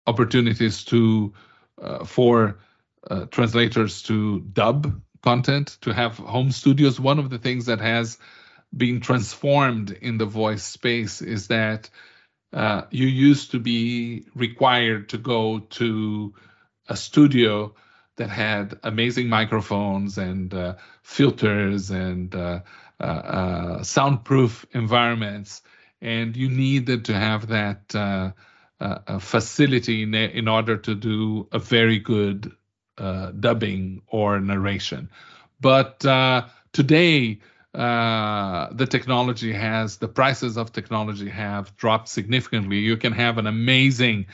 opportunities 0.07 0.85
to 0.85 1.33
uh, 1.81 2.05
for 2.05 2.59
uh, 3.11 3.27
translators 3.27 4.03
to 4.03 4.41
dub 4.41 5.01
content, 5.23 5.79
to 5.83 5.93
have 5.93 6.17
home 6.19 6.51
studios. 6.51 7.01
One 7.01 7.19
of 7.19 7.31
the 7.31 7.39
things 7.39 7.67
that 7.67 7.81
has 7.81 8.19
been 8.77 9.01
transformed 9.01 9.91
in 9.91 10.19
the 10.19 10.27
voice 10.27 10.65
space 10.65 11.23
is 11.23 11.49
that 11.49 11.89
uh, 12.53 12.83
you 12.91 13.07
used 13.07 13.53
to 13.53 13.59
be 13.59 14.27
required 14.35 15.09
to 15.11 15.19
go 15.19 15.61
to 15.61 16.35
a 16.89 16.97
studio 16.97 17.75
that 18.17 18.31
had 18.31 18.79
amazing 18.83 19.29
microphones 19.29 20.19
and 20.19 20.53
uh, 20.55 20.75
filters 21.03 21.91
and 21.91 22.35
uh, 22.35 22.61
uh, 23.01 23.03
uh 23.03 23.83
soundproof 23.83 24.65
environments, 24.73 25.63
and 26.01 26.37
you 26.37 26.49
needed 26.49 27.07
to 27.07 27.15
have 27.15 27.49
that 27.49 27.95
uh, 27.95 28.31
uh, 28.81 29.19
facility 29.19 30.03
in, 30.03 30.15
in, 30.15 30.49
order 30.49 30.77
to 30.77 30.95
do 30.95 31.49
a 31.53 31.59
very 31.59 31.99
good 31.99 32.53
dubbing 32.97 34.03
or 34.07 34.39
narration. 34.41 35.09
But 35.61 36.01
today, 36.73 37.41
the 37.73 38.87
technology 38.89 39.53
has 39.53 39.97
the 39.97 40.09
prices 40.09 40.57
of 40.57 40.73
technology 40.73 41.31
have 41.31 41.77
dropped 41.77 42.09
significantly. 42.09 42.79
You 42.79 42.97
can 42.97 43.13
have 43.13 43.39
an 43.39 43.47
amazing 43.47 44.27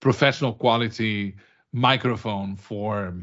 professional 0.00 0.52
quality 0.52 1.36
microphone 1.72 2.56
for 2.56 3.14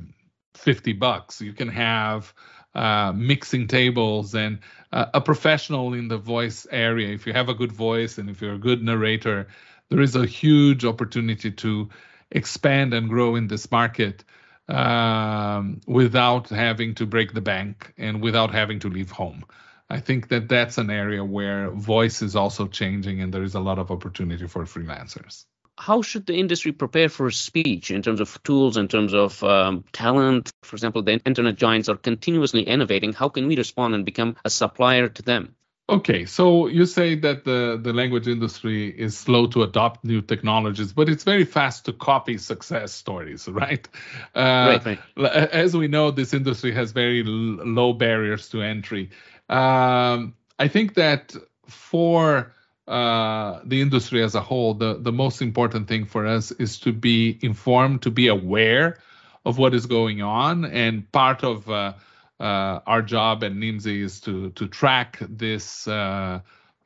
50 0.56 0.94
bucks. 0.94 1.42
You 1.42 1.54
can 1.54 1.70
have 1.70 2.34
uh, 2.74 3.14
mixing 3.16 3.68
tables 3.68 4.36
and 4.36 4.60
uh, 4.92 5.06
a 5.14 5.22
professional 5.22 5.94
in 5.94 6.08
the 6.08 6.18
voice 6.18 6.68
area. 6.70 7.14
If 7.14 7.26
you 7.26 7.34
have 7.34 7.50
a 7.50 7.54
good 7.54 7.72
voice 7.72 8.18
and 8.18 8.30
if 8.30 8.42
you're 8.42 8.54
a 8.54 8.60
good 8.60 8.84
narrator, 8.84 9.48
there 9.90 10.02
is 10.02 10.16
a 10.16 10.26
huge 10.26 10.86
opportunity 10.86 11.52
to 11.52 11.90
expand 12.32 12.94
and 12.94 13.08
grow 13.10 13.36
in 13.36 13.48
this 13.48 13.72
market 13.72 14.24
um, 14.68 15.80
without 15.88 16.50
having 16.50 16.96
to 16.96 17.06
break 17.06 17.34
the 17.34 17.42
bank 17.42 17.94
and 17.98 18.22
without 18.22 18.52
having 18.52 18.80
to 18.80 18.90
leave 18.90 19.12
home. 19.12 19.46
I 19.90 20.00
think 20.00 20.30
that 20.30 20.50
that's 20.50 20.80
an 20.80 20.90
area 20.90 21.24
where 21.24 21.70
voice 21.70 22.24
is 22.24 22.36
also 22.36 22.68
changing 22.68 23.22
and 23.22 23.32
there 23.32 23.44
is 23.44 23.54
a 23.54 23.60
lot 23.60 23.78
of 23.78 23.92
opportunity 23.92 24.48
for 24.48 24.64
freelancers 24.64 25.46
how 25.78 26.02
should 26.02 26.26
the 26.26 26.36
industry 26.36 26.72
prepare 26.72 27.10
for 27.10 27.30
speech 27.32 27.92
in 27.92 28.02
terms 28.02 28.22
of 28.22 28.42
tools, 28.44 28.78
in 28.78 28.88
terms 28.88 29.14
of 29.14 29.44
um, 29.44 29.84
talent? 29.92 30.52
For 30.64 30.76
example, 30.76 31.02
the 31.04 31.20
internet 31.26 31.56
giants 31.56 31.90
are 31.90 31.98
continuously 31.98 32.64
innovating. 32.64 33.14
How 33.14 33.30
can 33.30 33.48
we 33.48 33.58
respond 33.58 33.94
and 33.94 34.06
become 34.06 34.36
a 34.46 34.50
supplier 34.50 35.10
to 35.10 35.22
them? 35.22 35.56
Okay, 35.88 36.26
so 36.26 36.66
you 36.66 36.88
say 36.88 37.14
that 37.14 37.44
the, 37.44 37.80
the 37.80 37.94
language 37.94 38.28
industry 38.28 38.90
is 38.90 39.16
slow 39.16 39.46
to 39.48 39.62
adopt 39.62 40.04
new 40.04 40.20
technologies, 40.20 40.94
but 40.94 41.10
it's 41.10 41.24
very 41.24 41.46
fast 41.46 41.86
to 41.86 41.94
copy 41.94 42.40
success 42.40 42.92
stories, 42.92 43.48
right? 43.48 43.88
Uh, 44.34 44.80
right, 44.84 44.86
right. 44.86 45.00
As 45.28 45.78
we 45.78 45.88
know, 45.88 46.10
this 46.10 46.34
industry 46.34 46.74
has 46.74 46.92
very 46.92 47.22
l- 47.22 47.30
low 47.30 47.94
barriers 47.94 48.50
to 48.50 48.64
entry. 48.64 49.12
Um, 49.48 50.34
I 50.58 50.70
think 50.70 50.96
that 50.96 51.36
for 51.68 52.55
uh, 52.88 53.62
the 53.64 53.82
industry 53.82 54.24
as 54.24 54.36
a 54.36 54.42
whole, 54.42 54.76
the, 54.76 55.00
the 55.00 55.12
most 55.12 55.42
important 55.42 55.88
thing 55.88 56.06
for 56.06 56.28
us 56.28 56.52
is 56.52 56.80
to 56.80 56.94
be 56.94 57.38
informed, 57.42 58.04
to 58.04 58.12
be 58.12 58.28
aware 58.28 59.00
of 59.44 59.58
what 59.58 59.74
is 59.74 59.86
going 59.88 60.22
on. 60.22 60.66
And 60.66 61.12
part 61.12 61.44
of 61.44 61.70
uh, 61.70 61.94
uh, 62.40 62.80
our 62.86 63.02
job 63.02 63.44
at 63.44 63.54
Nimdzi 63.54 64.02
is 64.02 64.20
to, 64.22 64.52
to 64.52 64.68
track 64.68 65.18
this 65.22 65.88
uh, 65.88 66.42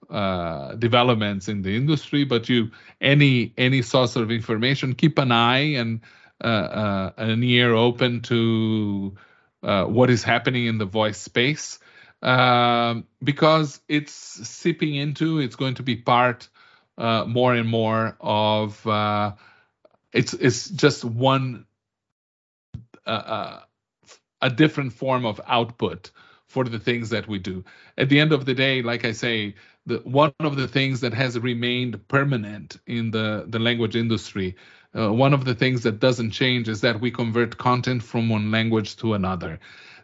uh, 0.09 0.75
developments 0.75 1.49
in 1.49 1.63
the 1.63 1.75
industry. 1.75 2.23
But 2.23 2.47
you, 2.47 2.71
any 3.01 3.53
any 3.57 3.81
source 3.81 4.15
of 4.15 4.31
information, 4.31 4.95
keep 4.95 5.19
an 5.19 5.31
eye 5.31 5.75
and 5.75 6.01
an 6.41 7.43
ear 7.43 7.73
open 7.73 8.21
to 8.21 9.17
what 9.61 10.09
is 10.09 10.23
happening 10.23 10.65
in 10.65 10.77
the 10.77 10.85
voice 10.85 11.17
space 11.17 11.79
um, 12.21 13.05
because 13.23 13.81
it's 13.87 14.11
seeping 14.11 14.95
into, 14.95 15.39
it's 15.39 15.55
going 15.55 15.75
to 15.75 15.83
be 15.83 15.95
part 15.95 16.49
uh, 16.97 17.25
more 17.25 17.53
and 17.53 17.67
more 17.67 18.17
of. 18.19 18.85
Uh, 18.85 19.33
it's 20.11 20.33
it's 20.33 20.69
just 20.69 21.05
one 21.05 21.65
uh, 23.05 23.09
uh, 23.09 23.59
a 24.41 24.49
different 24.49 24.93
form 24.93 25.25
of 25.25 25.39
output 25.47 26.11
for 26.47 26.63
the 26.63 26.79
things 26.79 27.09
that 27.09 27.27
we 27.27 27.39
do. 27.39 27.63
At 27.97 28.09
the 28.09 28.19
end 28.19 28.33
of 28.33 28.45
the 28.45 28.53
day, 28.53 28.81
like 28.81 29.05
I 29.05 29.11
say, 29.11 29.55
the 29.85 29.97
one 29.99 30.33
of 30.39 30.55
the 30.55 30.67
things 30.67 31.01
that 31.01 31.13
has 31.13 31.39
remained 31.39 32.07
permanent 32.07 32.77
in 32.85 33.11
the 33.11 33.45
the 33.47 33.59
language 33.59 33.95
industry. 33.95 34.55
Uh, 34.97 35.13
one 35.13 35.35
of 35.35 35.45
the 35.45 35.53
things 35.53 35.83
that 35.83 35.99
doesn't 35.99 36.31
change 36.31 36.67
is 36.67 36.81
that 36.81 36.99
we 36.99 37.11
convert 37.11 37.59
content 37.59 38.01
from 38.01 38.27
one 38.27 38.49
language 38.49 38.95
to 38.95 39.13
another 39.13 39.59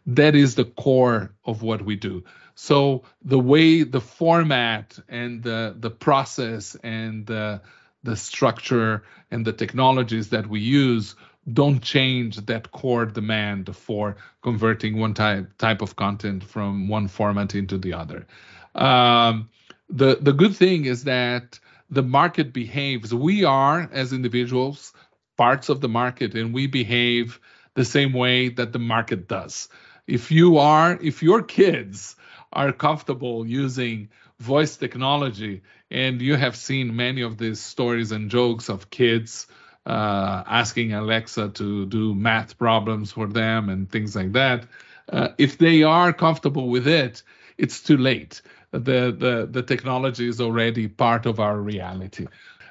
that 0.06 0.36
is 0.36 0.56
the 0.56 0.66
core 0.66 1.34
of 1.46 1.62
what 1.62 1.82
we 1.82 1.96
do. 1.96 2.24
So 2.56 3.04
the 3.24 3.40
way 3.40 3.84
the 3.84 4.02
format 4.02 4.98
and 5.10 5.44
the 5.44 5.76
the 5.78 5.90
process 5.90 6.76
and 6.84 7.26
the 7.26 7.62
the 8.04 8.16
structure 8.16 9.04
and 9.32 9.46
the 9.46 9.52
technologies 9.52 10.30
that 10.30 10.48
we 10.48 10.60
use 10.60 11.16
don't 11.52 11.82
change 11.82 12.38
that 12.46 12.72
core 12.72 13.06
demand 13.06 13.76
for 13.76 14.16
converting 14.42 14.98
one 14.98 15.14
type 15.14 15.58
type 15.58 15.82
of 15.82 15.96
content 15.96 16.44
from 16.44 16.88
one 16.88 17.08
format 17.08 17.56
into 17.56 17.78
the 17.78 17.94
other. 17.94 18.26
Um, 18.74 19.50
the 19.90 20.18
the 20.22 20.34
good 20.34 20.56
thing 20.56 20.86
is 20.86 21.04
that 21.04 21.60
the 21.90 22.04
market 22.04 22.54
behaves. 22.54 23.14
We 23.14 23.44
are 23.44 23.90
as 23.92 24.14
individuals 24.14 24.94
parts 25.38 25.68
of 25.68 25.82
the 25.82 25.90
market, 25.90 26.34
and 26.36 26.54
we 26.54 26.68
behave 26.68 27.40
the 27.74 27.84
same 27.86 28.14
way 28.14 28.48
that 28.50 28.72
the 28.72 28.80
market 28.80 29.28
does 29.28 29.68
if 30.08 30.32
you 30.32 30.58
are 30.58 30.98
if 31.02 31.24
your 31.24 31.42
kids 31.42 32.16
are 32.54 32.72
comfortable 32.72 33.46
using 33.46 34.10
voice 34.40 34.78
technology 34.78 35.62
and 35.92 36.22
you 36.22 36.36
have 36.36 36.56
seen 36.56 36.96
many 36.96 37.22
of 37.22 37.38
these 37.38 37.60
stories 37.60 38.12
and 38.12 38.30
jokes 38.30 38.70
of 38.70 38.90
kids 38.90 39.48
uh, 39.86 40.44
asking 40.48 40.94
alexa 40.94 41.50
to 41.50 41.86
do 41.86 42.14
math 42.16 42.58
problems 42.58 43.12
for 43.12 43.28
them 43.28 43.70
and 43.70 43.92
things 43.92 44.16
like 44.16 44.32
that 44.34 44.66
uh, 45.12 45.30
if 45.38 45.58
they 45.58 45.84
are 45.84 46.12
comfortable 46.12 46.70
with 46.70 46.88
it 46.88 47.24
it's 47.58 47.82
too 47.82 47.98
late. 47.98 48.42
The 48.72 49.16
the, 49.18 49.48
the 49.50 49.64
technology 49.64 50.28
is 50.28 50.42
already 50.42 50.88
part 50.88 51.26
of 51.26 51.40
our 51.40 51.58
reality. 51.58 52.28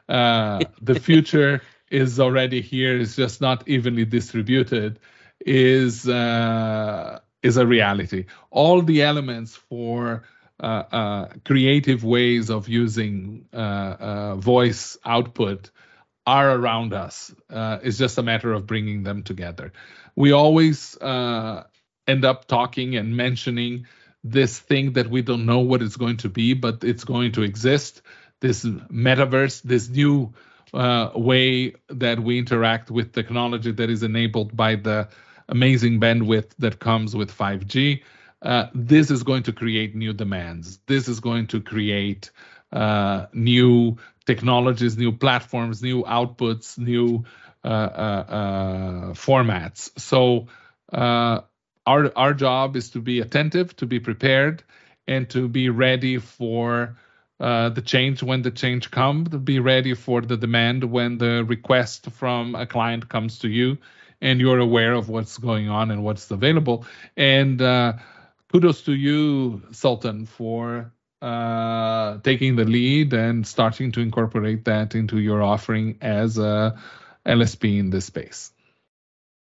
Uh, 0.08 0.66
the 0.80 0.94
future 1.00 1.62
is 1.90 2.18
already 2.18 2.60
here 2.60 2.98
it's 2.98 3.14
just 3.14 3.40
not 3.40 3.68
evenly 3.68 4.04
distributed 4.04 4.98
is 5.40 6.08
uh, 6.08 7.20
is 7.44 7.58
a 7.58 7.66
reality. 7.66 8.24
All 8.50 8.80
the 8.82 9.02
elements 9.02 9.54
for 9.54 10.24
uh, 10.58 10.82
uh, 10.90 11.28
creative 11.44 12.02
ways 12.02 12.50
of 12.50 12.68
using 12.68 13.46
uh, 13.52 13.56
uh 13.56 14.36
voice 14.36 14.96
output 15.04 15.70
are 16.26 16.50
around 16.50 16.94
us. 16.94 17.34
Uh, 17.50 17.78
it's 17.82 17.98
just 17.98 18.16
a 18.16 18.22
matter 18.22 18.52
of 18.52 18.66
bringing 18.66 19.02
them 19.02 19.22
together. 19.22 19.72
We 20.16 20.32
always 20.32 20.96
uh, 20.96 21.64
end 22.08 22.24
up 22.24 22.46
talking 22.46 22.96
and 22.96 23.14
mentioning 23.14 23.86
this 24.22 24.58
thing 24.58 24.94
that 24.94 25.10
we 25.10 25.20
don't 25.20 25.44
know 25.44 25.58
what 25.58 25.82
it's 25.82 25.96
going 25.96 26.16
to 26.18 26.30
be, 26.30 26.54
but 26.54 26.82
it's 26.82 27.04
going 27.04 27.32
to 27.32 27.42
exist. 27.42 28.00
This 28.40 28.64
metaverse, 28.64 29.60
this 29.62 29.90
new 29.90 30.32
way 30.72 31.74
that 31.88 32.20
we 32.20 32.38
interact 32.38 32.90
with 32.90 33.12
technology 33.12 33.72
that 33.72 33.90
is 33.90 34.02
enabled 34.02 34.56
by 34.56 34.76
the 34.76 35.08
amazing 35.48 36.00
bandwidth 36.00 36.50
that 36.58 36.78
comes 36.78 37.14
with 37.14 37.36
5G. 37.36 38.02
Uh, 38.42 38.66
this 38.74 39.10
is 39.10 39.22
going 39.22 39.44
to 39.44 39.52
create 39.52 39.94
new 39.94 40.12
demands. 40.12 40.78
This 40.86 41.08
is 41.08 41.20
going 41.20 41.46
to 41.48 41.60
create 41.60 42.30
uh, 42.72 43.26
new 43.32 43.96
technologies, 44.26 44.98
new 44.98 45.12
platforms, 45.12 45.82
new 45.82 46.02
outputs, 46.02 46.76
new 46.78 47.24
uh, 47.64 47.68
uh, 47.68 48.24
uh 48.28 49.12
formats. 49.14 49.98
So 49.98 50.48
uh, 50.92 51.40
our 51.86 52.12
our 52.16 52.34
job 52.34 52.76
is 52.76 52.90
to 52.90 53.00
be 53.00 53.20
attentive, 53.20 53.74
to 53.76 53.86
be 53.86 54.00
prepared, 54.00 54.62
and 55.06 55.28
to 55.30 55.48
be 55.48 55.70
ready 55.70 56.18
for 56.18 56.96
the 57.38 57.82
change 57.84 58.22
when 58.22 58.42
the 58.42 58.50
change 58.50 58.90
comes. 58.90 59.30
To 59.30 59.38
be 59.38 59.60
ready 59.60 59.94
for 59.94 60.20
the 60.20 60.36
demand 60.36 60.84
when 60.84 61.18
the 61.18 61.44
request 61.44 62.10
from 62.10 62.54
a 62.54 62.66
client 62.66 63.08
comes 63.08 63.38
to 63.40 63.48
you 63.48 63.78
and 64.24 64.40
you're 64.40 64.58
aware 64.58 64.94
of 64.94 65.10
what's 65.10 65.36
going 65.36 65.68
on 65.68 65.90
and 65.90 66.02
what's 66.02 66.30
available. 66.30 66.86
And 67.16 67.60
uh, 67.60 67.92
kudos 68.50 68.82
to 68.84 68.94
you, 68.94 69.62
Sultan, 69.70 70.24
for 70.24 70.92
uh, 71.20 72.18
taking 72.24 72.56
the 72.56 72.64
lead 72.64 73.12
and 73.12 73.46
starting 73.46 73.92
to 73.92 74.00
incorporate 74.00 74.64
that 74.64 74.94
into 74.94 75.18
your 75.18 75.42
offering 75.42 75.98
as 76.00 76.38
a 76.38 76.74
LSP 77.26 77.78
in 77.78 77.90
this 77.90 78.06
space. 78.06 78.50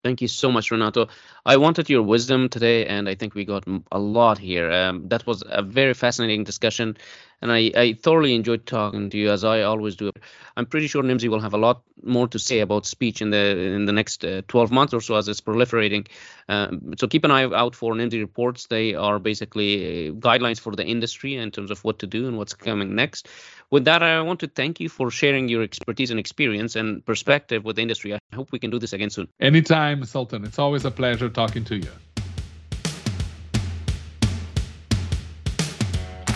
Thank 0.03 0.21
you 0.21 0.27
so 0.27 0.51
much, 0.51 0.73
Renato. 0.73 1.07
I 1.47 1.59
wanted 1.59 1.89
your 1.89 2.03
wisdom 2.03 2.49
today, 2.49 2.87
and 2.87 3.09
I 3.09 3.15
think 3.15 3.37
we 3.37 3.45
got 3.45 3.65
a 3.93 4.01
lot 4.01 4.37
here. 4.37 4.73
Um, 4.73 5.07
that 5.09 5.25
was 5.29 5.45
a 5.49 5.63
very 5.63 5.95
fascinating 5.95 6.43
discussion, 6.43 6.97
and 7.43 7.51
I, 7.53 7.73
I, 7.77 7.93
thoroughly 7.95 8.35
enjoyed 8.35 8.67
talking 8.67 9.11
to 9.11 9.19
you, 9.19 9.31
as 9.31 9.43
I 9.43 9.63
always 9.63 9.97
do. 9.97 10.13
I'm 10.57 10.65
pretty 10.65 10.87
sure 10.87 11.03
Nimdzi 11.03 11.29
will 11.29 11.41
have 11.41 11.55
a 11.55 11.59
lot 11.59 11.83
more 12.03 12.29
to 12.29 12.39
say 12.39 12.61
about 12.61 12.87
speech 12.87 13.21
in 13.21 13.31
the 13.31 13.59
in 13.59 13.85
the 13.85 13.93
next 13.93 14.25
uh, 14.25 14.43
12 14.47 14.71
months 14.71 14.95
or 14.95 15.01
so 15.01 15.17
as 15.17 15.29
it's 15.29 15.41
proliferating. 15.41 16.07
Um, 16.49 16.95
so 16.97 17.09
keep 17.09 17.25
an 17.25 17.33
eye 17.33 17.45
out 17.45 17.75
for 17.75 17.95
Nimdzi 17.95 18.21
reports. 18.21 18.69
They 18.69 18.95
are 18.95 19.19
basically 19.19 20.09
uh, 20.09 20.13
guidelines 20.13 20.61
for 20.61 20.77
the 20.77 20.87
industry 20.87 21.37
in 21.37 21.51
terms 21.51 21.71
of 21.71 21.83
what 21.85 21.99
to 21.99 22.07
do 22.07 22.29
and 22.29 22.39
what's 22.39 22.55
coming 22.55 22.95
next. 22.95 23.29
With 23.71 23.87
that, 23.87 24.03
I 24.03 24.21
want 24.21 24.41
to 24.41 24.47
thank 24.47 24.81
you 24.81 24.89
for 24.89 25.11
sharing 25.11 25.49
your 25.49 25.63
expertise 25.63 26.11
and 26.11 26.21
experience 26.21 26.77
and 26.77 27.05
perspective 27.05 27.65
with 27.65 27.77
the 27.77 27.83
industry. 27.83 28.15
I 28.15 28.19
hope 28.35 28.53
we 28.53 28.59
can 28.61 28.71
do 28.71 28.79
this 28.79 28.93
again 28.93 29.11
soon. 29.11 29.29
Anytime, 29.41 30.05
Sultan. 30.05 30.45
It's 30.45 30.59
always 30.59 30.85
a 30.85 30.91
pleasure 30.91 31.29
talking 31.29 31.65
to 31.65 31.77
you. 31.77 31.91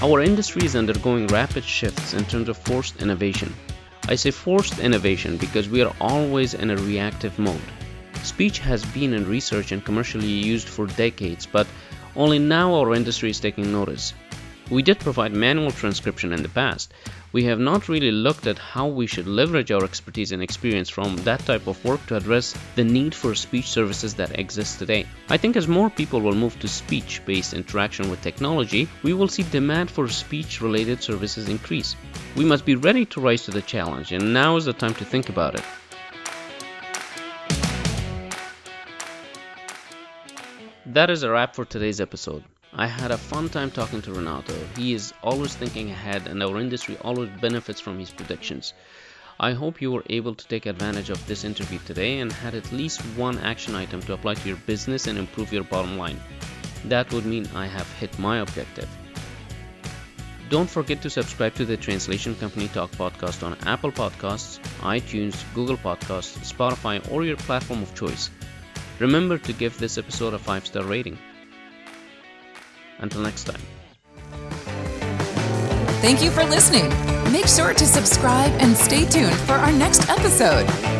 Our 0.02 0.20
industry 0.20 0.62
is 0.62 0.76
undergoing 0.76 1.26
rapid 1.28 1.64
shifts 1.64 2.12
in 2.12 2.26
terms 2.26 2.50
of 2.50 2.58
forced 2.58 3.00
innovation. 3.00 3.54
I 4.08 4.14
say 4.16 4.30
forced 4.30 4.78
innovation 4.78 5.38
because 5.38 5.70
we 5.70 5.80
are 5.80 5.96
always 6.02 6.52
in 6.52 6.68
a 6.68 6.76
reactive 6.76 7.38
mode. 7.38 7.68
Speech 8.22 8.58
has 8.58 8.84
been 8.84 9.14
in 9.14 9.26
research 9.26 9.72
and 9.72 9.82
commercially 9.82 10.26
used 10.26 10.68
for 10.68 10.86
decades, 10.86 11.46
but 11.46 11.66
only 12.14 12.38
now 12.38 12.74
our 12.74 12.94
industry 12.94 13.30
is 13.30 13.40
taking 13.40 13.72
notice. 13.72 14.12
We 14.68 14.82
did 14.82 14.98
provide 14.98 15.32
manual 15.32 15.70
transcription 15.70 16.32
in 16.32 16.42
the 16.42 16.48
past. 16.48 16.92
We 17.30 17.44
have 17.44 17.60
not 17.60 17.88
really 17.88 18.10
looked 18.10 18.48
at 18.48 18.58
how 18.58 18.88
we 18.88 19.06
should 19.06 19.28
leverage 19.28 19.70
our 19.70 19.84
expertise 19.84 20.32
and 20.32 20.42
experience 20.42 20.88
from 20.88 21.14
that 21.18 21.38
type 21.46 21.68
of 21.68 21.84
work 21.84 22.04
to 22.06 22.16
address 22.16 22.52
the 22.74 22.82
need 22.82 23.14
for 23.14 23.36
speech 23.36 23.68
services 23.68 24.14
that 24.14 24.36
exist 24.36 24.80
today. 24.80 25.06
I 25.28 25.36
think 25.36 25.54
as 25.54 25.68
more 25.68 25.88
people 25.88 26.20
will 26.20 26.34
move 26.34 26.58
to 26.58 26.66
speech 26.66 27.22
based 27.24 27.54
interaction 27.54 28.10
with 28.10 28.22
technology, 28.22 28.88
we 29.04 29.12
will 29.12 29.28
see 29.28 29.44
demand 29.44 29.88
for 29.88 30.08
speech 30.08 30.60
related 30.60 31.00
services 31.00 31.48
increase. 31.48 31.94
We 32.34 32.44
must 32.44 32.64
be 32.64 32.74
ready 32.74 33.04
to 33.06 33.20
rise 33.20 33.44
to 33.44 33.52
the 33.52 33.62
challenge, 33.62 34.10
and 34.10 34.34
now 34.34 34.56
is 34.56 34.64
the 34.64 34.72
time 34.72 34.94
to 34.94 35.04
think 35.04 35.28
about 35.28 35.54
it. 35.54 35.64
That 40.86 41.10
is 41.10 41.22
a 41.22 41.30
wrap 41.30 41.54
for 41.54 41.64
today's 41.64 42.00
episode. 42.00 42.42
I 42.78 42.86
had 42.86 43.10
a 43.10 43.16
fun 43.16 43.48
time 43.48 43.70
talking 43.70 44.02
to 44.02 44.12
Renato. 44.12 44.52
He 44.76 44.92
is 44.92 45.14
always 45.22 45.54
thinking 45.54 45.90
ahead, 45.90 46.26
and 46.26 46.42
our 46.42 46.60
industry 46.60 46.98
always 47.02 47.30
benefits 47.40 47.80
from 47.80 47.98
his 47.98 48.10
predictions. 48.10 48.74
I 49.40 49.52
hope 49.52 49.80
you 49.80 49.90
were 49.90 50.04
able 50.10 50.34
to 50.34 50.46
take 50.46 50.66
advantage 50.66 51.08
of 51.08 51.26
this 51.26 51.44
interview 51.44 51.78
today 51.86 52.18
and 52.18 52.30
had 52.30 52.54
at 52.54 52.70
least 52.72 53.00
one 53.16 53.38
action 53.38 53.74
item 53.74 54.02
to 54.02 54.12
apply 54.12 54.34
to 54.34 54.48
your 54.48 54.58
business 54.66 55.06
and 55.06 55.18
improve 55.18 55.54
your 55.54 55.64
bottom 55.64 55.96
line. 55.96 56.20
That 56.84 57.10
would 57.14 57.24
mean 57.24 57.48
I 57.54 57.66
have 57.66 57.90
hit 57.94 58.18
my 58.18 58.40
objective. 58.40 58.90
Don't 60.50 60.68
forget 60.68 61.00
to 61.00 61.08
subscribe 61.08 61.54
to 61.54 61.64
the 61.64 61.78
Translation 61.78 62.34
Company 62.34 62.68
Talk 62.68 62.90
podcast 62.90 63.42
on 63.42 63.56
Apple 63.66 63.90
Podcasts, 63.90 64.60
iTunes, 64.80 65.42
Google 65.54 65.78
Podcasts, 65.78 66.36
Spotify, 66.52 67.10
or 67.10 67.24
your 67.24 67.38
platform 67.38 67.82
of 67.82 67.94
choice. 67.94 68.28
Remember 68.98 69.38
to 69.38 69.54
give 69.54 69.78
this 69.78 69.96
episode 69.96 70.34
a 70.34 70.38
5 70.38 70.66
star 70.66 70.84
rating. 70.84 71.18
Until 72.98 73.22
next 73.22 73.44
time. 73.44 73.60
Thank 76.00 76.22
you 76.22 76.30
for 76.30 76.44
listening. 76.44 76.88
Make 77.32 77.46
sure 77.46 77.74
to 77.74 77.86
subscribe 77.86 78.52
and 78.60 78.76
stay 78.76 79.04
tuned 79.06 79.34
for 79.34 79.54
our 79.54 79.72
next 79.72 80.08
episode. 80.08 80.95